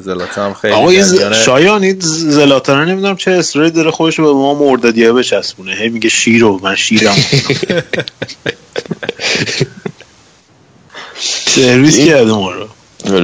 [0.00, 4.54] زلاتان هم خیلی آقا شایان این زلاتان نمی‌دونم چه اصراری داره خودش رو به ما
[4.54, 5.74] مرددیه بچسبونه.
[5.74, 7.16] هی میگه شیرو من شیرم.
[11.54, 12.68] سرویس کرده ما رو.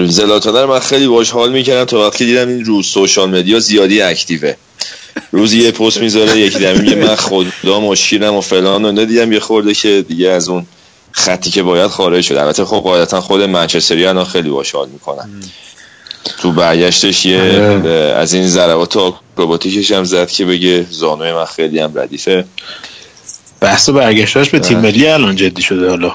[0.07, 4.03] زلاتان رو من خیلی باش حال می‌کردم تا وقتی دیدم این روز سوشال مدیا زیادی
[4.03, 4.55] اکتیوه.
[5.33, 6.95] روزی یه پست می‌ذاره یکی دیگه میگه
[7.65, 10.67] من و شیرم و فلان و دیدم یه خورده که دیگه از اون
[11.13, 12.35] خطی که باید خارج شد.
[12.35, 15.29] البته خب قاعدتا خود منچستری الان خیلی باش حال می‌کنن.
[16.39, 17.39] تو برگشتش یه
[18.17, 22.45] از این ضربات آکروباتیکش هم زد که بگه زانوی من خیلی هم ردیفه.
[23.61, 26.15] بحث برگشتاش به تیم ملی الان جدی شده حالا.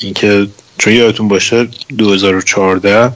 [0.00, 0.46] اینکه
[0.80, 1.68] چون یادتون باشه
[1.98, 3.12] 2014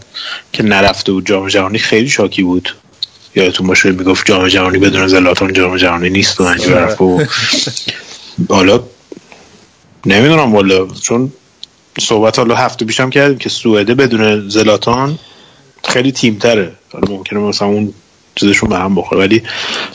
[0.53, 2.75] که نرفته بود جام جهانی خیلی شاکی بود.
[3.35, 7.25] یادتون باشه می‌گفت جام جهانی بدون زلاتان جام جهانی نیست و حرف و
[8.49, 8.81] حالا
[10.07, 11.33] نمی‌دونم والا چون
[12.01, 15.19] صحبت حالا هفته پیشم کردیم که سوئده بدون زلاتان
[15.85, 17.95] خیلی تیم تره حالا ممکنه مثلا اون
[18.35, 19.43] چیزشون به هم بخوره ولی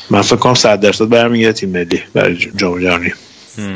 [0.09, 3.13] من فکر کنم 100 درصد برمیگرده تیم ملی برای جام جهانی.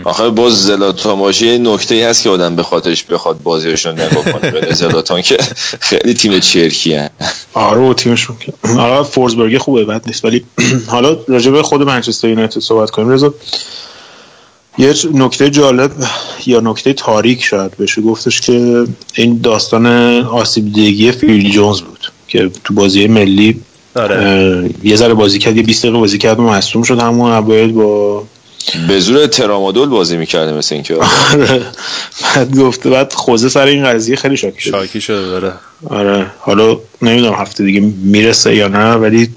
[0.03, 4.24] آخه باز زلاتان باشه یه نکته ای هست که آدم به خاطرش بخواد بازیشون نگاه
[4.24, 4.51] کنه.
[4.51, 5.38] به زلاتان که
[5.80, 7.11] خیلی تیم چرکی هست
[7.53, 8.36] آره و تیمشون
[8.80, 10.26] آره فورزبرگ خوبه بد نیست.
[10.26, 10.45] ولی
[10.88, 13.09] حالا راجع به خود منچستر یونایتد صحبت کنیم.
[13.09, 13.34] رضا
[14.78, 15.91] یه نکته جالب
[16.45, 18.01] یا نکته تاریک شاید بشه.
[18.01, 19.88] گفتش که این داستان
[20.24, 23.61] آسیب دیدگی فیل جونز بود که تو بازی ملی
[23.95, 24.69] آره.
[24.84, 26.99] یه ذره بازی کرد یه 20 دقیقه بازی کرد و مصدوم شد.
[26.99, 28.24] همون اوایل با
[28.88, 30.95] به زور ترامادول بازی می‌کرده مثل اینکه.
[30.95, 31.61] آره.
[32.36, 34.72] بعد گفته بعد خوزه سر این قضیه خیلی شاکی شد.
[34.72, 35.53] شاکی شده داره
[35.89, 36.26] آره.
[36.39, 39.30] حالا نمی‌دونم هفته دیگه می‌رسه یا نه ولی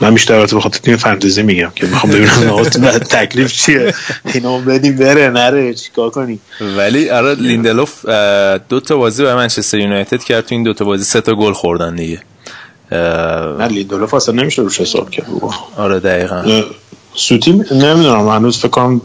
[0.00, 2.78] من بیشتر البته به خاطر تیم فانتزی میگم که می‌خوام ببینم نهایتا
[3.14, 3.94] تکلیف چیه.
[4.34, 6.38] اینو بدیم بره نره چیکار کنی
[6.76, 8.04] ولی آره لیندلوف
[8.68, 10.46] دو تا بازی برای منچستر یونایتد کرد.
[10.46, 12.20] تو این دو تا بازی سه تا گل خوردن دیگه.
[12.92, 15.26] نه لیندلوف اصلا نمیشه روش حساب کرد.
[15.76, 16.62] آره دقیقا.
[17.16, 19.00] سوتی نمی‌دونم هنوز فکر کنم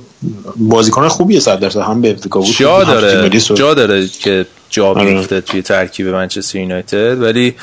[0.56, 1.80] بازیکن خوبیه صد درصد.
[1.80, 5.14] هم به افریقا بود جا داره جا داره که جا آره.
[5.14, 7.22] بیفته توی ترکیب منچستر یونایتد.
[7.22, 7.56] ولی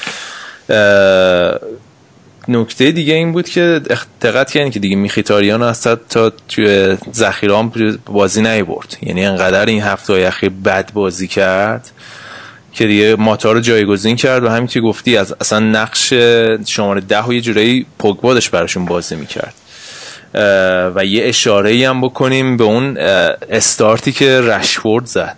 [2.49, 3.81] نکته دیگه این بود که
[4.23, 7.73] دقت کردین که دیگه میخیتاریان اصلا تا توی ذخیره هم
[8.07, 8.97] بازی نیورد.
[9.03, 11.91] یعنی انقدر این هفته های اخیر بد بازی کرد
[12.73, 16.13] که دیگه ماتا رو جایگزین کرد و همین که گفتی از اصلا نقش
[16.67, 19.55] شماره ده و یه جورایی پوگبا داشت براشون بازی می‌کرد.
[20.95, 22.97] و یه اشاره ای هم بکنیم به اون
[23.51, 25.37] استارتی که رشفورد زد.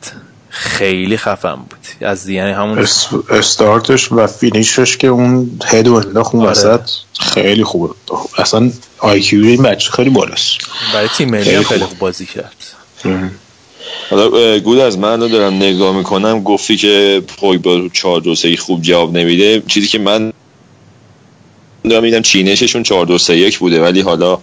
[0.52, 2.08] خیلی خفن بود.
[2.08, 6.52] از یعنی همون اس- استارتش و فینیشش که اون هد و انداخت اون آره.
[6.52, 6.80] وسط
[7.20, 7.94] خیلی خوبه
[8.38, 10.58] اصلا آیکیو این بچه خیلی بالاست.
[10.94, 11.98] برای تیم ملی خیلی خیلی خوب.
[11.98, 12.56] بازی کرد.
[14.10, 16.42] حالا گود از من رو دارم نگاه می‌کنم.
[16.42, 19.62] گفتی که پوگبا 4 2 3 خوب جواب نمیده.
[19.66, 20.32] چیزی که من
[21.90, 23.82] دارم میدم چینششون 4 2 3 1 بوده.
[23.82, 24.38] ولی حالا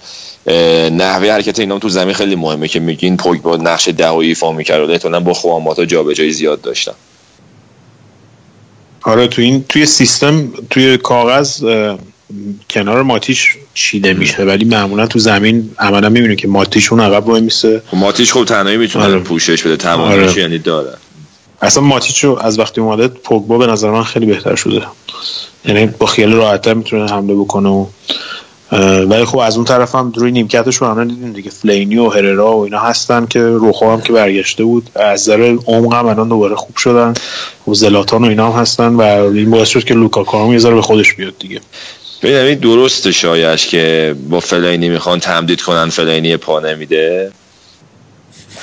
[0.91, 4.89] نحوه حرکت اینا تو زمین خیلی مهمه که میگین پوگبا نقش دهایی ایفا می‌کرد.
[4.89, 6.93] و احتمالاً با خواماتا جابجایی زیاد داشتن.
[9.03, 11.63] آره تو این توی سیستم توی کاغذ
[12.69, 14.43] کنار ماتیش چیده میشه.
[14.43, 17.81] ولی معمولا تو زمین عملا می‌بینی که ماتیش اون عقب وای میسه.
[17.91, 19.19] خب ماتیش خب تنهایی می‌تونه آره.
[19.19, 20.41] پوشش بده توانش آره.
[20.41, 20.93] یعنی داره.
[21.61, 24.81] اصلا ماتیچ رو از وقتی اومده پوگبا به نظر من خیلی بهتر شده.
[25.65, 27.85] یعنی با خیال راحتتر می‌تونه حمله بکنه و
[28.71, 31.49] ولی خب از اون طرف هم روی نیمکتش رو دیدیم دیگه.
[31.49, 34.89] فلینی و هررا و اینا هستن که روخو هم که برگشته بود.
[34.95, 37.13] از نظر عمق هم الان دوباره خوب شدن.
[37.67, 40.75] و زلاتان و اینا هم هستن و این باعث شد که لوکاکو هم یه ذره
[40.75, 41.61] به خودش بیاد دیگه.
[42.21, 47.31] ببینم این درست شایش که با فلینی می‌خوان تمدید کنن فلینی پا نمیده.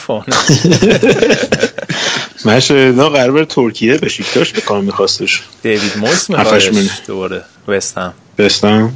[2.44, 5.42] من شنیدم قرار بره ترکیه به شیکتاش بکنم میخواستش.
[5.62, 6.90] دیوید مویس هفتش میخواهش.
[7.06, 8.14] دوباره وستهم.
[8.38, 8.92] بستم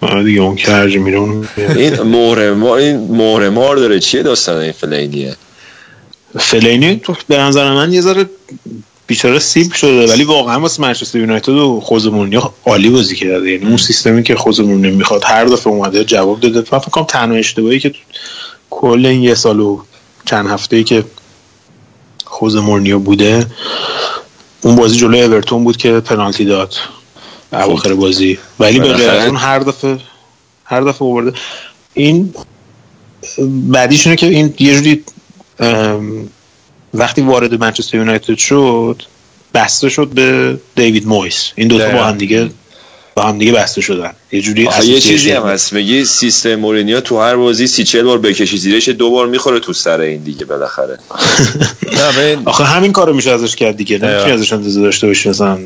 [0.00, 4.22] آره دیگه اون که هرجی میره اون این مهره ما این مهره مار داره چیه
[4.22, 5.36] داستان این فلینیه؟
[6.38, 8.26] فلینی تو به نظر من یه ذره
[9.06, 13.50] بیچاره سیب شده ولی واقعا واسه منچستر یونایتد و خوزه مورینیو عالی بازی کرده.
[13.50, 16.58] یعنی اون سیستمی که خوزه مورینیو می‌خواد هر دفعه اومده جواب داده.
[16.72, 17.98] من فکر کنم تنها اشتباهی که تو
[18.70, 19.82] کل این یه سال و
[20.24, 21.04] چند هفته ای که
[22.24, 23.46] خوزه مورینیو بوده
[24.60, 26.74] اون بازی جلوی اورتون بود که پنالتی داد.
[27.52, 28.38] اواخر بازی.
[28.60, 29.98] ولی به اون هر دفعه
[30.64, 31.32] هر دفعه آورده.
[31.94, 32.34] این
[33.48, 35.04] بعدیش اینه که این یه جوری
[36.94, 39.02] وقتی وارد منچستر یونایتد شد
[39.54, 41.52] بسته شد به دیوید مویس.
[41.54, 42.06] این دوتا با دقیقاً.
[42.06, 42.50] هم دیگه
[43.14, 44.12] با هم دیگه بسته شدن.
[44.32, 45.00] یه جوری یه.
[45.00, 45.72] چیزی هم هست.
[45.72, 49.72] میگی سیستم مورینیو تو هر بازی سی چل بار بکشی زیرش دو بار می‌خوره تو
[49.72, 50.98] سر این دیگه بالاخره.
[52.44, 53.98] آخه همین کارو میشه ازش کرد دیگه.
[53.98, 55.58] نمیشه ازش انتظار داشته باشی مثلا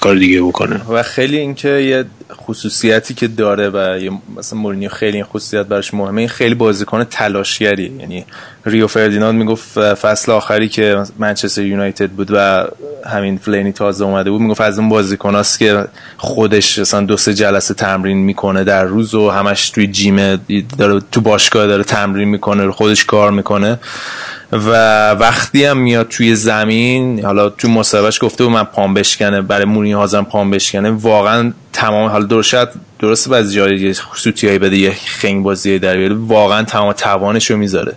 [0.00, 0.80] کار دیگه بکنه.
[0.88, 6.20] و خیلی اینکه یه خصوصیتی که داره و مثلا مورینیو خیلی این خصوصیت براش مهمه
[6.20, 7.92] این خیلی بازیکن تلاشگریه.
[7.92, 8.24] یعنی
[8.64, 12.66] ریو فردیناند می‌گفت فصل آخری که منچستر یونایتد بود و
[13.06, 15.84] همین فلینی تازه اومده بود می‌گفت از اون بازیکناست که
[16.16, 20.36] خودش مثلا دو سه جلسه تمرین می‌کنه در روز و همش توی جیم
[20.78, 23.78] داره تو باشگاه داره تمرین می‌کنه خودش کار می‌کنه.
[24.52, 24.70] و
[25.10, 29.98] وقتی هم میاد توی زمین حالا تو مصاحبهش گفته بود من پام بشکنه برای مورینیو
[29.98, 35.78] حاضرم پام بشکنه واقعا تمام حالا شاید درست بعضی جایی سوتیایی بده یه خنگ بازی
[35.78, 37.94] در بیاره واقعا تمام توانش رو می‌ذاره.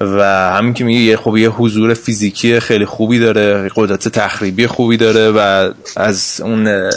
[0.00, 0.22] و
[0.56, 5.30] همین که میگه یه خب یه حضور فیزیکی خیلی خوبی داره قدرت تخریبی خوبی داره
[5.30, 6.90] و از اون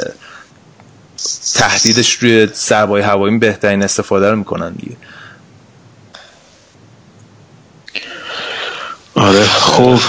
[1.53, 4.95] تهدیدش روی سربای هوایی بهترین استفاده رو می‌کنن دیگه.
[9.15, 9.99] آره خب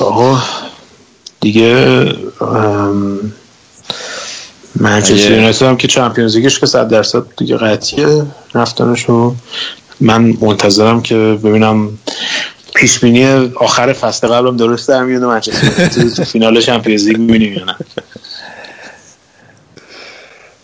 [0.00, 0.38] آقا
[1.40, 2.04] دیگه
[4.76, 8.22] منچستر یونایتد هم که چمپیونز لیگش که 100 درصد دیگه قطعیه
[8.54, 9.34] رفتنش رو
[10.00, 11.98] من منتظرم که ببینم
[12.74, 13.24] پیش بینی
[13.54, 17.76] آخر فصل قبلم درست در میاد منچستر تو فینال چمپیونز لیگ می‌بینیم یا نه.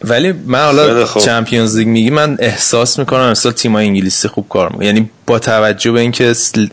[0.07, 4.87] ولی من حالا چمپیونز لیگ میگی من احساس می‌کنم مثلا تیمای انگلیسی خوب کار می‌کنه.
[4.87, 6.29] یعنی با توجه به اینکه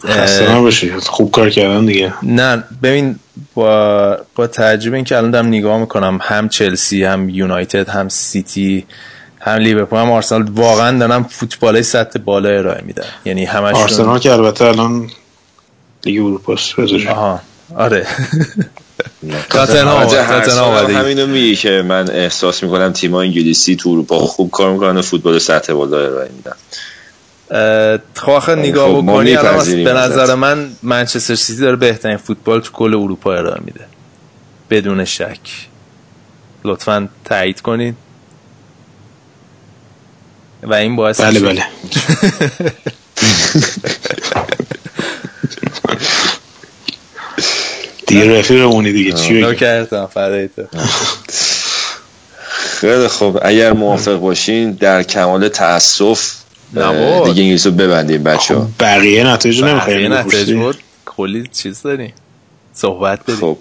[0.05, 2.13] خسته خوب کار کردن دیگه.
[2.23, 3.15] نه ببین
[3.55, 8.85] با با توجه به اینکه الان دارم نگاه می‌کنم هم چلسی هم یونایتد هم سیتی
[9.39, 14.31] هم لیورپول هم آرسنال واقعا دارم فوتبال سطح بالا ارائه میدن یعنی همشون آرسنال که
[14.31, 15.09] البته الان
[16.05, 16.57] لیگ اروپا
[17.09, 17.41] آها.
[17.75, 18.07] آره.
[20.95, 25.39] همینو میگه که من احساس می‌کنم تیم انگلیسی تو اروپا خوب کار می‌کنن و فوتبال
[25.39, 26.55] سطح بالا ارائه میدن.
[28.15, 33.33] خب نگاه خب بکنی به نظر من منچستر سیتی داره بهترین فوتبال تو کل اروپا
[33.33, 33.85] ارائه میده.
[34.69, 35.39] بدون شک.
[36.65, 37.95] لطفا تایید کنید
[40.63, 41.63] و این باعث بله بله.
[48.13, 49.11] دیگه رفیقمونی دیگه.
[49.11, 50.09] چی کردم
[52.47, 56.31] خیلی خب اگر موافق باشین در کمال تاسف
[56.73, 62.13] دیگه انگلیس رو ببندیم بچه ها بقیه نتایج نمی‌خوایم نتایج بود کلی چیز داریم.
[62.73, 63.41] صحبت داریم.
[63.41, 63.57] خب.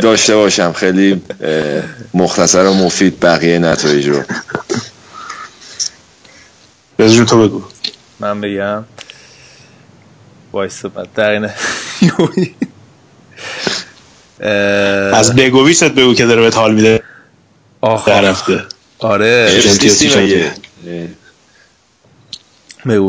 [0.00, 0.72] داشته باشم.
[0.72, 1.22] خیلی
[2.14, 4.22] مختصر و مفید بقیه نتایج رو.
[6.98, 7.62] بزرون تو بگو.
[8.20, 8.84] من بگم.
[10.52, 11.08] وایسا بعد.
[11.14, 11.54] در اینه
[15.12, 17.02] از بگویست بگو که داره به حال میده.
[17.80, 18.64] آخه رفته
[18.98, 19.60] آره.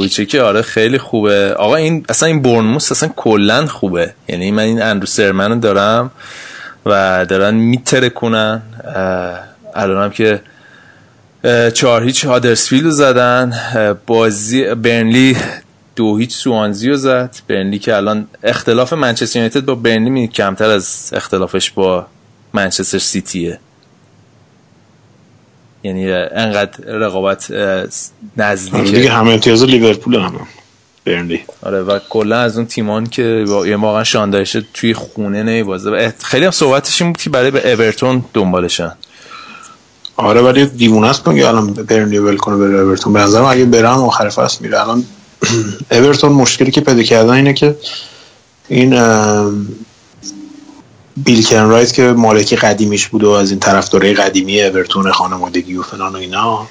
[0.09, 1.53] چه که آره خیلی خوبه.
[1.53, 4.13] آقا این اصلا این برنموس اصلا کلا خوبه.
[4.27, 6.11] یعنی من این اندرو سرمن دارم
[6.85, 8.61] و دارن میتره کنن
[9.75, 10.41] الان هم که
[11.73, 13.53] چهار هیچ هادرسفیلد رو زدن.
[14.07, 15.37] بازی برنلی
[16.01, 17.35] دو هیچ سوانزی رو زد.
[17.47, 22.05] برنلی که الان اختلاف منچستر یونایتد با برنلی می کمتر از اختلافش با
[22.53, 23.59] منچستر سیتیه.
[25.83, 27.51] یعنی انقدر رقابت
[28.37, 28.77] نزدیکه.
[28.77, 30.47] آره دیگه همه امتیاز لیورپول هم
[31.05, 31.39] برنلی.
[31.61, 36.51] آره و کلا از اون تیمان که یه واقعا شاندایش توی خونه نمیبازه خیلی هم
[36.51, 38.91] صحبتش این بود که برای به اورتون دنبالشن.
[40.15, 43.13] آره ولی دیوونه است که الان برنلی ول کنه بره اورتون.
[43.13, 44.81] به نظرم اگه برم آخر فصل میره.
[44.81, 45.05] الان
[45.91, 47.75] اورتون مشکلی که پیدا کردن اینه که
[48.69, 48.95] این
[51.17, 56.13] بیلکن رایت که مالکی قدیمیش بود و از این طرفدارای قدیمی اورتون خانوادگی و فلان
[56.13, 56.67] و اینا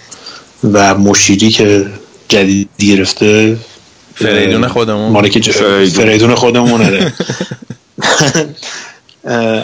[0.72, 1.86] و مشیری که
[2.28, 3.56] جدید گرفته
[4.14, 5.12] فریدون خودمون.
[5.12, 6.34] مالکی فریدون.
[6.34, 7.12] خودمون آره.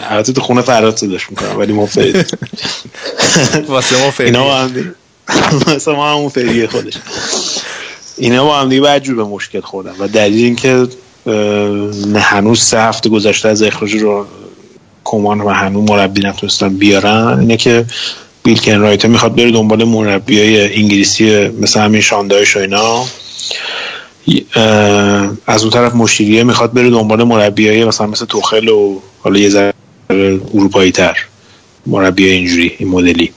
[0.09, 2.37] البته تو خونه فراد صداش می‌کنم ولی ما فرید
[3.67, 4.95] واسه ما فرید اینا هم
[5.67, 6.93] واسه ما همون فریه خودش.
[8.17, 9.93] اینا با هم دیگه بعد به مشکل خوردن.
[9.99, 10.87] و دلیل اینکه
[12.15, 14.25] هنوز سه هفته گذشته از اخراج رو
[15.03, 17.85] کمان و هنوز مربی نتونستن بیارن اینه که
[18.43, 23.05] بیلکن رایت می‌خواد بره دنبال مربی های انگلیسی مثل همین شاندایش و اینا.
[25.47, 29.49] از اون طرف مشیریه می‌خواد بره دنبال مربی های مثلا مثل توخل و حالا یه
[29.49, 29.73] ذره
[30.53, 31.17] اروپایی تر
[31.85, 33.31] مربی اینجوری این مدلی.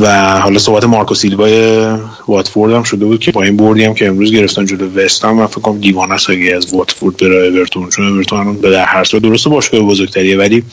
[0.00, 1.86] و حالا صحبت مارکو سیلوای
[2.28, 5.34] واتفورد هم شده بود که با این بردی هم که امروز گرفتن جلو وست هم
[5.34, 9.04] من فکر کنم دیوانه است اگه از واتفورد بره اورتون چون اورتون به در هر
[9.04, 10.64] سال درسته باشگاه بزرگتریه ولی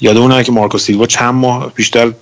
[0.00, 2.12] یادمونه که مارکو سیلوا چند ماه بیشتر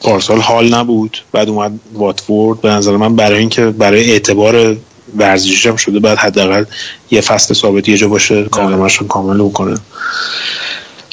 [0.00, 1.18] پارسال حال نبود.
[1.32, 2.60] بعد اومد واتفورد.
[2.60, 4.76] به نظر من برای اینکه برای اعتبار
[5.16, 6.64] ورزشیش هم شده بعد حداقل
[7.10, 9.76] یه فصل ثابت یه جا باشه کاملش کامل بکنه.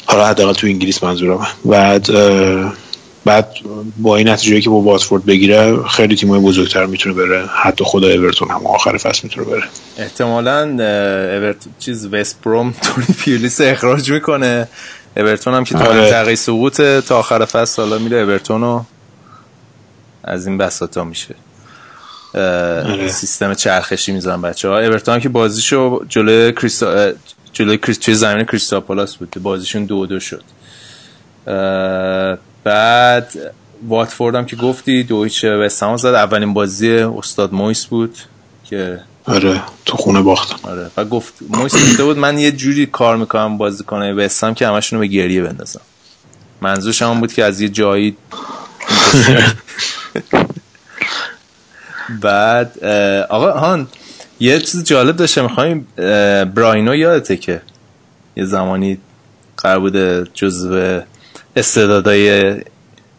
[0.06, 1.46] حالا حداقل تو انگلیس منظورم.
[1.64, 2.10] بعد
[3.24, 3.48] بعد
[3.96, 7.46] با این نتیجه که با واتفورد بگیره خیلی تیمای بزرگتر می‌تونه بره.
[7.46, 9.62] حتی خدا اورتون هم آخر فصل می‌تونه بره.
[9.98, 10.60] احتمالا
[11.36, 14.68] اورتون چیز وست بروم تونی پیولیس اخراج می‌کنه.
[15.16, 18.84] اورتون هم که تو منطقه سقوط تا آخر فصل حالا میره اورتون رو
[20.24, 21.34] از این بساطا میشه.
[22.34, 23.08] آره.
[23.08, 27.12] سیستم چرخشی می‌زنن بچه ها اورتون که بازیشو جلوی کریستا
[27.52, 29.36] جلوی کریست زمین کریستاپولاس بود.
[29.42, 30.42] بازیشون دو دو شد.
[32.64, 33.32] بعد
[33.88, 36.06] واتفورد هم که گفتی دویچ وستهم زد.
[36.06, 38.18] اولین بازی استاد مویس بود
[38.64, 40.90] که آره تو خونه باختن آره.
[40.96, 44.68] و گفت مویس گفته بود من یه جوری کار می‌کنم بازی کنه به اسم که
[44.68, 45.80] همشون رو به گریه بندازم.
[46.60, 48.16] منظورش هم بود که از یه جایی
[52.20, 52.84] بعد
[53.30, 53.88] آقا هان
[54.40, 55.86] یه چیز جالب داشته می‌خوایم
[56.54, 57.62] براینو یادته که
[58.36, 58.98] یه زمانی
[59.56, 61.00] قرار بوده جزو
[61.56, 62.54] استعدادای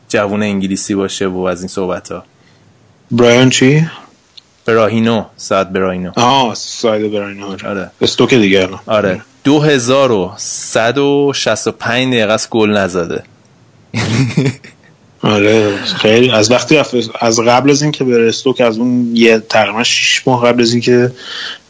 [0.10, 2.24] جوون انگلیسی باشه و از این صحبت ها
[3.12, 3.88] برایان چی؟
[4.66, 6.12] براهینو ساعت براهینو.
[6.16, 7.92] آه ساید براینو آره.
[8.02, 8.80] استوک دیگه الان.
[8.86, 9.22] آره.
[9.44, 13.24] دو هزار و سد و شست و پنج دقیقه است گل نزده.
[15.22, 16.32] آره خیلی.
[16.32, 16.78] از وقتی
[17.20, 21.12] از قبل از اینکه بره استوک از اون یه تقریبا 6 ماه قبل از اینکه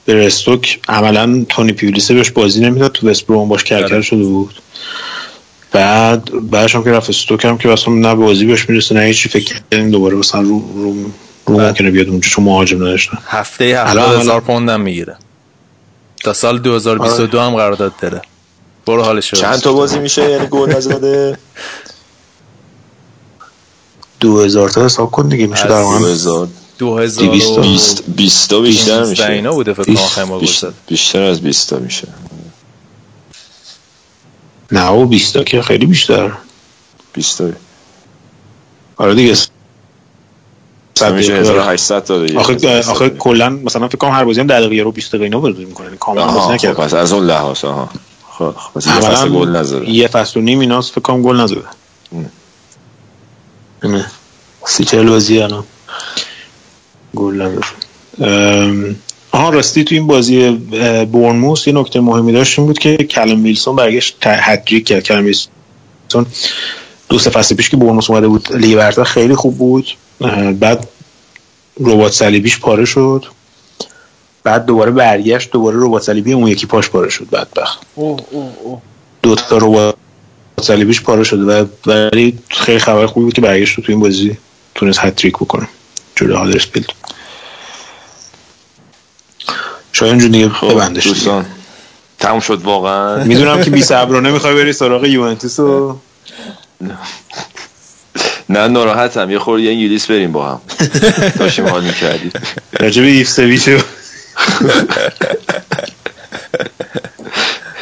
[0.08, 2.92] بره استوک عملا تونی پیولیسه بهش بازی نمی‌داد.
[2.92, 4.02] تو وست باش کرکر آره.
[4.02, 4.62] شده بود.
[5.76, 9.30] بعد بعدش هم که رفت استوک هم که مثلا نه بازی بهش می‌رسه نه هیچی
[9.30, 10.94] فکر کردیم دوباره مثلا رو رو
[11.46, 13.18] رو ممکنه بیاد اونجا چون مهاجم نداشتن.
[13.28, 15.16] هفته الان- هفته هزار الان- پوند هم می‌گیره.
[16.24, 18.22] تا سال 2022 هم قرارداد داره.
[18.86, 21.38] برو حالش رو چند تا بازی میشه؟ یعنی گل نزده
[24.20, 26.48] 2000 تا حساب کن دیگه میشه در واقع 2000
[26.78, 27.26] دو هزار.
[27.28, 27.62] دویست تا.
[27.62, 29.32] و 20 20 تا بیشتر بیست میشه.
[29.32, 30.74] اینا بوده فکر کنم.
[30.88, 32.08] بیشتر از 20 تا میشه.
[34.72, 36.32] نه و 20 تا که خیلی بیشتر.
[37.14, 37.50] 20 تا.
[38.98, 39.36] آره دیگه
[40.96, 41.50] صد میشه دقیقه.
[41.50, 42.40] 1800 تا دیگه.
[42.40, 45.40] آخه آخه کلا مثلا فکر کنم هر بازی هم 10 دقیقه رو 20 دقیقه اینا
[45.40, 45.86] بازی می‌کنه.
[45.86, 46.76] یعنی کاملا بازی خب نکرد.
[46.76, 47.90] پس از اون لحاظ آها.
[48.30, 49.90] خب خب، پس یه فصل گل نزده.
[49.90, 51.62] یه فصل و نیم ایناست فکر کنم گل نزده.
[53.84, 54.06] نه
[54.66, 55.64] سی چهل بازی الان.
[57.16, 57.66] گل نزده.
[58.22, 58.96] ام،
[59.36, 63.44] آها راستی تو این بازی اه، بورنموس یه نکته مهمی داشت این بود که کالوم
[63.44, 65.04] ویلسون برگشت هتریک کرد.
[65.04, 66.26] کالوم ویلسون
[67.10, 69.88] دو سه فصل پیش که بورنموس اومده بود لیگ برتر خیلی خوب بود.
[70.60, 70.88] بعد
[71.80, 73.26] رباط صلیبیش پاره شد.
[74.44, 77.30] بعد دوباره برگشت دوباره ربات صلیبی اون یکی پاش پاره شد.
[77.30, 77.80] بدبخت.
[77.96, 78.82] اوه اوه اوه.
[79.22, 79.96] دو تا ربات
[80.62, 84.38] صلیبیش پاره شده و ولی خیلی خبر خوبی بود که برگشت تو این بازی
[84.76, 85.68] تونست هتریک بکنه.
[86.16, 86.88] جلوی هادرسفیلد
[89.96, 91.16] شاید جون دیگه خب ببندش دیگه.
[91.16, 91.46] دوستان
[92.20, 93.24] تموم شد واقعا.
[93.24, 95.98] می‌دونم که بی صبرانه می‌خوای بری سراغ یوونتوس و
[98.50, 99.32] نه ناراحتم.
[99.32, 100.62] یه خورده انگلیس بریم با هم.
[101.40, 102.32] داشتیم حال می‌کردیم.
[102.80, 103.78] راجب ایفسویچ و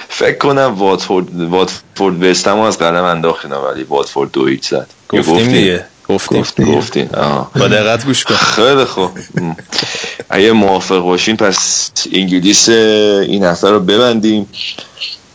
[0.10, 4.88] فکر کنم واتفورد واتفورد وستم از قلم انداختین ولی واتفورد دو هیچ زد.
[5.10, 5.48] گفتیم.
[5.48, 5.86] دیگه.
[6.10, 6.46] گفتیم
[6.76, 8.36] گفتین آها با دقت گوش کن.
[8.36, 9.12] خیلی خوب.
[10.30, 14.50] اگه موافق باشین پس انگلیس این هفته رو ببندیم.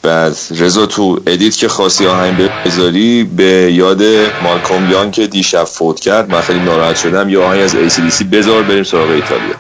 [0.03, 4.03] بعد رضا تو edit اگه خواستی آهنگ بذاری به یاد
[4.43, 6.31] مالکوم یان که دیشب فوت کرد.
[6.31, 7.29] من خیلی ناراحت شدم.
[7.29, 9.55] یه آهنگ از ACDC بذار بریم سراغ ایتالیا.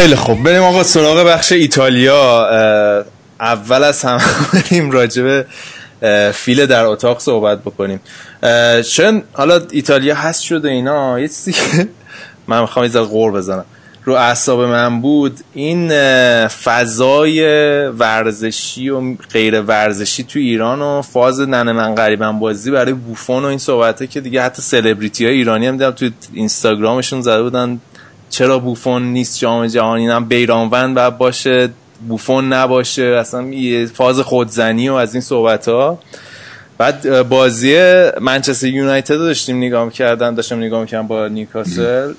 [0.00, 0.42] خیلی خوب.
[0.42, 2.48] بریم آقا سراغ بخش ایتالیا.
[3.40, 4.22] اول از همه
[4.52, 5.46] بریم راجب
[6.02, 8.00] اه، فیل در اتاق صحبت بکنیم.
[8.92, 11.88] چون حالا ایتالیا هست شده اینا یه چیزی که
[12.48, 13.64] من می‌خوام یه غور بزنم.
[14.04, 15.88] رو اعصاب من بود این
[16.48, 17.42] فضای
[17.88, 23.46] ورزشی و غیر ورزشی تو ایران و فاز ننه من غریبم بازی برای بوفون و
[23.46, 27.80] این صحبته که دیگه حتی سلبریتی های ایرانی هم دیدم تو اینستاگرامشون زده بودن
[28.30, 31.68] چرا بوفون نیست جام جهانی؟ هم بیرانوند باید باشه.
[32.08, 33.02] بوفون نباشه.
[33.02, 35.98] اصلا یه فاز خودزنی و از این صحبت ها
[36.78, 37.76] بعد بازی
[38.20, 42.12] منچستر یونایتد داشتیم نگاه کردن داشتم نگاه می‌کردم با نیوکاسل.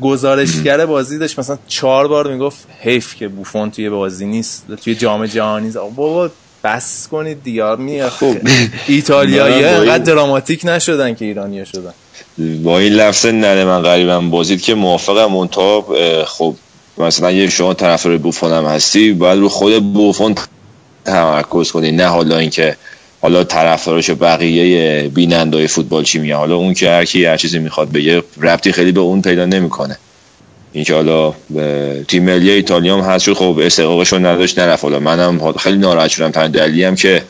[0.00, 1.38] گزارشگر بازی داشت.
[1.38, 4.66] مثلا چهار بار می‌گفت حیف که بوفون توی بازی نیست.
[4.84, 6.30] توی جام جهانی بابا
[6.64, 7.76] بس کنید دیگه.
[7.76, 8.02] می
[8.86, 11.92] ایتالیایی منم با این- اینقدر دراماتیک نشدن که ایرانی شدن.
[12.38, 15.86] با این لفظ ننه من غریبم بازید که موافقم منتها
[16.26, 16.54] خب
[16.98, 20.34] مثلا یه شما طرفدار بوفون هم هستی باید رو خود بوفون
[21.04, 22.76] تمرکز کنی نه حالا اینکه
[23.22, 27.92] حالا طرفدارش بقیه بینندای فوتبال چی میگه حالا اون که هر کی هر چیزی می‌خواد
[27.92, 29.98] بگه ربطی خیلی به اون پیدا نمی‌کنه.
[30.72, 31.34] اینکه حالا
[32.08, 34.84] تیم ملی ایتالیا هم هست شد خب استحقاقشون نداشت نرفت.
[34.84, 37.22] حالا منم خیلی ناراحت شدم تن دلیلی هم که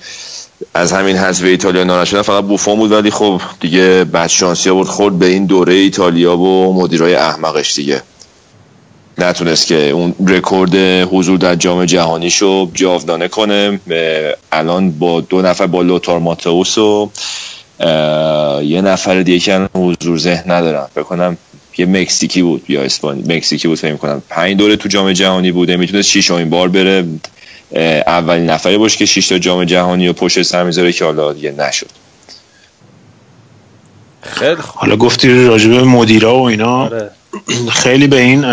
[0.74, 5.18] از همین حذف ایتالیا شدم فقط بوفون بود ولی خب دیگه بعد شانسی آورد خورد
[5.18, 8.02] به این دوره ایتالیا و مدیرای احمقش دیگه.
[9.18, 10.74] نتونست که اون رکورد
[11.12, 13.80] حضور در جام جهانیشو جاودانه کنه.
[14.52, 17.10] الان با دو نفر با لوتار ماتئوس و
[18.62, 20.88] یه نفر دیگه که حضور ذهن ندارم.
[20.94, 21.36] فکر کنم
[21.78, 25.76] یه مکزیکی بود یا اسپانی مکزیکی بود فکر کنم پنج دوره تو جام جهانی بوده
[25.76, 27.04] می‌تونست شیش این بار بره.
[28.06, 31.52] اولین نفری باشه که شش تا جام جهانی و پشت سر می‌ذاره که حالا دیگه
[31.52, 31.90] نشد.
[34.22, 34.80] خیلی خوب.
[34.80, 36.84] حالا گفتی راجب مدیرا و اینا.
[36.84, 37.10] آره.
[37.82, 38.44] خیلی به این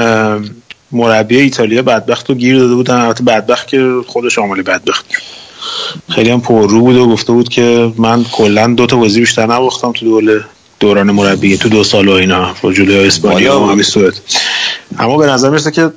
[0.92, 2.96] مربی ایتالیا بدبخت رو گیر داده بودن.
[2.96, 5.06] البته بدبخت که خودش عامل بدبخت.
[6.10, 9.92] خیلی هم پررو بود و گفته بود که من کلا دو تا بازی بیشتر نباختم
[9.92, 10.44] تو دوله
[10.80, 13.70] دوران مربی تو دو سال و اینا با جلوی اسپانیا و.
[13.70, 14.14] همین سوئد.
[15.00, 15.92] اما به نظر می‌رسه که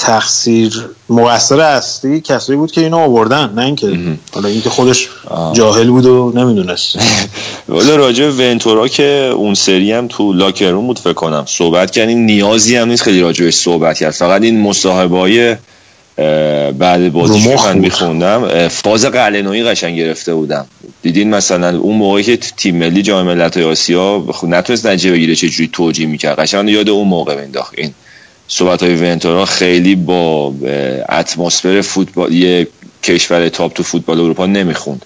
[0.00, 3.98] تقصیر مقصر اصلی کسایی بود که اینو آوردن نه اینکه
[4.32, 5.52] حالا اینکه خودش آه.
[5.54, 6.98] جاهل بود و نمی‌دونست.
[7.68, 11.44] ولی راجع ونتورا که اون سری هم تو لاکروم بود فکر کنم.
[11.46, 14.10] صحبت کردیم نیازی هم نیست خیلی راجع بهش صحبت کرد.
[14.10, 15.56] فقط این مصاحبه های
[16.72, 17.78] بعد بازی که من.
[17.78, 20.66] میخوندم فاز قلنویی قشنگ گرفته بودم.
[21.02, 25.70] دیدین مثلا اون موقعی که تیم ملی جام ملت‌های آسیا نتونست نتیجه بگیره چه جوری
[25.72, 26.38] توجیه می‌کرد.
[26.38, 27.94] قشنگ یاد اون موقع مینداخت این
[28.48, 30.54] صحبت های ونتورا خیلی با
[31.08, 32.68] اتمسفر فوتبال یه
[33.02, 35.04] کشور تاپ تو فوتبال اروپا نمی‌خوند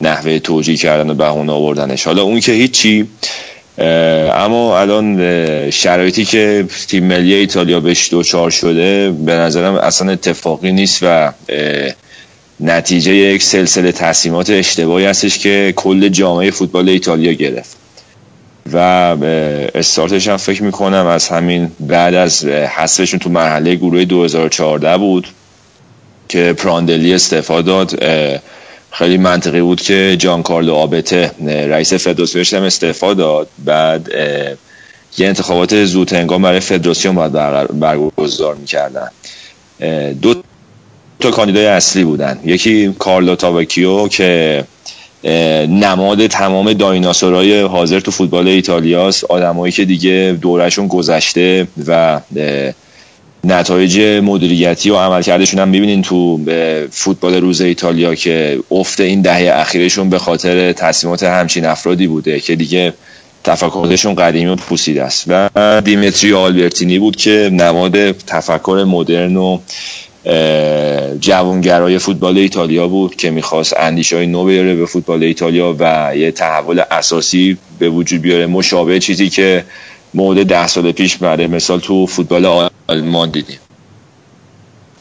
[0.00, 2.04] نحوه توجیه کردن و بهونه آوردنش.
[2.04, 3.08] حالا اون که هیچی
[3.78, 10.98] اما الان شرایطی که تیم ملی ایتالیا بهش دوچار شده به نظرم اصلا اتفاقی نیست
[11.02, 11.32] و
[12.60, 17.76] نتیجه یک سلسله تصمیمات اشتباهی هستش که کل جامعه فوتبال ایتالیا گرفت.
[18.72, 18.78] و
[19.74, 25.28] استارتش هم فکر می‌کنم از همین بعد از حذفشون تو مرحله گروه 2014 بود
[26.28, 28.02] که پراندلی استعفا داد.
[28.90, 33.48] خیلی منطقی بود که جان کارلو آبته رئیس فدراسیونش هم استعفا داد.
[33.64, 34.08] بعد
[35.18, 37.32] یه انتخابات زود هنگام برای فدراسیون باید
[37.80, 39.08] برگزار می‌کردن.
[40.22, 40.34] دو
[41.20, 42.40] تا کاندیدای اصلی بودن.
[42.44, 44.64] یکی کارلو تاوکیو که
[45.68, 49.24] نماد تمام دایناسورهای حاضر تو فوتبال ایتالیاست.
[49.24, 52.20] آدمایی که دیگه دورشون گذشته و
[53.44, 56.40] نتایج مدیریتی و عملکردشون هم می‌بینین تو
[56.90, 62.56] فوتبال روز ایتالیا که افت این دهه اخیرشون به خاطر تصمیمات همچین افرادی بوده که
[62.56, 62.92] دیگه
[63.44, 65.24] تفکراتشون قدیمی و پوسیده است.
[65.28, 69.58] و دیمتری آلبرتینی بود که نماد تفکر مدرن و
[71.20, 76.30] جوانگرای فوتبال ایتالیا بود که می‌خواست اندیشه های نو بیاره به فوتبال ایتالیا و یه
[76.30, 79.64] تحول اساسی به وجود بیاره مشابه چیزی که
[80.14, 83.58] مورد ده سال پیش برای مثال تو فوتبال آلمان دیدیم.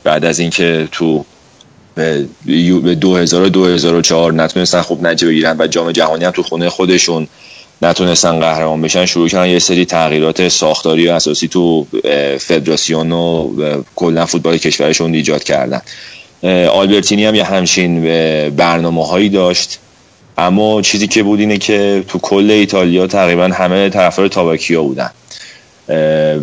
[0.03, 1.25] بعد از اینکه تو
[1.95, 7.27] به 2000 و 2004 نتونستن خوب نتیجه بگیرن و جام جهانی هم تو خونه خودشون
[7.81, 11.87] نتونستن قهرمان بشن شروع کردن یه سری تغییرات ساختاری و اساسی تو
[12.39, 13.51] فدراسیون و
[13.95, 15.81] کلا فوتبال کشورشون ایجاد کردن.
[16.69, 18.01] آلبرتینی هم یه همچین
[18.49, 19.79] برنامه هایی داشت.
[20.37, 25.09] اما چیزی که بود اینه که تو کل ایتالیا تقریبا همه طرفدار تابکیو بودن.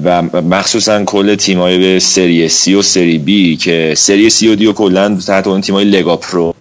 [0.05, 4.67] و مخصوصا کل تیمای به سری سی و سری بی که سری سی و دی
[4.67, 6.55] و کلا تحت اون تیمای لگا پرو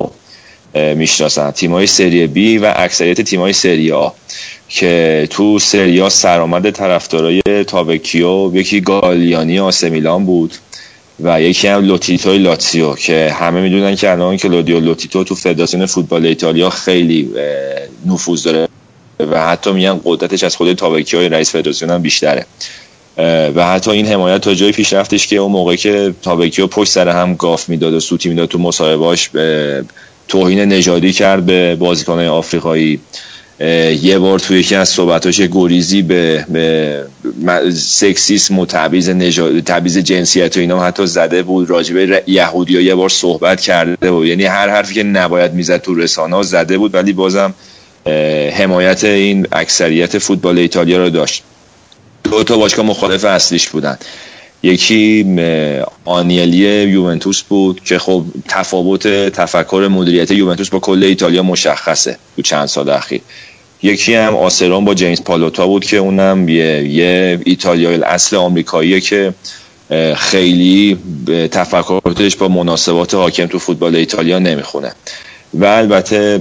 [0.74, 1.52] می‌شناسن.
[1.52, 4.10] تیمای سری بی و اکثریت تیمای سری آ.
[4.76, 10.54] که تو سری آ سرآمد طرفدارای تابکیو یکی گالیانی آسه میلان بود
[11.20, 16.26] و یکی هم لوتیتو لاتسیو که همه می‌دونن که الان کلودیو لوتیتو تو فدراسیون فوتبال
[16.26, 17.30] ایتالیا خیلی
[18.06, 18.68] نفوذ داره
[19.32, 22.46] و حتی میگن قدرتش از خود تابکیو رئیس فدراسیون هم بیشتره.
[23.56, 27.10] و حتی این حمایت تا جایی پیش رفتش که اون موقع که تابکیو پشت سر
[27.10, 29.84] هم گاف می‌داد و سوتی می‌داد تو مصاحبهاش به
[30.28, 33.00] توهین نژادی کرد به بازیکنهای آفریقایی.
[33.60, 37.04] یه بار توی یکی از صحبتاش گریزی به, به
[37.74, 41.70] سکسیسم و تبعیض جنسیت و اینا حتی زده بود.
[41.70, 44.28] راجبه یهودی یه بار صحبت کرده بود.
[44.28, 47.54] یعنی هر حرفی که نباید می‌زد تو رسانه زده بود ولی بازم
[48.54, 51.44] حمایت این اکثریت فوتبال ایتالیا رو داشت.
[52.24, 53.98] دو تا باشگاه مخالف اصلیش بودن.
[54.64, 55.26] یکی
[56.06, 62.66] آنیلی یوونتوس بود که خب تفاوت تفکر مدیریت یوونتوس با کل ایتالیا مشخصه تو چند
[62.66, 63.22] سال اخیر.
[63.84, 69.34] یکی هم آسران با جیمز پالوتا بود که اونم یه, یه ایتالیایی اصل آمریکاییه که
[70.16, 70.98] خیلی
[71.52, 74.92] تفکراتش با مناسبات حاکم تو فوتبال ایتالیا نمی‌خونه.
[75.54, 76.40] و البته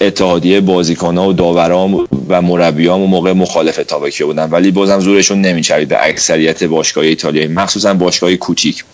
[0.00, 4.50] اتحادیه بازیکنها و داوران و مربیان و موقع مخالف تابکیو بودن.
[4.50, 8.84] ولی بازم زورشون نمیچرید به اکثریت باشگاه ایتالیایی مخصوصا باشگاه کوچیک.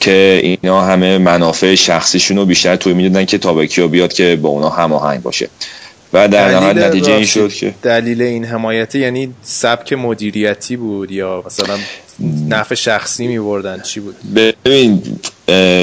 [0.00, 4.68] که اینا همه منافع شخصیشون رو بیشتر توی می‌دادن که تابکیو بیاد که با اونا
[4.68, 5.48] هماهنگ باشه.
[6.12, 11.42] و در نهایت نتیجه این شد که دلیل این حمایت یعنی سبک مدیریتی بود یا
[11.46, 11.78] مثلا
[12.48, 14.16] نفع شخصی می بردن چی بود؟
[14.64, 15.02] ببین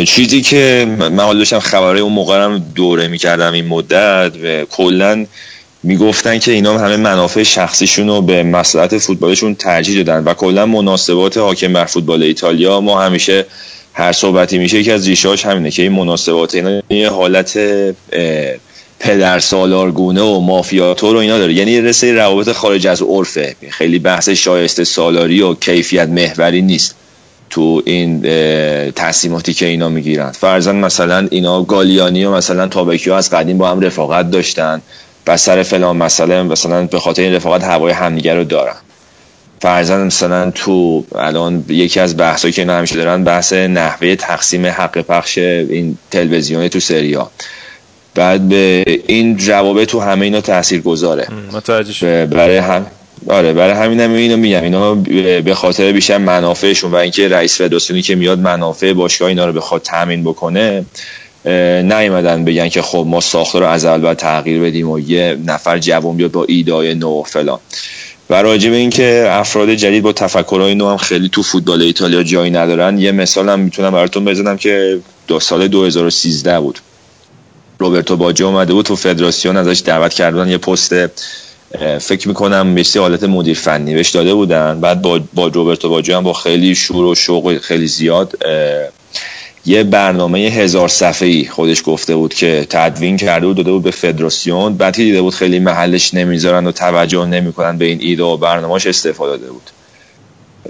[0.06, 5.26] چیزی که من حالا داشتم خبرهای اون موقع هم دوره می‌کردم این مدت و کلا
[5.84, 11.38] می‌گفتن که اینا همه منافع شخصیشون رو به مصلحت فوتبالشون ترجیح دادن و کلا مناسبات
[11.38, 13.46] حاکم بر فوتبال ایتالیا ما همیشه
[13.94, 17.60] هر صحبتی میشه یکی از ریشهاش همینه که این مناسبات اینا یه حالت
[19.00, 21.54] پدر سالارگونه و مافیاتور و اینا داره.
[21.54, 23.56] یعنی یه رسه روابط خارج از عرفه.
[23.70, 26.96] خیلی بحث شایسته سالاری و کیفیت محوری نیست
[27.50, 28.22] تو این
[28.92, 30.32] تصمیماتی که اینا می‌گیرن.
[30.32, 34.82] فرضاً مثلا اینا گالیانی و مثلا تابکیو از قدیم با هم رفاقت داشتن
[35.28, 38.76] و سر فلان مسئله مثلا به خاطر این رفاقت هوای همدیگه رو دارن.
[39.62, 45.02] فرضاً مثلا تو الان یکی از بحثایی که اینا همیشه دارن بحث نحوه تقسیم حق
[45.02, 47.32] پخش این تلویزیونی تو سریا
[48.20, 52.86] بعد به این روابط تو همه اینا تاثیر گذاره متوجه برای هم
[53.28, 54.64] آره برای همین هم اینو میگم.
[54.64, 54.96] اینا
[55.42, 59.82] به خاطر بیشتر منافعشون و اینکه رئیس فدراسیونی که میاد منافع باشگاه اینا رو بخواد
[59.82, 60.86] تامین بکنه
[61.84, 65.78] نیومدن بگن که خب ما ساختار رو از اول باید تغییر بدیم و یه نفر
[65.78, 67.60] جوان بیاد با ایدای نو و فلان.
[68.30, 72.52] و راجع به اینکه افراد جدید با تفکرهای نو هم خیلی تو فوتبال ایتالیا جایی
[72.52, 76.80] ندارن یه مثال هم می‌تونم براتون بزنم که دو سال 2013 بود.
[77.80, 80.94] روبرتو باجی اومده بود تو فدراسیون ازش دعوت کردن یه پست
[82.00, 84.82] فکر می‌کنم مثل حالت مدیر فنی بهش داده بودن.
[84.82, 88.38] بعد با, با روبرتو باجی هم با خیلی شور و شوق خیلی زیاد
[89.66, 93.92] یه برنامه هزار صفحه ای خودش گفته بود که تدوین کرده بود داده بود به
[93.92, 94.78] فدراسیون.
[94.78, 99.38] بعد دیده بود خیلی محلش نمی‌ذارن و توجه نمی‌کنن به این ایده و برنامهش استفاده
[99.38, 99.70] داده بود.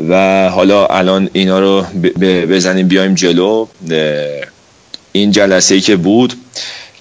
[0.09, 1.85] و حالا الان اینا رو
[2.21, 3.67] بزنیم بیایم جلو.
[5.11, 6.33] این جلسه ای که بود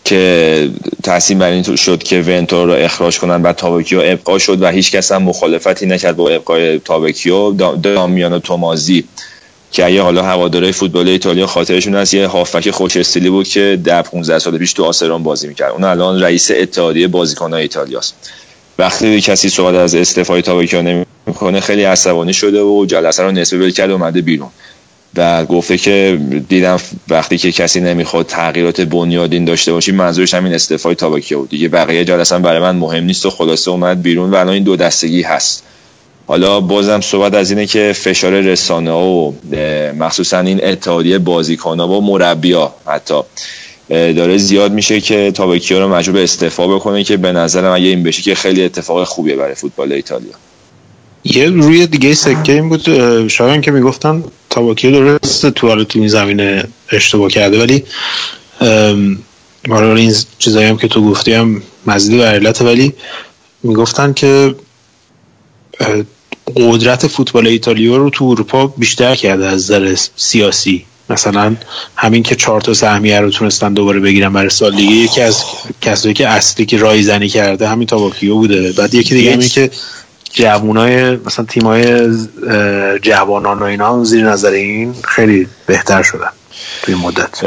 [0.08, 0.70] که
[1.02, 4.92] تصمیم بر این شد که ونتور رو اخراج کنن بعد تابکیو ابقا شد و هیچ
[4.92, 7.56] کس هم مخالفتی نکرد با ابقای تابکیو.
[7.58, 9.04] دا- دامیانو تومازی
[9.72, 14.02] که اگه حالا هواداره فوتبال ایتالیا خاطرشون هست یه هافک خوش استیلی بود که ده
[14.02, 15.72] 15 سال پیش تو آسران بازی می‌کرد.
[15.72, 18.14] اون الان رئیس اتحادیه بازیکنان ایتالیاست.
[18.78, 23.70] وقتی کسی صحبت از استعفای تابکیو نمی‌کنه خیلی عصبانی شده و جلسه رو نصف ول
[23.70, 24.48] کرد و اومده بیرون.
[25.18, 26.78] و گفته که دیدم
[27.08, 31.48] وقتی که کسی نمی‌خواد تغییرات بنیادین داشته باشی منظورش همین استعفای تابکیو بود.
[31.48, 34.76] دیگه بقیه جلسه برای من مهم نیست و خلاصه اومد بیرون و الان این دو
[34.76, 35.62] دستگی هست.
[36.26, 39.34] حالا بازم صحبت از اینه که فشار رسانه ها و
[39.98, 43.14] مخصوصا این اتحادیه بازیکن ها و مربیا حتی
[43.88, 48.02] داره زیاد میشه که تابکیو رو مجبور به استعفا بکنه که به نظرم اگه این
[48.02, 50.32] بشه که خیلی اتفاق خوبیه برای فوتبال ایتالیا.
[51.24, 54.24] یه روی دیگه سکه این بود شایان که می‌گفتن
[54.58, 57.60] تاباکیو درست تو تو این زمینه اشتباه کرده.
[57.60, 57.84] ولی
[59.68, 62.92] حالا این چیزایی هم که تو گفتی هم مزیدی و علت ولی
[63.62, 64.54] می‌گفتن که
[66.56, 70.84] قدرت فوتبال ایتالیا رو تو اروپا بیشتر کرده از نظر سیاسی.
[71.10, 71.56] مثلا
[71.96, 74.92] همین که چهار تا سهمیه رو تونستن دوباره بگیرن برای سال دیگه.
[74.92, 75.44] یکی از
[75.80, 78.72] کسایی که اصلی که رایزنی کرده همین تاباکیو بوده.
[78.72, 79.70] بعد یکی دیگه همین که
[80.32, 82.08] جوانای مثلا تیمای
[83.02, 86.30] جوانان و اینا زیر نظر این خیلی بهتر شدن
[86.82, 87.40] توی مدت.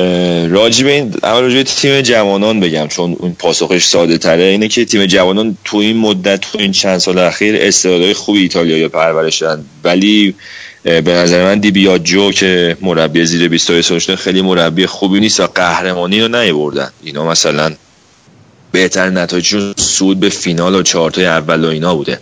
[0.84, 4.86] به این اول راجع به تیم جوانان بگم چون اون پاسخش ساده تره اینه که
[4.86, 9.66] تیم جوانان تو این مدت تو این چند سال اخیر استعدادهای خوبی ایتالیایی پرورش دادن
[9.84, 10.36] ولی
[10.84, 15.48] به نظر من دیبیاجو که مربی زیر 22 سال شده خیلی مربی خوبی نیست و
[15.48, 17.74] قهرمانی رو نیوردن اینا مثلا
[18.72, 22.20] بهتر نتایجشون سود به فینال و چهارتای اول و اینا بوده.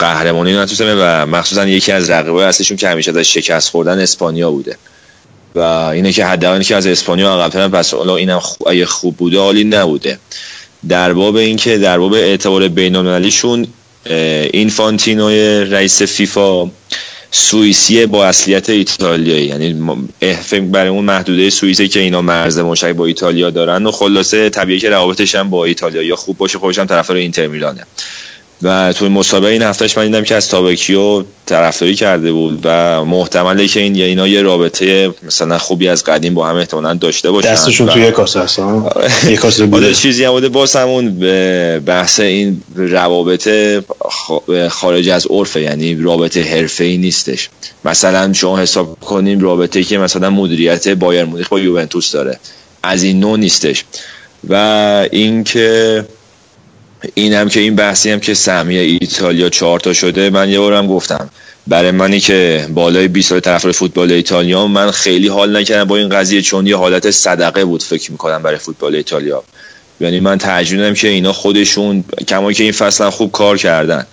[0.00, 4.76] قهرمانی نتونستن و مخصوصا یکی از رقیبای اصلیشون که همیشه ازش شکست خوردن اسپانیا بوده.
[5.54, 9.38] و اینه که حداقل که از اسپانیا عقب‌ترن پس حالا اینم خوب اگه خوب بوده
[9.38, 10.18] حالی نبوده.
[10.88, 13.66] در باب اینکه در باب اعتبار بین‌المللیشون
[14.52, 16.70] این فانتینوی رئیس فیفا
[17.30, 19.46] سوئیسیه با اصلیت ایتالیایی.
[19.46, 19.76] یعنی
[20.42, 24.80] فکر برای اون محدوده سوئیسی که اینا مرز مشترک با ایتالیا دارن و خلاصه طبیعی
[24.80, 27.86] که روابطش هم با ایتالیا خوب باشه خودش هم طرفدار اینتر میلانه.
[28.62, 33.68] و توی مسابقه این هفتهش من دیدم که از تابکیو طرفداری کرده بود و محتمله
[33.68, 37.52] که این اینا یه رابطه مثلا خوبی از قدیم با هم احتمالاً داشته باشن.
[37.52, 38.92] دستشون و- توی یک کاسه هست ها؟
[39.26, 39.94] یک کاسه بوده بوده.
[39.94, 40.48] چیزی هم بوده.
[40.48, 43.48] باز همون به بحث این روابط
[44.68, 47.48] خارج از عرفه یعنی رابطه حرفه ای نیستش.
[47.84, 52.38] مثلا شما حساب کنیم رابطه که مثلا مدیریت بایر مونیخ با یوونتوس داره.
[52.82, 53.84] از این نوع نیستش.
[54.48, 54.54] و
[55.10, 56.04] اینکه
[57.14, 60.86] این هم که این بحثی هم که سهمیه ایتالیا چهار تا شده من یه بارم
[60.86, 61.30] گفتم
[61.66, 66.08] برای منی که بالای 20 سال طرفدار فوتبال ایتالیا من خیلی حال نکردم با این
[66.08, 69.42] قضیه چون یه حالت صدقه بود فکر می‌کنم برای فوتبال ایتالیا.
[70.00, 74.06] یعنی من ترجیح میدم که اینا خودشون کما که این فصل خوب کار کردن.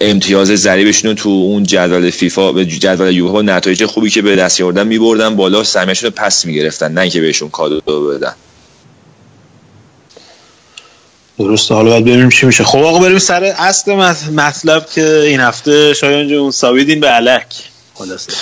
[0.00, 4.36] امتیاز ضریبشون رو تو اون جدول فیفا به جدول یوفا با نتایج خوبی که به
[4.36, 7.80] دست آوردن میبردن بالا سهمیه‌شون رو پس می‌گرفتن نه که بهشون کادو
[8.10, 8.34] بدن.
[11.38, 12.64] درسته حالا باید ببینیم چی میشه.
[12.64, 17.46] خب آقا بریم سر اصل مط- مطلب که این هفته شایان جون ساویدین به علک.
[17.94, 18.32] خلاصه.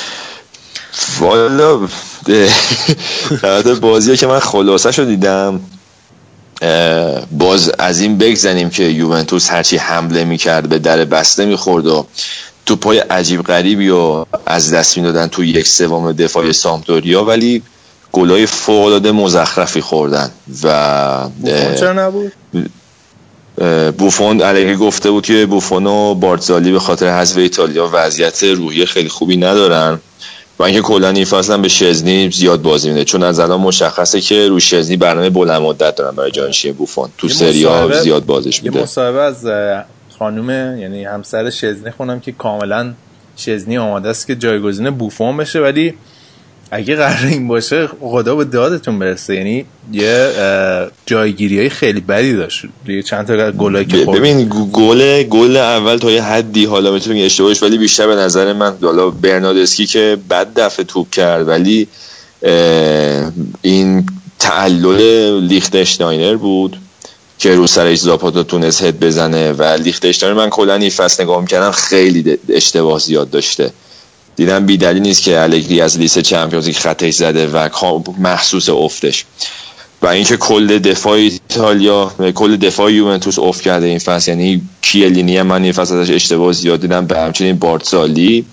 [1.20, 1.88] والا
[3.80, 5.60] بازی که من خلاصه شو دیدم
[7.32, 12.06] باز از این بگذنیم که یوونتوس هرچی حمله می‌کرد به در بسته می‌خورد و
[12.66, 17.62] توپای عجیب غریبی و از دست می‌دادن تو یک سوم دفاع سامپدوریا ولی
[18.12, 20.30] گلای فوق‌العاده مزخرفی خوردن
[20.62, 21.28] و
[21.80, 22.32] چرا نبود؟
[23.98, 29.08] بوفون علیه گفته بود که بوفون و بارتزالی به خاطر حذف ایتالیا وضعیت روحی خیلی
[29.08, 29.98] خوبی ندارن
[30.58, 33.04] و اینکه کلا این فصل به شزنی زیاد بازی میده.
[33.04, 37.08] چون از الان مشخصه که رو شزنی برنامه بلند مدت دارن برای جانشین بوفون.
[37.18, 38.82] تو یه سری ها مصاحبه- زیاد بازش یه میده.
[38.82, 39.46] مصاحبه از
[40.18, 42.92] خانم یعنی همسر شزنی خونم که کاملا
[43.36, 45.94] شزنی آماده است که جایگزین بوفون بشه ولی
[46.74, 49.34] اگه قرار این باشه خدا به دادتون برسه.
[49.34, 50.32] یعنی یه
[51.06, 52.64] جایگیری های خیلی بدی داشت.
[52.88, 57.24] یه چند تا گلایی که خورد ببین گل گل اول تا یه حدی حالا می‌تونی
[57.24, 61.88] اشتباهش ولی بیشتر به نظر من حالا برناردسکی که بد دفعه توپ کرد ولی
[63.62, 64.06] این
[64.38, 66.76] تعلل لیختشتاینر بود
[67.38, 69.52] که رو سرش زاپاتا تونست هد بزنه.
[69.52, 73.70] و لیختشتاینر من کلا این فصل نگاه می‌کردم خیلی اشتباه زیاد داشته.
[74.36, 77.68] دیدم بیدلی نیست که الگری از لیست چمپیونز لیگ خطش زده و
[78.18, 79.24] محسوس افتش.
[80.02, 84.30] و اینکه کل دفاع ایتالیا کل دفاع یوونتوس افت کرده این فصل.
[84.30, 88.44] یعنی کیلینی من این فصل ازش اشتباه زیاد دیدم به همچنین بارتزالی.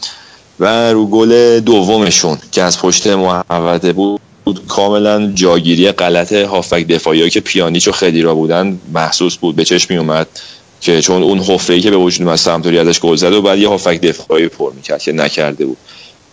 [0.59, 4.19] و رو گل دومشون که از پشت محوطه بود
[4.67, 9.99] کاملا جاگیری غلط هافک دفاعی که پیانیچ و خدیرا بودن محسوس بود به چشم می
[9.99, 10.27] اومد.
[10.81, 13.67] که چون اون حفره که به وجود اومد سمتوری ازش گل زد و بعد یه
[13.67, 15.77] هافک دفاعی پر می‌کرد که نکرده بود.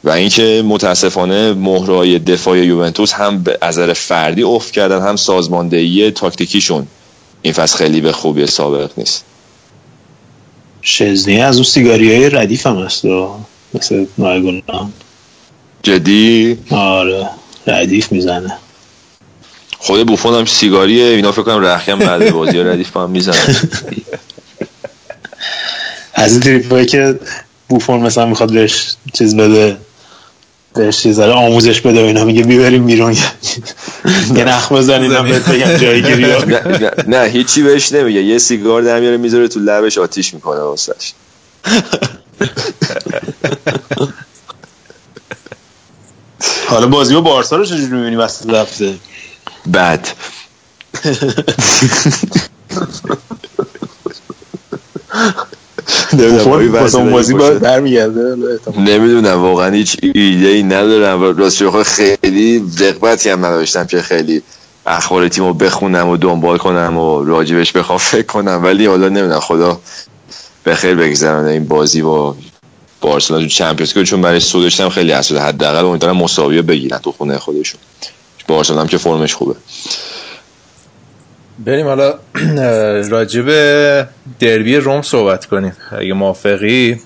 [0.05, 6.87] و اینکه متاسفانه مهرای دفاع یوونتوس هم به نظر فردی افت کردن هم سازماندهی تاکتیکیشون
[7.43, 9.25] این فصل خیلی به خوبی سابق نیست.
[10.83, 13.39] شزنی از اون سیگاری های ردیف هم هست و
[13.75, 14.63] مثل نایگون
[15.83, 17.29] جدی؟ آره
[17.67, 18.53] ردیف می‌زنه.
[19.79, 23.57] خود بوفون هم سیگاریه اینا فکر کنم رخی هم بعد بازی ردیف هم می‌زنن.
[26.17, 27.21] از این تریپ که
[27.69, 29.77] بوفون مثلا می‌خواد بهش چیز بده
[30.75, 33.17] بهش چیز داره آموزش بده و اینا میگه بیبریم بیرون.
[34.37, 36.27] یه نخ بزنین من بهت بگم جایگیری
[37.07, 38.23] نه, هیچی بهش نمیگه.
[38.23, 41.13] یه سیگار در میاره می‌ذاره تو لبش آتیش می‌کنه واسش.
[46.67, 48.95] حالا بازی با بارسا رو چجوری می‌بینی وسط هفته؟
[49.67, 50.09] بوفون
[56.73, 58.37] واسه اون بازی برمیگرده
[58.79, 64.43] نمی‌دونم واقعا هیچ ایده ای ندارم بخوای خیلی دقتی هم نداشتم که خیلی
[64.87, 68.61] اخبار تیم رو بخونم و دنبال کنم و راجبش بخوام فکر کنم.
[68.65, 69.81] ولی حالا نمی‌دونم خدا
[70.65, 72.37] به خیر بگذرانه این بازی با
[73.01, 74.07] بارسلونا تو چمپیونز لیگ.
[74.07, 77.81] چون برای سود داشتم خیلی حسود حداقل امیدوارم مساوی بگیرن تو خونه خودشون.
[78.49, 79.55] بارسلونا هم که فرمش خوبه.
[81.59, 82.15] بریم حالا
[83.17, 83.47] راجب
[84.41, 85.73] دربی روم صحبت کنیم.
[85.99, 87.01] اگه موافقی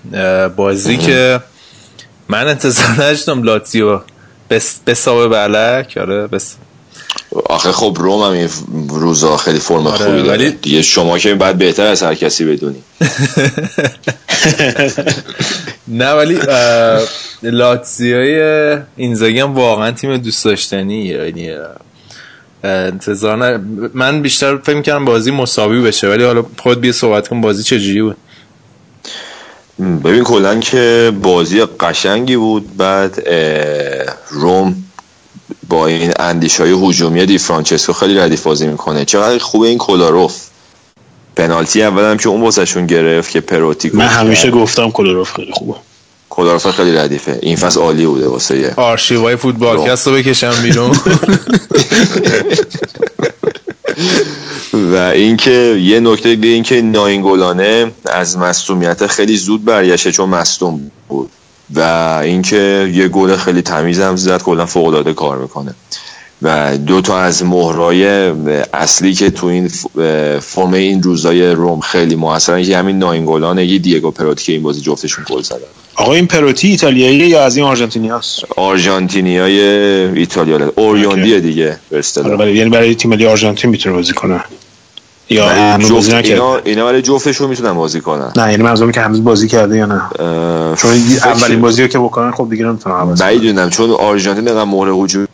[0.55, 1.39] بازی که
[2.29, 3.99] من انتظار نداشتم لاتزیو
[4.49, 6.55] بس بسابه بلک آره بس
[7.45, 8.49] آخه خب روم هم این
[8.89, 10.29] روزا خیلی فرم آره، خوبی داره.
[10.29, 12.83] ولی- دیگه شما که بعد بهتر از هر کسی بدونی.
[15.87, 17.01] نه ولی اه،
[17.43, 21.51] لاتزیوی اینزاگی هم واقعا تیم دوست داشتنی یعنی
[22.63, 23.63] انتظار نه.
[23.93, 28.01] من بیشتر فکر می‌کردم بازی مساوی بشه ولی حالا خود بیا صحبت کن بازی چجوری
[28.01, 28.17] بود.
[29.79, 32.77] ببین کلا که بازی قشنگی بود.
[32.77, 33.29] بعد
[34.29, 34.75] روم
[35.69, 39.05] با این اندیش های هجومی دی فرانچسکو خیلی ردیف بازی می‌کنه.
[39.05, 40.47] چقدر خوبه این کولاروف
[41.35, 45.75] پنالتی اولم که اون واسهشون گرفت که پروتی من همیشه گفتم کلوروف خیلی خوبه.
[46.41, 47.39] کلارفا خیلی ردیفه.
[47.41, 50.97] این فصل عالی بوده واسه آرشیوهای فوتبالکست رو بکشم بیرون.
[54.93, 61.29] و اینکه یه نکته دیگه اینکه ناینگولانه از مصومیت خیلی زود برگشته چون مصدوم بود.
[61.75, 61.81] و
[62.23, 65.75] اینکه یه گل خیلی تمیز هم زد کلا فوق العاده کار می‌کنه.
[66.43, 68.05] و دو تا از مهرای
[68.73, 69.67] اصلی که تو این
[70.39, 74.81] فرم این روزای روم خیلی موثرن یکی همین ناینگولانه یکی دیگو پروتی که این بازی
[74.81, 75.57] جفتشون گل زدن.
[75.95, 79.59] آقا این پروتی ایتالیایی یا از این آرژانتینیاست؟ آرژانتینیای
[80.19, 80.71] ایتالیا.
[80.75, 82.31] اوریوندیه دیگه به اصطلاح.
[82.31, 84.43] آره یعنی برای تیم ملی آرژانتین می‌تونه بازی کنه.
[85.29, 88.31] یا جفت اینا اینا برای جفتشون می‌تونن بازی کنن.
[88.35, 90.01] نه یعنی منظورم که هنوز بازی کرده یا نه.
[90.75, 90.91] چون
[91.23, 95.27] اولین بازی رو که بکنن خب دیگه نمی‌تونم عوض چون آرژانتین اینقدر مهره هجومی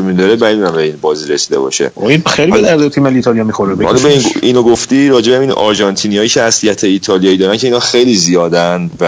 [0.00, 1.88] داره بعید به این بازی رسیده باشه.
[1.88, 5.40] کنم این خیلی به درد تیم ایتالیا می‌خوره حالا به این اینو گفتی راجع به
[5.40, 9.06] این آرژانتینیایی که اصلیت ایتالیایی دارن که اینا خیلی زیادن و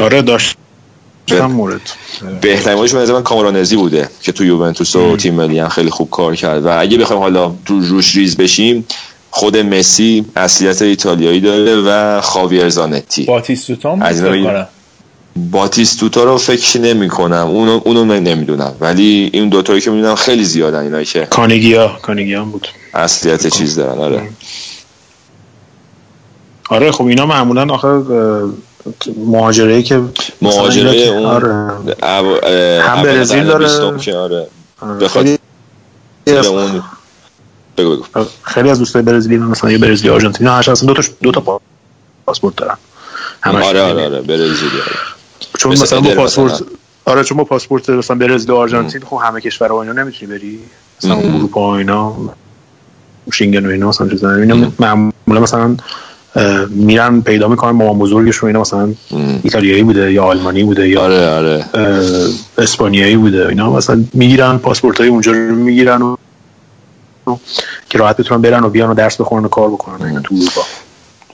[0.00, 0.56] آره داشت
[1.32, 1.80] مورد.
[2.42, 6.10] بازیش به نظر من کامرانزی بوده که تو یوونتوس و تیم ملی هم خیلی خوب
[6.10, 6.64] کار کرد.
[6.64, 8.86] و اگه بخوایم حالا تو روش ریز بشیم
[9.30, 13.24] خود مسی اصلیت ایتالیایی داره و خاویر زانتی.
[13.24, 14.66] باتیستوتا هم
[15.36, 18.74] باتیستوتا رو فکر نمی کنم اونو, اونو من نمی‌دونم.
[18.80, 21.88] ولی این دوتایی که می‌دونم خیلی زیادن اینایی که کانگیا.
[22.02, 22.68] کانگیا بود.
[22.94, 23.98] اصلیت چیز دارن.
[23.98, 24.28] آره.
[26.70, 28.50] آره خب اینا معمولا آخه اه،
[29.16, 30.02] مهاجره‌ای که
[30.42, 32.82] مهاجره اون آره.
[32.82, 33.98] هم برزیل داره.
[33.98, 34.46] که آره.
[34.80, 35.38] آره.
[36.26, 36.82] از- اون
[37.76, 38.24] بگو بگو.
[38.42, 41.60] خیلی از دوستای برزیلی مثلا یه برزیلی آرژانتینی هر اصلا دو تا دو تا
[42.26, 42.76] پاسپورت دارن.
[43.44, 45.14] آره آره آره برزیلی آره.
[45.58, 46.66] چون مثل مثلا با پاسپورت مثلا.
[47.04, 50.58] آره چون با پاسپورت مثلا برزیل و آرژانتین خب همه کشورها اینا نمی‌تونی بری.
[50.98, 51.14] مثلا.
[51.14, 52.14] اروپا و اینا
[53.32, 54.34] شینگن و اینا مثلا چیزا.
[54.34, 55.76] اینا معمولا مثلا
[56.70, 58.94] میرن پیدا می‌کنن مامان بزرگشون اینا مثلا.
[59.42, 61.64] ایتالیایی بوده یا آلمانی بوده یا آره آره.
[62.58, 63.70] اسپانیایی بوده اینا.
[63.70, 66.16] مثلا می‌گیرن پاسپورت های اونجا رو می‌گیرن و
[67.90, 70.62] که راحت بتونن برن و بیان و درس بخونن و کار بکنن اینا تو اروپا.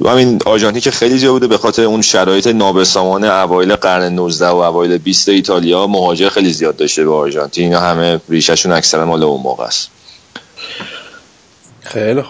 [0.00, 4.46] تو همین آرژانتین که خیلی زیاد بوده به خاطر اون شرایط نابسامان اوایل قرن 19
[4.46, 9.22] و اوایل 20 ایتالیا مهاجر خیلی زیاد داشته به آرژانتین اینا همه ریششون اکثرا مال
[9.22, 9.90] اون موقع است.
[11.80, 12.22] خیلی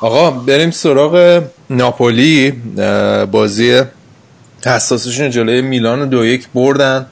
[0.00, 2.52] آقا بریم سراغ ناپولی.
[3.32, 3.82] بازی
[4.66, 7.06] حساسشون جلوی میلان رو دو یک بردن.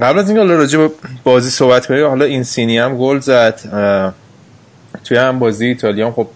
[0.00, 0.90] قبل از اینکه حالا راجع به
[1.24, 3.60] بازی صحبت کنیم حالا این سینی هم گل زد.
[5.04, 6.26] توی هم بازی ایتالیا خب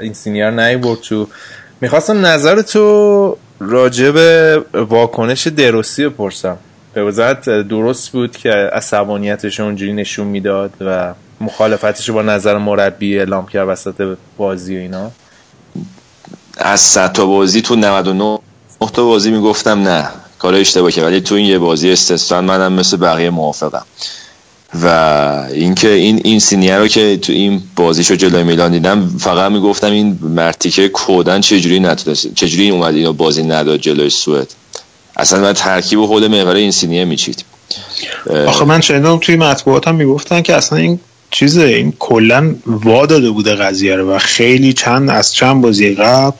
[0.00, 1.28] این سینی رو نیورد تو.
[1.80, 6.56] می‌خواستم نظر تو راجع به واکنش دروسی بپرسم
[6.94, 13.46] به وضاحت درست بود که عصبانیتش اونجوری نشون می‌داد و مخالفتش با نظر مربی اعلام
[13.46, 15.10] کرد وسط بازی و اینا؟
[16.58, 18.38] از 100 تا بازی تو 99
[18.92, 20.08] تا بازی می‌گفتم نه.
[20.38, 21.04] کار اشتباه کرد.
[21.04, 23.84] ولی تو این یه بازی استثنا منم مثل بقیه موافقم.
[24.82, 29.90] و اینکه این این سینیه رو که تو این بازیشو جلوی میلان دیدم فقط می‌گفتم
[29.90, 34.54] این مرتیکه کودن چجوری نتونست چجوری اومد اینو بازی نداد جلوی سوئد.
[35.16, 37.44] اصلا من ترکیب و حول محور این سینیه میچید.
[38.46, 41.00] آخه من شنیدم توی مطبوعات هم می‌گفتن که اصلا این
[41.30, 46.36] چیزه این کلا وا داده بوده قضیه رو و خیلی چند از چند بازی قبل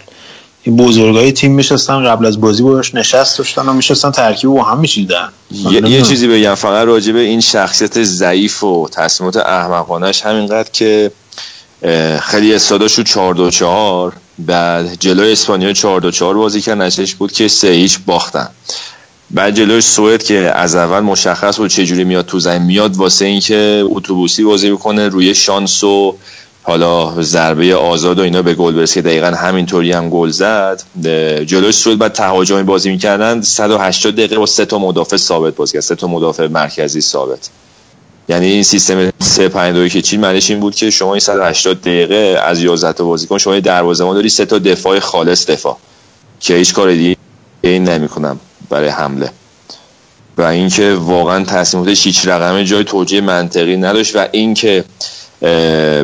[0.66, 4.78] این بزرگای تیم میشستن قبل از بازی باش نشست داشتن و میشستن ترکیب با هم
[4.78, 10.70] میشیدن یه, یه چیزی بگم فقط راجع به این شخصیت ضعیف و تصمیمات احمقانش همینقدر
[10.72, 11.10] که
[12.20, 17.14] خیلی استاداش رو 4 2 4 بعد جلوی اسپانیا 4 2 4 بازی کرد نتیجهش
[17.14, 18.48] بود که سه هیچ باختن.
[19.30, 23.84] بعد جلوی سوئد که از اول مشخص بود چجوری میاد تو زمین میاد واسه اینکه
[23.86, 26.16] اتوبوسی بازی بکنه روی شانس و
[26.68, 29.00] حالا ضربه آزاد و اینا به گل برسه.
[29.02, 30.82] دقیقا همینطوری هم گل زد.
[31.46, 33.40] جلوی سوئد بعد تهاجمی بازی می‌کردن.
[33.40, 35.82] 180 دقیقه با سه تا مدافع ثابت بازی کرد.
[35.82, 37.50] سه تا مدافع مرکزی ثابت.
[38.28, 41.80] یعنی این سیستم 3 5 2 که چی معنیش این بود که شما این 180
[41.80, 45.76] دقیقه از 11 تا بازیکن شما دروازه‌بان داری سه تا دفاع خالص دفاع.
[46.40, 47.16] که هیچ کار دیگه
[47.60, 48.40] این نمی‌کنم
[48.70, 49.30] برای حمله.
[50.38, 54.84] و اینکه واقعا تصمیماتش هیچ رقمه جای توجیه منطقی نداشت و اینکه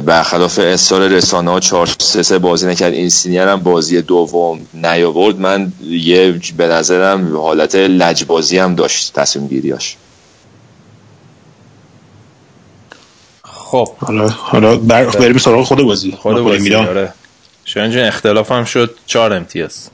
[0.07, 2.93] برخلاف اصرار رسانه ها 4 3 3 بازی نکرد.
[2.93, 5.41] این سینیر هم بازی دوم نیاورد.
[5.41, 9.97] من یه به نظرم حالت لجبازی هم داشت تصمیم گیریاش.
[13.45, 13.89] خب.
[13.99, 15.05] حالا حالا بر...
[15.05, 16.13] بریم سراغ خود بازی.
[16.13, 16.89] خود بازی میلان.
[16.89, 17.13] آره.
[17.77, 18.95] اختلاف هم شد.
[19.07, 19.89] چهار امتیاز.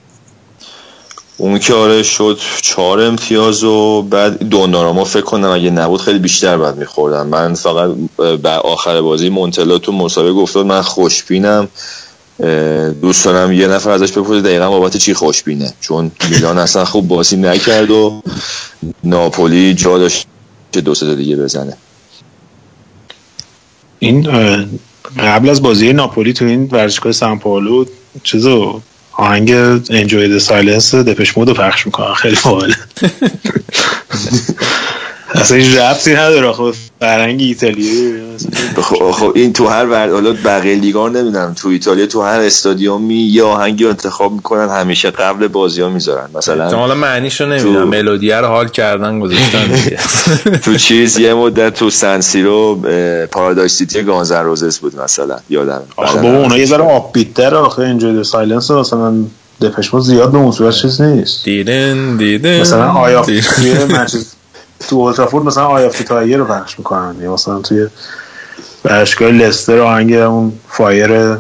[1.41, 6.57] اون که آره شد چهار امتیاز و بعد دوناراما فکر کنم اگه نبود خیلی بیشتر
[6.59, 11.69] بعد میخوردم من فقط به آخر بازی مونتلا تو مسابقه گفتاد من خوشبینم.
[13.03, 15.75] دوست دارم یه نفر ازش بپرسه دقیقا بابت چی خوشبینه.
[15.81, 18.23] چون میلان اصلا خوب بازی نکرد و
[19.05, 20.27] ناپولی جا داشت
[20.73, 21.77] که دو سه دیگه بزنه.
[23.99, 24.23] این
[25.19, 27.41] قبل از بازی ناپولی تو این ورزشگاه سان
[28.23, 28.81] چیزو
[29.19, 29.51] آهنگ
[29.91, 32.15] Enjoy the Silence Depeche Mode رو پخش می‌کنن.
[32.15, 32.75] خیلی باحال
[35.35, 36.53] اصلا هیچ ربطی نداره.
[36.53, 38.15] خب فرهنگ ایتالیایی
[38.83, 40.11] خب خب این تو هر ور...
[40.11, 41.55] حالا بقیه لیگا رو نمی‌دونم.
[41.55, 46.29] تو ایتالیا تو هر استادیومی یه آهنگی انتخاب می‌کنن همیشه قبل بازی ها می‌ذارن.
[46.35, 47.81] مثلا حالا معنیشو نمی‌دونم.
[47.85, 49.69] تو- ملودیه رو حال کردن گذاشتن
[50.65, 52.81] تو چیز یه مدت تو سنسیرو
[53.33, 55.37] پارادایس سیتی گانزر روزس بود مثلا.
[55.51, 55.83] یادم.
[55.97, 57.83] آخه بابا اونا یه ذره آب بیتر آخه.
[57.83, 59.13] انجوی د سایلنس مثلا
[59.61, 61.45] دپش مود زیاد به اون صورت چیز نیست.
[61.45, 62.61] دیدن دیدن.
[62.61, 63.47] مثلا آیا دیدن.
[63.57, 64.38] توی منچستر
[64.89, 67.17] تو اولترافورد مثلا آیا تایر رو پخش می‌کنن.
[67.21, 67.87] یا مثلا توی
[68.85, 71.37] ورزشگاه لستر آهنگ اون فایر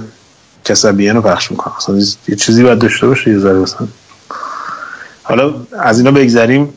[0.65, 1.74] کسبیان رو پخش می‌کنن.
[1.77, 1.97] مثلا
[2.28, 3.86] یه چیزی باید داشته باشه یه ذره مثلا.
[5.23, 6.74] حالا از اینا بگذریم.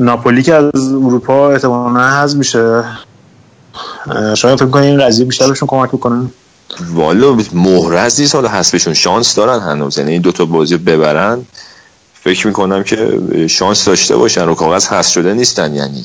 [0.00, 2.84] ناپولی که از اروپا احتمالا حذف میشه.
[4.34, 6.26] شاید فکر کنید این قضیه بیشتر بهشون کمک بکنه
[6.94, 9.98] والا مهرز نیست حالا حسبشون شانس دارن هنوز.
[9.98, 11.44] یعنی این دوتا بازی ببرن.
[12.24, 13.20] فکر می‌کنم که
[13.50, 14.44] شانس داشته باشن.
[14.46, 16.04] رو کاغذ حذف شده نیستن یعنی.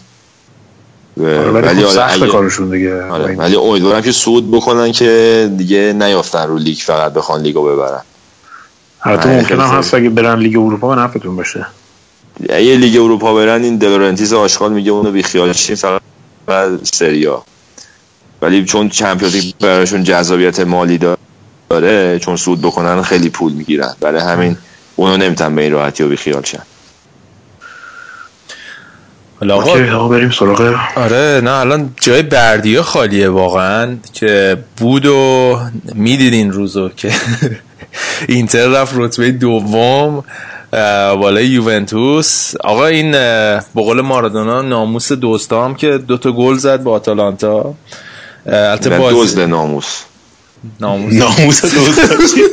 [1.18, 3.04] و- ولی آره سخت اگه- کارشون دیگه.
[3.04, 8.02] آره ولی امیدوارم که صعود بکنن که دیگه نیافتن رو لیگ فقط بخوان لیگو ببرن.
[9.04, 9.78] البته آره، ممکن هم.
[9.78, 11.66] هست اگه برن لیگ اروپا به نفعتون باشه.
[12.50, 16.02] یه لیگ اروپا برن این دلورنتیز آشغال میگه اونو بیخیال شین فقط
[16.94, 17.44] سریا
[18.42, 23.94] ولی چون چمپیونز لیگ براشون جذابیت مالی داره چون سود بکنن خیلی پول می‌گیرن.
[24.02, 24.58] برای همین
[24.96, 26.62] اونو نمی‌تونن به این راحتی و بیخیال شن.
[29.40, 35.60] حالا آقا بریم سراغ آره نه الان جای بردیا خالیه واقعا که بود و
[35.96, 37.12] می‌دید این روزو که
[38.28, 40.24] اینتر رفت رتبه دوم
[41.16, 42.54] بالای یوونتوس.
[42.64, 47.74] آقا این به قول مارادونا ناموس دوستا هم که دوتا گل زد با آتالانتا.
[48.46, 50.02] البته باز دزد ناموس.
[50.80, 51.14] ناموس.
[51.14, 51.66] ناموس.
[51.66, 52.36] دوست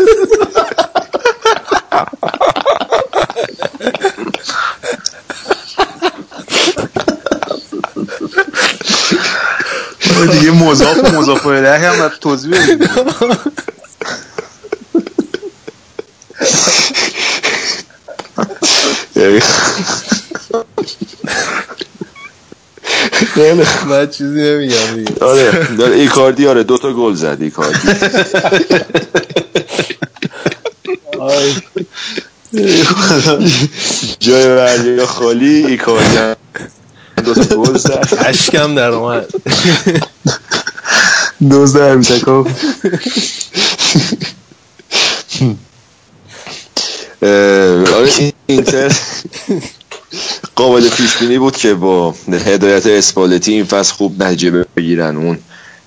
[10.26, 12.88] دیگه مضاف و مضاف الیه هم باید توضیح بدیم.
[23.86, 25.24] من چیزی نمیگم دیگه.
[25.24, 27.78] آره داره ایکاردی آره دوتا گل زد ایکاردی.
[34.20, 36.36] جای وریا خالی ایکاردی هم
[37.24, 38.18] دوتا گل زد.
[38.18, 39.26] اشکم در اومد.
[41.50, 42.46] در میتکا
[47.22, 48.92] اه، آره این- اینتر
[50.56, 52.14] قابل پیش بینی بود که با
[52.46, 55.16] هدایت اسپالتی این فصل خوب نتیجه بگیرن.
[55.16, 55.38] اون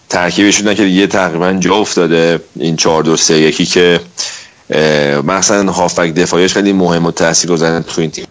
[0.10, 2.40] ترکیبشون که دیگه تقریبا جا افتاده.
[2.56, 4.00] این 4 2 3 1 که
[5.24, 8.26] مثلا هافک دفاعیش خیلی مهم و تاثیرگذار تو این تیم.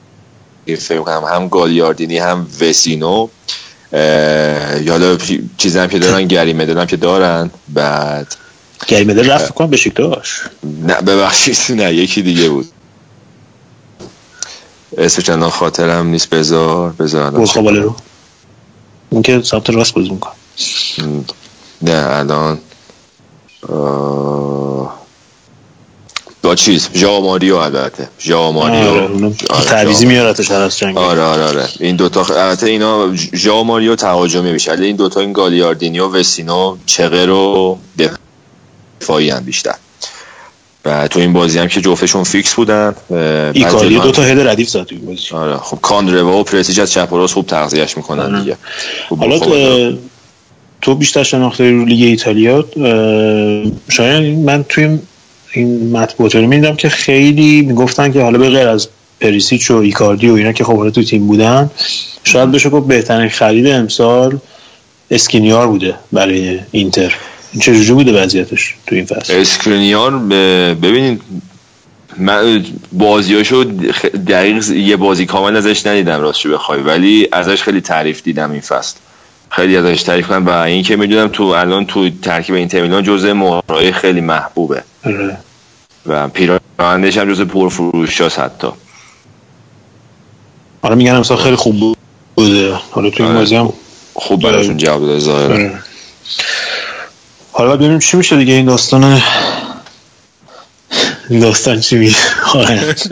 [0.67, 3.29] فکر کنم هم گالیاردینی هم وسینو.
[4.85, 5.17] یالا
[5.59, 8.35] چیزی هم که دارن گریمه دارن که دارن بعد
[8.87, 12.69] گریمه در رفت کنم بشکتاش نه ببخشید نه یکی دیگه بود.
[14.99, 17.97] اسمش الان خاطرم نیست بذار بذار الان برخا باله رو.
[19.11, 20.33] اون که سمت راست بازی می‌کنه
[21.83, 22.59] نه الان
[23.69, 25.04] آه،
[26.45, 28.09] با چیز ژا ماریو البته.
[28.21, 28.89] ژا ماریو
[29.51, 31.69] آره، تعویزی ژا- میارتش هر از جنگ آره آره آره.
[31.81, 36.09] این دوتا خ- البته اینا ژا ماریو تهاجمی میشه ولی این دوتا این گالیاردینی و
[36.09, 37.79] وسینو چغر و
[39.01, 39.75] دفاعی هم بیشتر.
[40.85, 43.55] و تو این بازی هم که جفتشون فیکس بودن بعد
[44.03, 45.21] دو تا هد ردیف زد توی بازی.
[45.33, 48.41] آره خب کاندروا و پرسیج از چپ و راست خوب تغذیهش می‌کنن آره.
[48.41, 48.57] دیگه.
[49.19, 49.39] حالا
[50.83, 52.65] تو بیشتر شناخته رو لیگ ایتالیا
[53.91, 54.99] شاید من توی
[55.55, 58.89] این مطبوعات می‌دیدم که خیلی می‌گفتن که حالا به غیر از
[59.21, 61.71] پریسیچ و ایکاردی و اینا که خب تو تیم بودن
[62.25, 64.39] شاید بشه گفت بهترین خرید امسال
[65.11, 67.15] اسکرینیار بوده برای اینتر.
[67.53, 70.19] این چجوری بوده وضعیتش تو این فصل؟ اسکرینیار
[70.75, 71.21] ببینید
[72.19, 73.65] من بازیاشو
[74.29, 78.97] دقیق یه بازی کامل ازش ندیدم راستش بخوای ولی ازش خیلی تعریف دیدم این فصل.
[79.57, 83.35] خیلی ازش تعریف کنم و این که می‌دونم تو الان تو ترکیب اینتر میلان جزء
[83.35, 85.37] مهرهای خیلی محبوبه آره.
[86.07, 88.69] و پیرانش هم جزء پرفروشاست حتی
[90.83, 91.99] حالا میگن امسال خیلی خوب بود-
[92.35, 93.41] بوده حالا تو این آره.
[93.41, 93.73] بازی هم
[94.15, 95.73] خوب براشون جواب داده ظاهرا آره.
[97.53, 99.23] حالا ببینیم چی میشه دیگه این داستان
[101.31, 102.17] این داستان چی میشه
[102.55, 102.95] آره.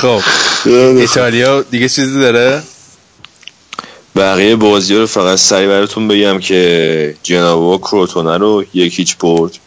[0.00, 0.20] خب.
[0.66, 2.62] ایتالیا دیگه چیزی داره؟
[4.16, 9.58] بقیه بازی رو فقط سریع براتون بگم که جنوا کروتونه رو یک هیچ برد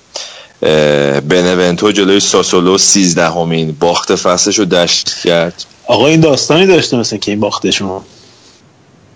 [1.28, 5.66] بنونتو جلوی ساسولو 13 همین باخت فصلش رو دشت کرد.
[5.88, 8.06] آقا این داستانی داشته مثل که این باخته شما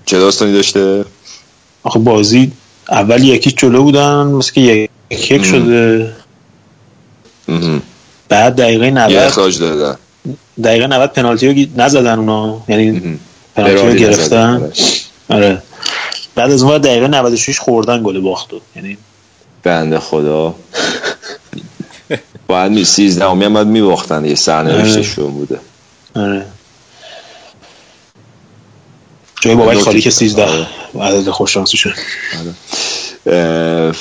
[0.06, 1.06] چه داستانی داشته؟
[1.84, 2.52] آخه بازی
[2.92, 6.14] اول یکی جلو بودن مثل که یک یک شده.
[7.48, 7.82] مهم.
[8.30, 9.98] بعد دقیقه یه 90 اخراج دادن.
[10.64, 12.64] دقیقه 90 پنالتی رو نزدن اونا.
[12.68, 13.20] یعنی.
[13.56, 14.72] پنالتی رو گرفتن نزدن.
[15.30, 15.62] آره.
[16.36, 18.98] بعد از اون دقیقه 96 خوردن گل باختو یعنی
[19.64, 20.56] بنده خدا.
[22.48, 25.60] باید می 13 همی هم باید میباختن یه سرنوشتشون بوده.
[26.16, 26.46] آره.
[29.42, 30.68] جای بابک خالی که 13 آره.
[31.00, 31.94] عدد خوششانسی شد.
[31.94, 32.76] ف-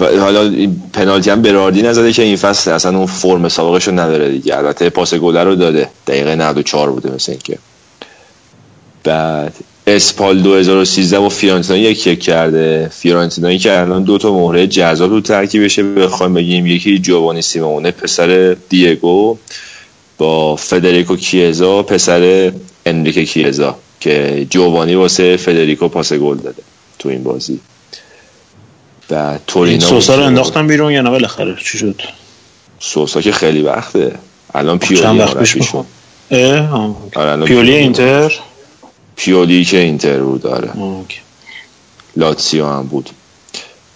[0.01, 0.53] حالا
[0.93, 4.57] پنالتی هم براردی نزده که این فصل اصلا اون فرم سابقش رو نداره دیگه.
[4.57, 5.89] البته پاس گل رو داده.
[6.07, 7.59] دقیقه 94 بوده مثل اینکه.
[9.05, 9.55] بعد
[9.87, 12.91] اسپال 2013 با فیورنتینا یک یک کرده.
[12.95, 15.83] فیورنتینایی که الان دو تا مهره جذاب تو ترکیبشه.
[15.83, 19.39] بخوایم بگیم یکی جووانی سیمئونه پسر دیگو
[20.19, 22.53] با فدریکو کیزا پسر
[22.87, 26.63] انریک کیزا که جووانی واسه فدریکو پاس گل داده
[26.99, 27.61] تو این بازی.
[29.11, 32.03] و این تورینا سوسا رو انداختن بیرون یا نه؟ بالاخره چی شد؟
[32.81, 34.15] سوسا که خیلی وقته.
[34.55, 35.61] الان چند پیولی وقت پیش مربیشون.
[35.61, 35.87] می‌خوام
[36.31, 36.97] اه آه.
[37.15, 38.33] آره، پیولی اینتر؟
[39.17, 40.71] پیولی که اینتر بود داره.
[42.17, 43.11] لاتسیو هم بود.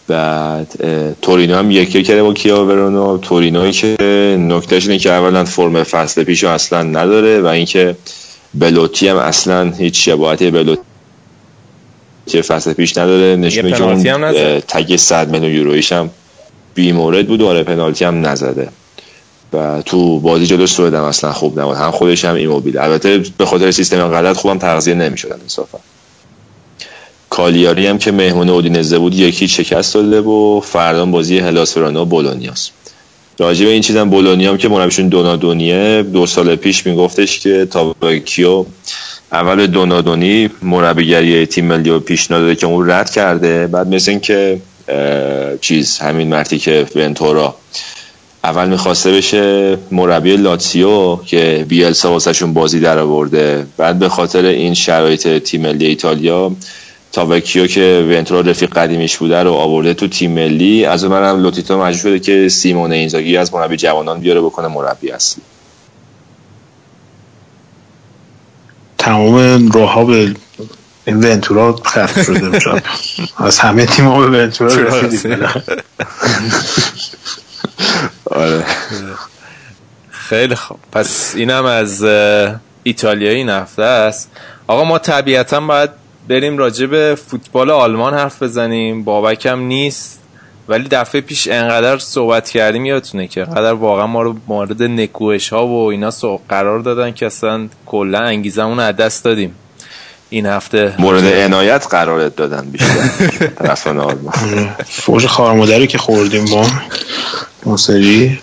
[0.09, 0.75] بعد
[1.23, 3.97] تورینو هم یکی کرده با کیا ورونا تورینوی که
[4.41, 7.97] نکتهش اینه که اولا فرم فصل پیشو اصلا نداره و اینکه
[8.55, 10.81] بلوتی هم اصلا هیچ شباهتی بلوتی
[12.37, 13.37] فصل پیش نداره.
[13.37, 16.11] نشون میده که اون تگ 100 میلیون یورویش هم
[16.75, 18.69] بی مورد بود و آره پنالتی هم نزده.
[19.53, 21.77] و تو بازی جلو سوئد هم اصلا خوب نبود.
[21.77, 22.79] هم خودش هم ایموبیل.
[22.79, 25.79] البته به خاطر سیستم غلط خوبم تغذیه نمی‌شدن انصافا.
[27.31, 32.05] کالیاری هم که مهمون اودینزه بود یکی شکست داده و فردا بازی هلاس ورونا و
[32.05, 32.71] بولونیاس.
[33.39, 38.65] راجع به این چیزم بولونیا هم که مربیشون دونادونیه دو سال پیش میگفتش که تاباکیو
[39.33, 44.21] اول دونادونی مربیگری تیم ملی رو پیشنهاد داده که اون رد کرده بعد مثل این
[44.21, 44.61] که
[45.61, 47.55] چیز همین مرتیکه ونتورا.
[48.45, 53.67] اول می‌خواسته بشه مربی لاتسیو که بیلسا واسهشون بازی در آورده.
[53.77, 56.53] بعد به خاطر این شرایط تیم ملی ایتالیا
[57.13, 60.85] تاوکیو که ونتورا رفیق قدیمیش بوده رو آورده تو تیم ملی.
[60.85, 65.11] از اون هم لوتیتو مجبور شده که سیمون اینزاگی از مربی جوانان بیاره بکنه مربی
[65.11, 65.43] اصلی.
[69.01, 70.35] تمام راه ها به
[71.05, 72.83] این ونتورا ختم شده
[73.47, 75.49] از همه تیم ها به ونتورا رسیدیم.
[78.25, 78.65] آره.
[80.11, 80.79] خیلی خوب.
[80.93, 82.05] پس اینم از
[82.83, 84.31] ایتالیایی این هفته است.
[84.67, 85.91] آقا ما طبیعتا باید
[86.29, 89.05] بریم راجع به فوتبال آلمان حرف بزنیم.
[89.05, 90.20] بابک هم نیست.
[90.69, 95.67] ولی دفعه پیش انقدر صحبت کردیم یادتونه که قدر واقعا ما رو مورد نکوهش ها
[95.67, 99.55] و اینا سو قرار دادن که اصلا کلا انگیزمون رو از دست دادیم.
[100.31, 103.07] این هفته مورد عنایت قرارت دادن بیشتر.
[103.59, 104.35] طرفان آلمان.
[104.87, 106.67] فوش خوار مادری که خوردیم ما
[107.65, 108.39] اون سری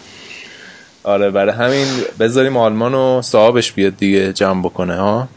[1.04, 1.88] آره برای همین
[2.20, 5.28] بذاریم آلمان و صاحبش بیاد دیگه جمع بکنه ها.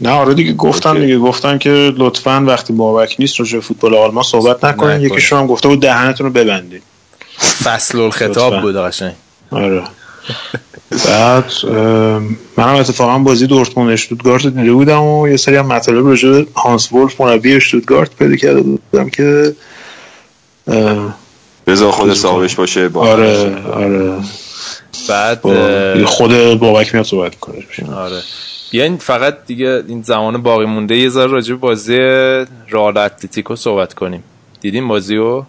[0.00, 1.00] نه آره دیگه گفتن اوکی.
[1.00, 5.00] دیگه گفتن که لطفا وقتی بابک نیست راجع به فوتبال آلمان صحبت نکنین.
[5.00, 6.82] یکیشون هم گفته بود دهنتون رو ببندید
[7.64, 8.60] فصل الخطاب.
[8.60, 9.12] بود قشنگ.
[9.50, 9.82] آره.
[11.06, 11.52] بعد
[12.56, 16.46] منم اتفاقا بازی دورتموند اشتوتگارت رو دیده بودم و یه سری هم مطالب راجع به
[16.56, 19.54] هانس ولف مربی اشتوتگارت پیدا کرده بودم که
[21.66, 24.14] رضا خود صاحبش باشه با آره آره.
[25.08, 27.64] بعد با خود بابک میاد صحبت کنه
[27.96, 28.22] آره.
[28.70, 31.96] بیاین فقط دیگه این زمان باقی مونده یه ذره راجع به بازی
[32.70, 34.22] رئال اتلتیکو صحبت کنیم.
[34.60, 35.46] دیدیم بازی رو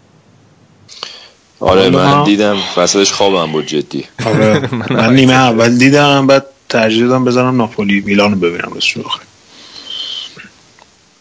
[1.60, 2.24] آره من.
[2.24, 2.58] دیدم.
[2.76, 4.06] فصلش خوابم بود جدی.
[4.26, 4.70] آره.
[4.90, 8.98] من نیمه اول دیدم بعد ترجیح دادم بزنم ناپولی میلان رو ببینم بس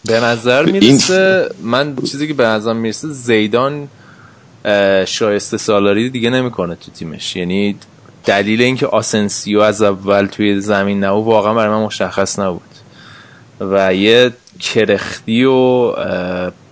[0.04, 3.88] به نظر می‌رسه من چیزی که به نظر می‌رسه زیدان
[5.06, 7.36] شایسته سالاری دیگه نمی‌کنه تو تیمش.
[7.36, 7.76] یعنی
[8.26, 12.62] دلیل اینکه آسنسیو از اول توی زمین نبود واقعا برای من مشخص نبود.
[13.60, 15.92] و یه کرختی و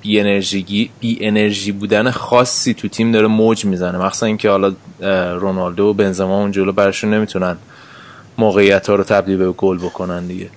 [0.01, 3.99] بی انرژی بی انرژی بودن خاصی تو تیم داره موج می‌زنه.
[3.99, 4.73] مخصوصا اینکه حالا
[5.35, 7.57] رونالدو و بنزما اون جلو برشون نمی‌تونن
[8.39, 10.49] موقعیت ها رو تبدیل به گل بکنن دیگه.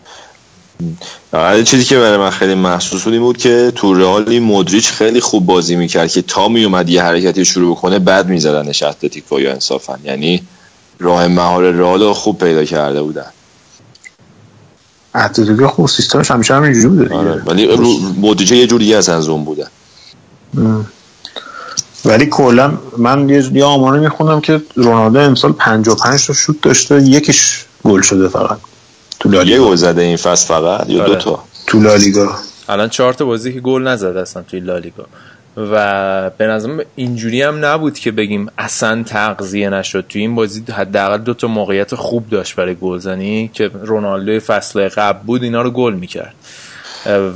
[1.31, 4.89] فقط چیزی که برای من خیلی محسوس بود این بود که تو رئال این مودریچ
[4.89, 9.51] خیلی خوب بازی می‌کرد که تا میومد یه حرکتی شروع کنه بعد میزدنش اتلتیکو یا
[9.51, 9.99] انصافا.
[10.03, 10.41] یعنی
[10.99, 13.25] راه مهار رئال رو خوب پیدا کرده بودن.
[15.15, 17.15] اتلتیکو خوب سیستمش همیشه همینجوری بوده دیگه.
[17.15, 17.43] آره.
[17.45, 17.75] ولی
[18.17, 19.67] مودریچ یه جوری از از اون بودن
[22.05, 27.65] ولی کلا من یه یه آماری می‌خونم که رونالدو امسال 55 تا شوت داشته یکیش
[27.83, 28.57] گل شده فقط.
[29.19, 31.13] تو یه لالیگا گل زده این فصل فقط یا آره.
[31.13, 32.35] دوتا تو لالیگا.
[32.69, 35.05] الان چهار تا بازی که گل نزده اصلا توی لالیگا.
[35.57, 40.05] و به نظرم اینجوری هم نبود که بگیم اصلا تغذیه نشد.
[40.09, 45.19] توی این بازی حداقل دو تا موقعیت خوب داشت برای گلزنی که رونالدو فصل قبل
[45.25, 46.33] بود اینا رو گل می‌کرد.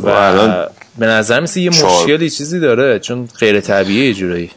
[0.02, 0.68] و الان
[0.98, 4.52] به نظر مثل یه مشکلی چیزی داره چون غیر طبیعیه یه جورایی.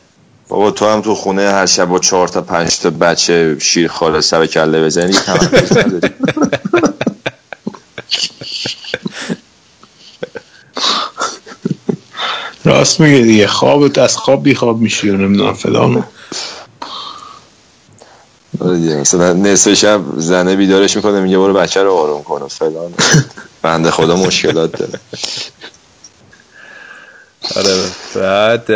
[0.49, 4.21] بابا تو هم تو خونه هر شب با چهار تا پنج تا بچه شیر خاله
[4.21, 5.79] سر کله بزنی تمرکز
[12.65, 13.47] راست میگه دیگه.
[13.47, 16.03] خوابت از خواب بی خواب میشی و نمی‌دونم فلانو
[18.61, 18.97] آره دیگه.
[18.97, 22.95] مثلا نصف شب زنه بیدارش می‌کنه میگه برو بچه رو آروم کن و فلان.
[23.63, 25.01] بنده خدا مشکلات داره.
[27.57, 27.75] آره
[28.15, 28.67] بعد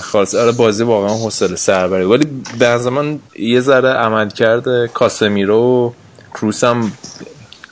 [0.00, 0.34] خلاص.
[0.34, 2.04] آره بازی واقعا حوصله سربری.
[2.04, 2.26] ولی
[2.58, 5.90] به من یه ذره عمل کرده کاسمیرو و
[6.34, 6.92] کروس هم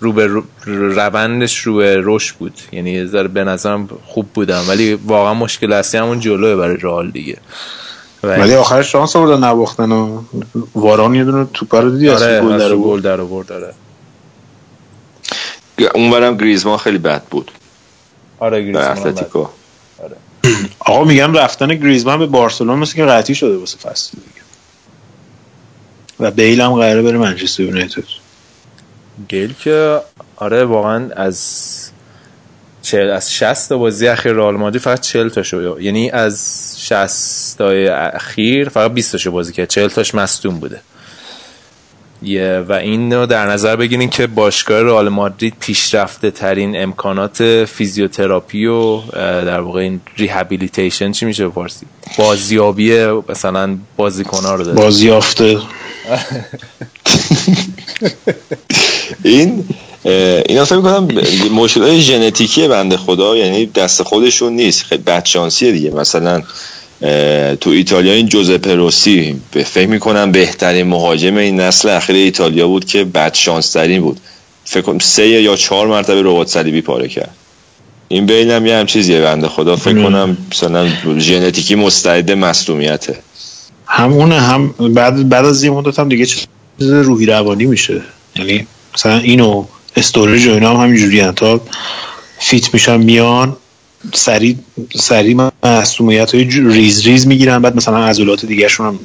[0.05, 2.55] رو به رو- روندش رو به رشد بود.
[2.73, 4.65] یعنی یه ذره به نظرم خوب بودم.
[4.69, 7.37] ولی واقعا مشکل اصلی همون جلوه برای رئال دیگه.
[8.23, 10.23] و ولی آخرش شانس آوردن نباختن و
[10.75, 12.75] واران یه دونه توپ رو دیدی آره گل در.
[12.77, 13.75] گل در آورد آره.
[15.95, 17.51] اونورم گریزمان خیلی بد بود.
[18.39, 18.99] آره گریزمان.
[18.99, 19.47] اتلتیکو.
[20.79, 24.45] آقا میگم رفتن گریزمان به بارسلون مثل که قطعی شده واسه فصل دیگه.
[26.21, 28.05] و بیل هم قراره بره منچستر یونایتد.
[29.31, 30.01] گل که
[30.37, 31.91] آره واقعا از
[32.83, 37.59] چهل از 60 تا بازی اخیر رئال مادرید فقط 40 تا شو یعنی از 60
[37.59, 37.69] تا
[38.15, 39.69] اخیر فقط 20 تاشو بازی کرد.
[39.69, 40.81] 40 تاش مصدوم بوده.
[42.23, 48.67] یه و این رو در نظر بگیرین که باشگاه رئال مادرید پیشرفته ترین امکانات فیزیوتراپی
[48.67, 51.87] و در واقع این rehabilitation چی میشه فارسی؟
[52.19, 54.77] بازیابی مثلا بازیکن‌ها رو داره.
[54.77, 55.59] بازیافته.
[59.23, 59.65] این
[60.49, 61.09] اینا فکر کنم
[61.55, 64.83] مشکلات ژنتیکی بنده خدا یعنی دست خودشون نیست.
[64.83, 65.91] خیلی بدشانسیه دیگه.
[65.91, 66.43] مثلا
[67.61, 72.85] تو ایتالیا این جوزپه روسی به فکر می‌کنم بهترین مهاجم این نسل اخیر ایتالیا بود
[72.85, 74.21] که بدشانس ترین بود.
[74.65, 77.35] فکر کنم سه یا چهار مرتبه رباط صلیبی پاره کرد.
[78.09, 79.21] این بین هم یه هم چیزیه.
[79.21, 80.03] بنده خدا فکر.
[80.03, 83.19] کنم مثلا ژنتیکی مستعد مصدومیته.
[83.87, 86.47] همونه هم بعد بعد از یه مدت هم دیگه چیز
[86.79, 88.03] روحی روانی میشه.
[88.37, 89.65] یعنی مثلا اینو
[89.97, 91.61] استوریج و اینا هم همینجوری تا
[92.39, 93.57] fit میشن میان
[94.15, 94.57] سریع
[95.01, 98.99] سریع مسئولیت های ریز ریز می‌گیرن بعد مثلا عضلات دیگه هم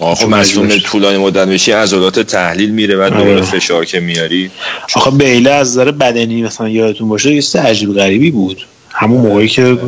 [0.00, 3.42] آخه چون مصدوم مجبور- طولانی مدت میشی عضلات تحلیل میره بعد دوباره آره.
[3.42, 4.50] فشار که میاری.
[4.94, 8.66] آخه بیله از نظر بدنی مثلا یادتون باشه یه چیز عجیب غریبی بود.
[8.90, 9.78] همون موقعی که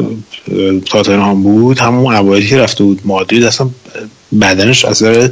[0.91, 3.71] تاتنهام بود همون اوایلی که رفته بود مادرید اصلا
[4.41, 5.29] بدنش از نظر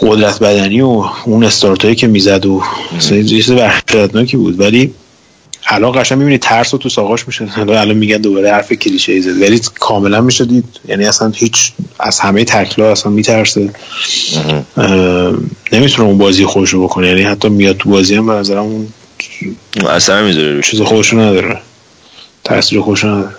[0.00, 2.62] قدرت بدنی و اون استارتایی که می‌زد و
[2.96, 4.60] اصلا چیز وحشتناکی بود.
[4.60, 4.94] ولی
[5.68, 7.48] الان قشنگ می‌بینی ترس و تو ساقاش میشه.
[7.60, 9.42] الان الان میگن دوباره حرف کلیشه ای زد.
[9.42, 10.64] ولی کاملا میشه دید.
[10.88, 13.70] یعنی اصلا هیچ از همه تکلا اصلا میترسه.
[15.72, 17.08] نمی‌تونه اون بازی خودش رو بکنه.
[17.08, 18.88] یعنی حتی میاد تو بازی هم به نظرم اون
[19.88, 21.58] اثر می‌ذاره چیز خودش رو نداره.
[22.44, 23.34] تاثیر خودش رو نداره.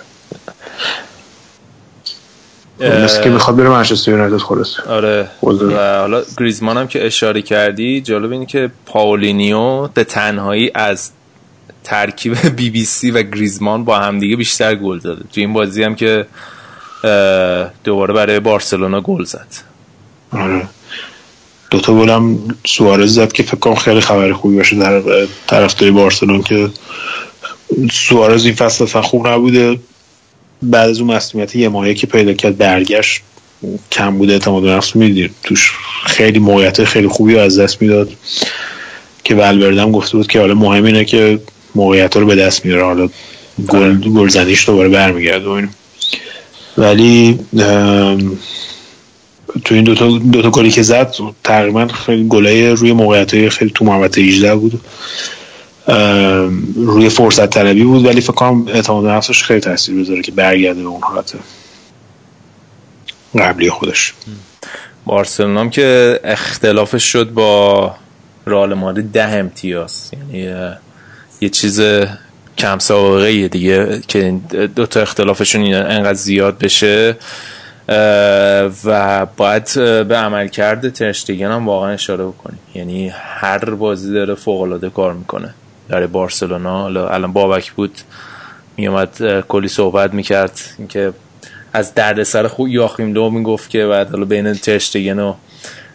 [2.80, 5.28] مثل که می‌خواد بره منچستر یونایتد خلاص آره.
[5.42, 11.10] و حالا گریزمان هم که اشاره کردی جالب اینه که پاولینیو به تنهایی از
[11.84, 15.14] ترکیب بی بی سی و گریزمان با همدیگه بیشتر گل زده.
[15.14, 16.26] تو این بازی هم که
[17.84, 19.48] دوباره برای بارسلونا گل زد.
[20.32, 20.68] آره.
[21.70, 26.42] دوتا گل هم سوارز زد که فکر کنم خیلی خبر خوبی باشه در طرفداری بارسلون
[26.42, 26.70] که
[27.92, 29.78] سوارز این فصل اصلا خوب نبوده.
[30.62, 33.20] بعد از اون مسئولیت یه ماهی که پیدا کرد برگشت
[33.92, 35.72] کم بوده اعتماد به نفس می‌دید توش
[36.06, 38.12] خیلی موقعیت خیلی خوبی رو از دست می‌داد.
[39.24, 41.40] که ولورده هم گفته بود که حالا مهم اینه که
[41.74, 42.84] موقعیت رو به دست میاره.
[42.84, 43.08] حالا
[43.68, 45.68] گل گلزنیش دوباره برمیگرده.
[46.78, 47.38] ولی
[49.64, 51.14] تو این دوتا دوتا گلی که زد
[51.44, 54.80] تقریبا خیلی گلای روی موقعیت های خیلی تو محوطه 18 بود.
[56.76, 60.82] روی فرصت طلبی بود ولی فکر کنم اعتماد به نفسش خیلی تاثیر بذاره که برگرده
[60.82, 61.34] به اون حالت
[63.38, 64.14] قبلی خودش.
[65.06, 67.94] بارسلونا هم که اختلافش شد با
[68.46, 70.10] رئال مادرید ده امتیاز.
[70.12, 70.72] یعنی
[71.40, 71.80] یه چیز
[72.58, 74.34] کم سابقه دیگه که
[74.76, 77.16] دو تا اختلافشون انقدر زیاد بشه.
[78.84, 79.74] و باید
[80.08, 82.58] به عملکرد ترشتیگن هم واقعا اشاره بکنیم.
[82.74, 85.54] یعنی هر بازی داره فوق العاده کار می‌کنه.
[85.88, 86.82] در بارسلونا.
[86.82, 87.98] حالا الان بابک بود
[88.76, 90.60] میومد کلی صحبت می‌کرد.
[90.78, 91.12] اینکه
[91.72, 95.34] از دردسر خوب یاخیم لو می‌گفت که بعد حالا بین ترشتگن و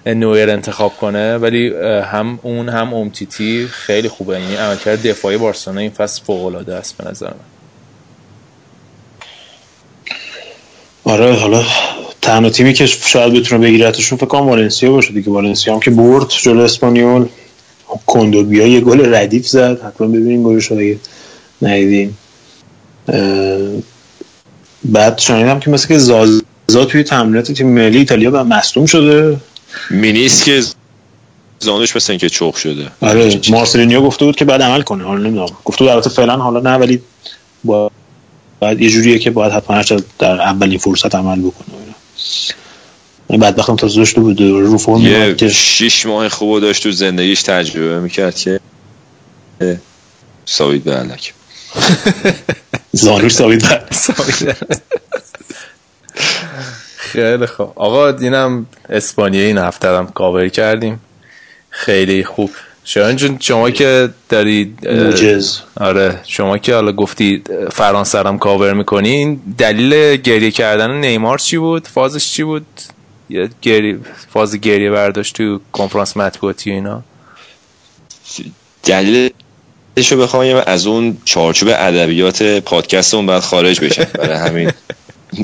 [0.06, 1.38] نویر انتخاب کنه.
[1.38, 1.74] ولی
[2.12, 4.40] هم اون هم امتیتی خیلی خوبه.
[4.40, 7.34] یعنی عملکرد دفاعی بارسلونا این فصل فوق العاده است به نظر من.
[11.14, 11.64] آره حالا
[12.22, 15.32] تنها تیمی که شاید بتونه بگیرتشون فکر کنم والنسیا باشه دیگه.
[15.32, 17.26] والنسیا هم که برد جلو اسپانیول.
[18.06, 19.82] کندوبیا یه گل ردیف زد.
[19.82, 21.00] حتما ببینیم گلش اگه
[21.62, 22.14] ندیدین.
[24.86, 29.38] بعد شنیدم که مثل که زازا توی تمرینات تیم ملی ایتالیا به مصدوم شده.
[29.90, 30.64] مینیس که
[31.60, 32.88] زانوش مثل اینکه چخ شده.
[33.02, 35.04] آره مارسلینیو گفته بود که بعد عمل کنه.
[35.04, 35.50] حالا نمی‌دونم.
[35.66, 37.02] گفته بود البته فعلا حالا نه ولی
[37.64, 37.92] با
[38.60, 39.82] باید یه جوریه که باید حتما
[40.20, 41.94] در اولین فرصت عمل بکنه و.
[43.34, 47.44] این بدبختم تا داشته بود رو فرم یه که شیش ماه خوب داشت تو زندگیش
[47.44, 48.60] تجربه می‌کرد که
[50.46, 51.34] ساوید به علک
[52.92, 53.84] زانوش ثابت بر
[56.98, 57.72] خیلی خوب.
[57.76, 61.02] آقا اینم اسپانیایی این هفته هم کاور کردیم.
[61.70, 62.52] خیلی خوب.
[62.84, 65.60] شایان جون شما که دارید موجز.
[65.76, 71.88] آره شما که حالا گفتی فرانسه هم کاور می‌کنین دلیل گریه کردن نیمار چی بود؟
[71.88, 72.66] فازش چی بود؟
[73.30, 77.04] یه گریه فاز گریه برداشت تو کنفرانس مطبوعاتی و اینا.
[78.84, 79.32] دلیلش
[80.12, 84.72] رو بخوام از اون چارچوب ادبیات پادکست اون بعد خارج بشه برای همین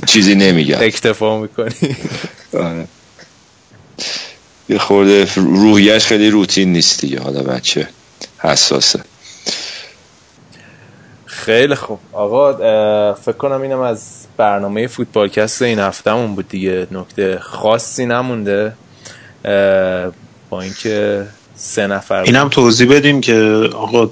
[0.07, 0.77] چیزی نمیگم.
[0.81, 1.95] اکتفا می‌کنی.
[2.53, 2.88] آره.
[4.69, 7.19] یه خورده روحیش خیلی روتین نیست دیگه.
[7.19, 7.89] حالا بچه
[8.38, 9.03] حساسه.
[11.26, 11.99] خیلی خوب.
[12.11, 12.53] آقا
[13.14, 16.88] فکر کنم اینم از برنامه فوتبالکست این هفتهمون بود دیگه.
[16.91, 18.74] نکته خاصی نمونده.
[20.49, 21.26] با اینکه
[21.56, 22.22] سه نفر.
[22.22, 23.36] اینم توضیح بدیم که
[23.74, 24.10] آقا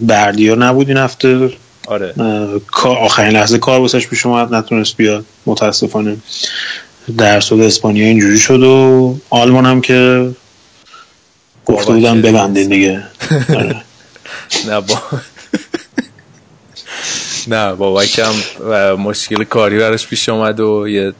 [0.00, 1.50] بردیا نبود این هفته.
[1.88, 2.14] آره.
[2.84, 5.24] آخرین لحظه کار واسش پیش اومد نتونست بیاد.
[5.46, 6.16] متاسفانه
[7.18, 10.30] در صد اسپانیا اینجوری شد و آلمان هم که
[11.66, 13.02] گفته که- ببندین دیگه.
[13.56, 13.82] آره.
[14.68, 14.98] نه با
[17.48, 18.32] نه بابکم
[18.64, 21.12] اه، مشکل کاری براش پیش اومد و یه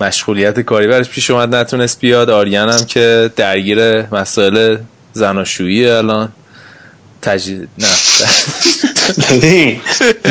[0.00, 2.30] مشغولیت کاری براش پیش اومد نتونست بیاد.
[2.30, 4.76] آریان هم که درگیر مسائل
[5.12, 6.32] زناشویی الان.
[7.22, 7.88] تجدید نه.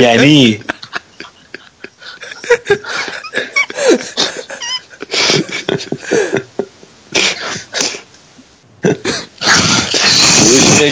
[0.01, 0.59] یعنی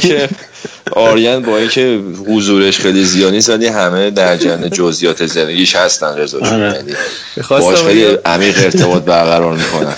[0.01, 0.29] که
[0.91, 6.39] آریان با اینکه حضورش خیلی زیاد نیست ولی همه در جریان جزئیات زندگیش هستن رضا.
[6.39, 6.73] آره.
[6.73, 6.93] یعنی
[7.49, 9.95] باهاش خیلی عمیق ارتباط برقرار می‌کنن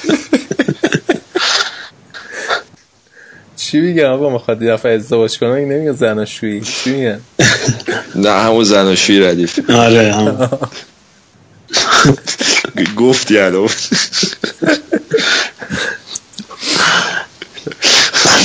[3.58, 7.20] چی میگم آقا می‌خواد یه دفعه ازدواج کنه این نمیگه زناشویی چی میگن
[8.16, 10.50] نه همون زناشویی ردیف آره هم.
[12.98, 13.70] گفتی الان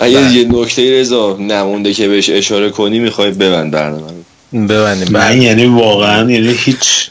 [0.00, 4.66] اگه یه نکته رضا نمونده که بهش اشاره کنی می‌خوای ببند برنامه رو.
[4.66, 5.08] ببندیم.
[5.12, 7.10] من بعد یعنی واقعا یعنی هیچ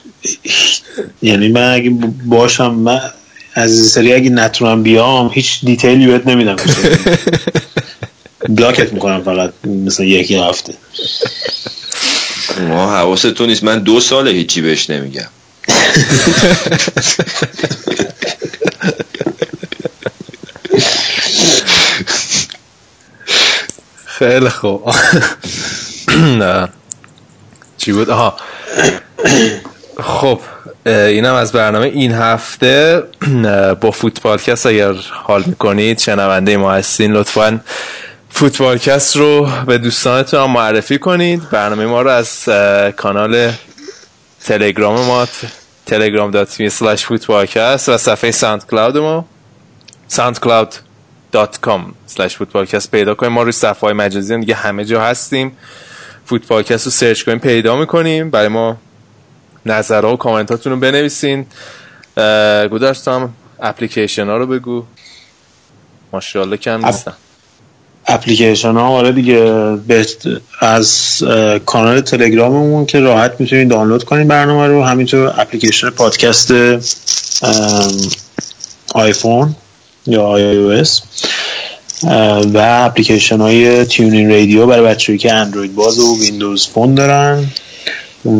[1.22, 1.92] یعنی من اگه
[2.26, 3.02] باشم من
[3.54, 6.56] از این سری اگه نتونم بیام هیچ دیتیلی بهت نمیدم.
[8.50, 10.74] بلاکت می‌کنم فقط مثلا یکی هفته.
[12.60, 13.64] ما حواستون نیست.
[13.64, 15.28] من دو ساله هیچی بهش نمیگم.
[24.06, 24.92] خیلی خوب.
[26.18, 26.70] نه.
[27.78, 28.38] چی بود؟ آها.
[30.04, 30.40] خب
[30.86, 33.04] اینم از برنامه این هفته.
[33.82, 37.60] با فوتبالکست اگر حال می‌کنید شنونده ما هستین لطفا
[38.30, 41.50] فوتبالکست رو به دوستانتون معرفی کنید.
[41.50, 42.44] برنامه ما رو از
[42.98, 43.52] کانال
[44.46, 45.28] تلگرام ما
[45.86, 49.26] تلگرام dot slash فوتبالکست و صفحه SoundCloud ما
[50.12, 51.82] soundcloud.com
[52.16, 53.32] slash فوتبالکست پیدا کنیم.
[53.32, 55.58] ما روی صفحه های مجازی هم دیگه همه جا هستیم.
[56.26, 58.30] فوتبالکست رو search کنیم پیدا می‌کنیم.
[58.30, 58.78] برای ما
[59.66, 61.46] نظرها و کامنتاتون رو بنویسین.
[62.18, 64.86] هم اپلیکیشن ها رو بگو.
[66.14, 67.14] ماشاءالله کم نیستن.
[68.08, 69.78] اپلیکیشن ها آره دیگه
[70.60, 71.18] از
[71.66, 76.54] کانال تلگراممون که راحت می‌تونید دانلود کنید برنامه رو همینطور اپلیکیشن پادکست
[78.94, 79.56] آیفون
[80.08, 80.90] یا iOS
[82.04, 87.46] اه، و اپلیکیشن های TuneIn Radio برای بچه‌هایی که اندروید باز و Windows Phone دارن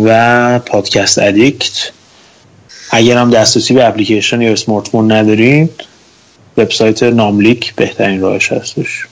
[0.06, 1.92] و Podcast Addict.
[2.92, 5.72] اگر هم دسترسی به اپلیکیشن یا اسمارت فون ندارید
[6.58, 9.06] وبسایت ناملیک بهترین راهش هستش.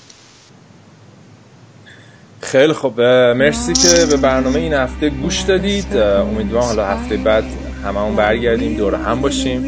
[2.44, 3.02] خیلی خب
[3.38, 5.98] مرسی که به برنامه این هفته گوش دادید.
[5.98, 7.44] امیدوارم حالا هفته بعد
[7.86, 9.66] هممون برگردیم دور هم باشیم.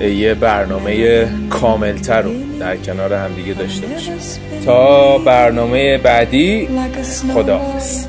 [0.00, 4.14] یه برنامه کاملتر رو در کنار همدیگه داشته باشیم.
[4.64, 6.68] تا برنامه بعدی
[7.34, 8.06] خداحافظ.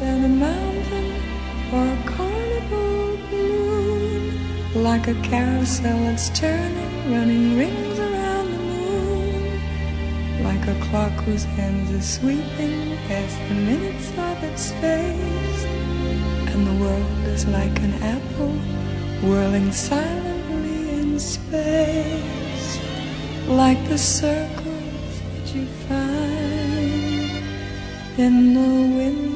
[10.50, 15.64] Like a clock whose hands are sweeping past the minutes of its face.
[16.52, 18.56] And the world is like an apple
[19.28, 22.70] whirling silently in space.
[23.48, 27.32] Like the circles that you find
[28.26, 29.29] in the windmills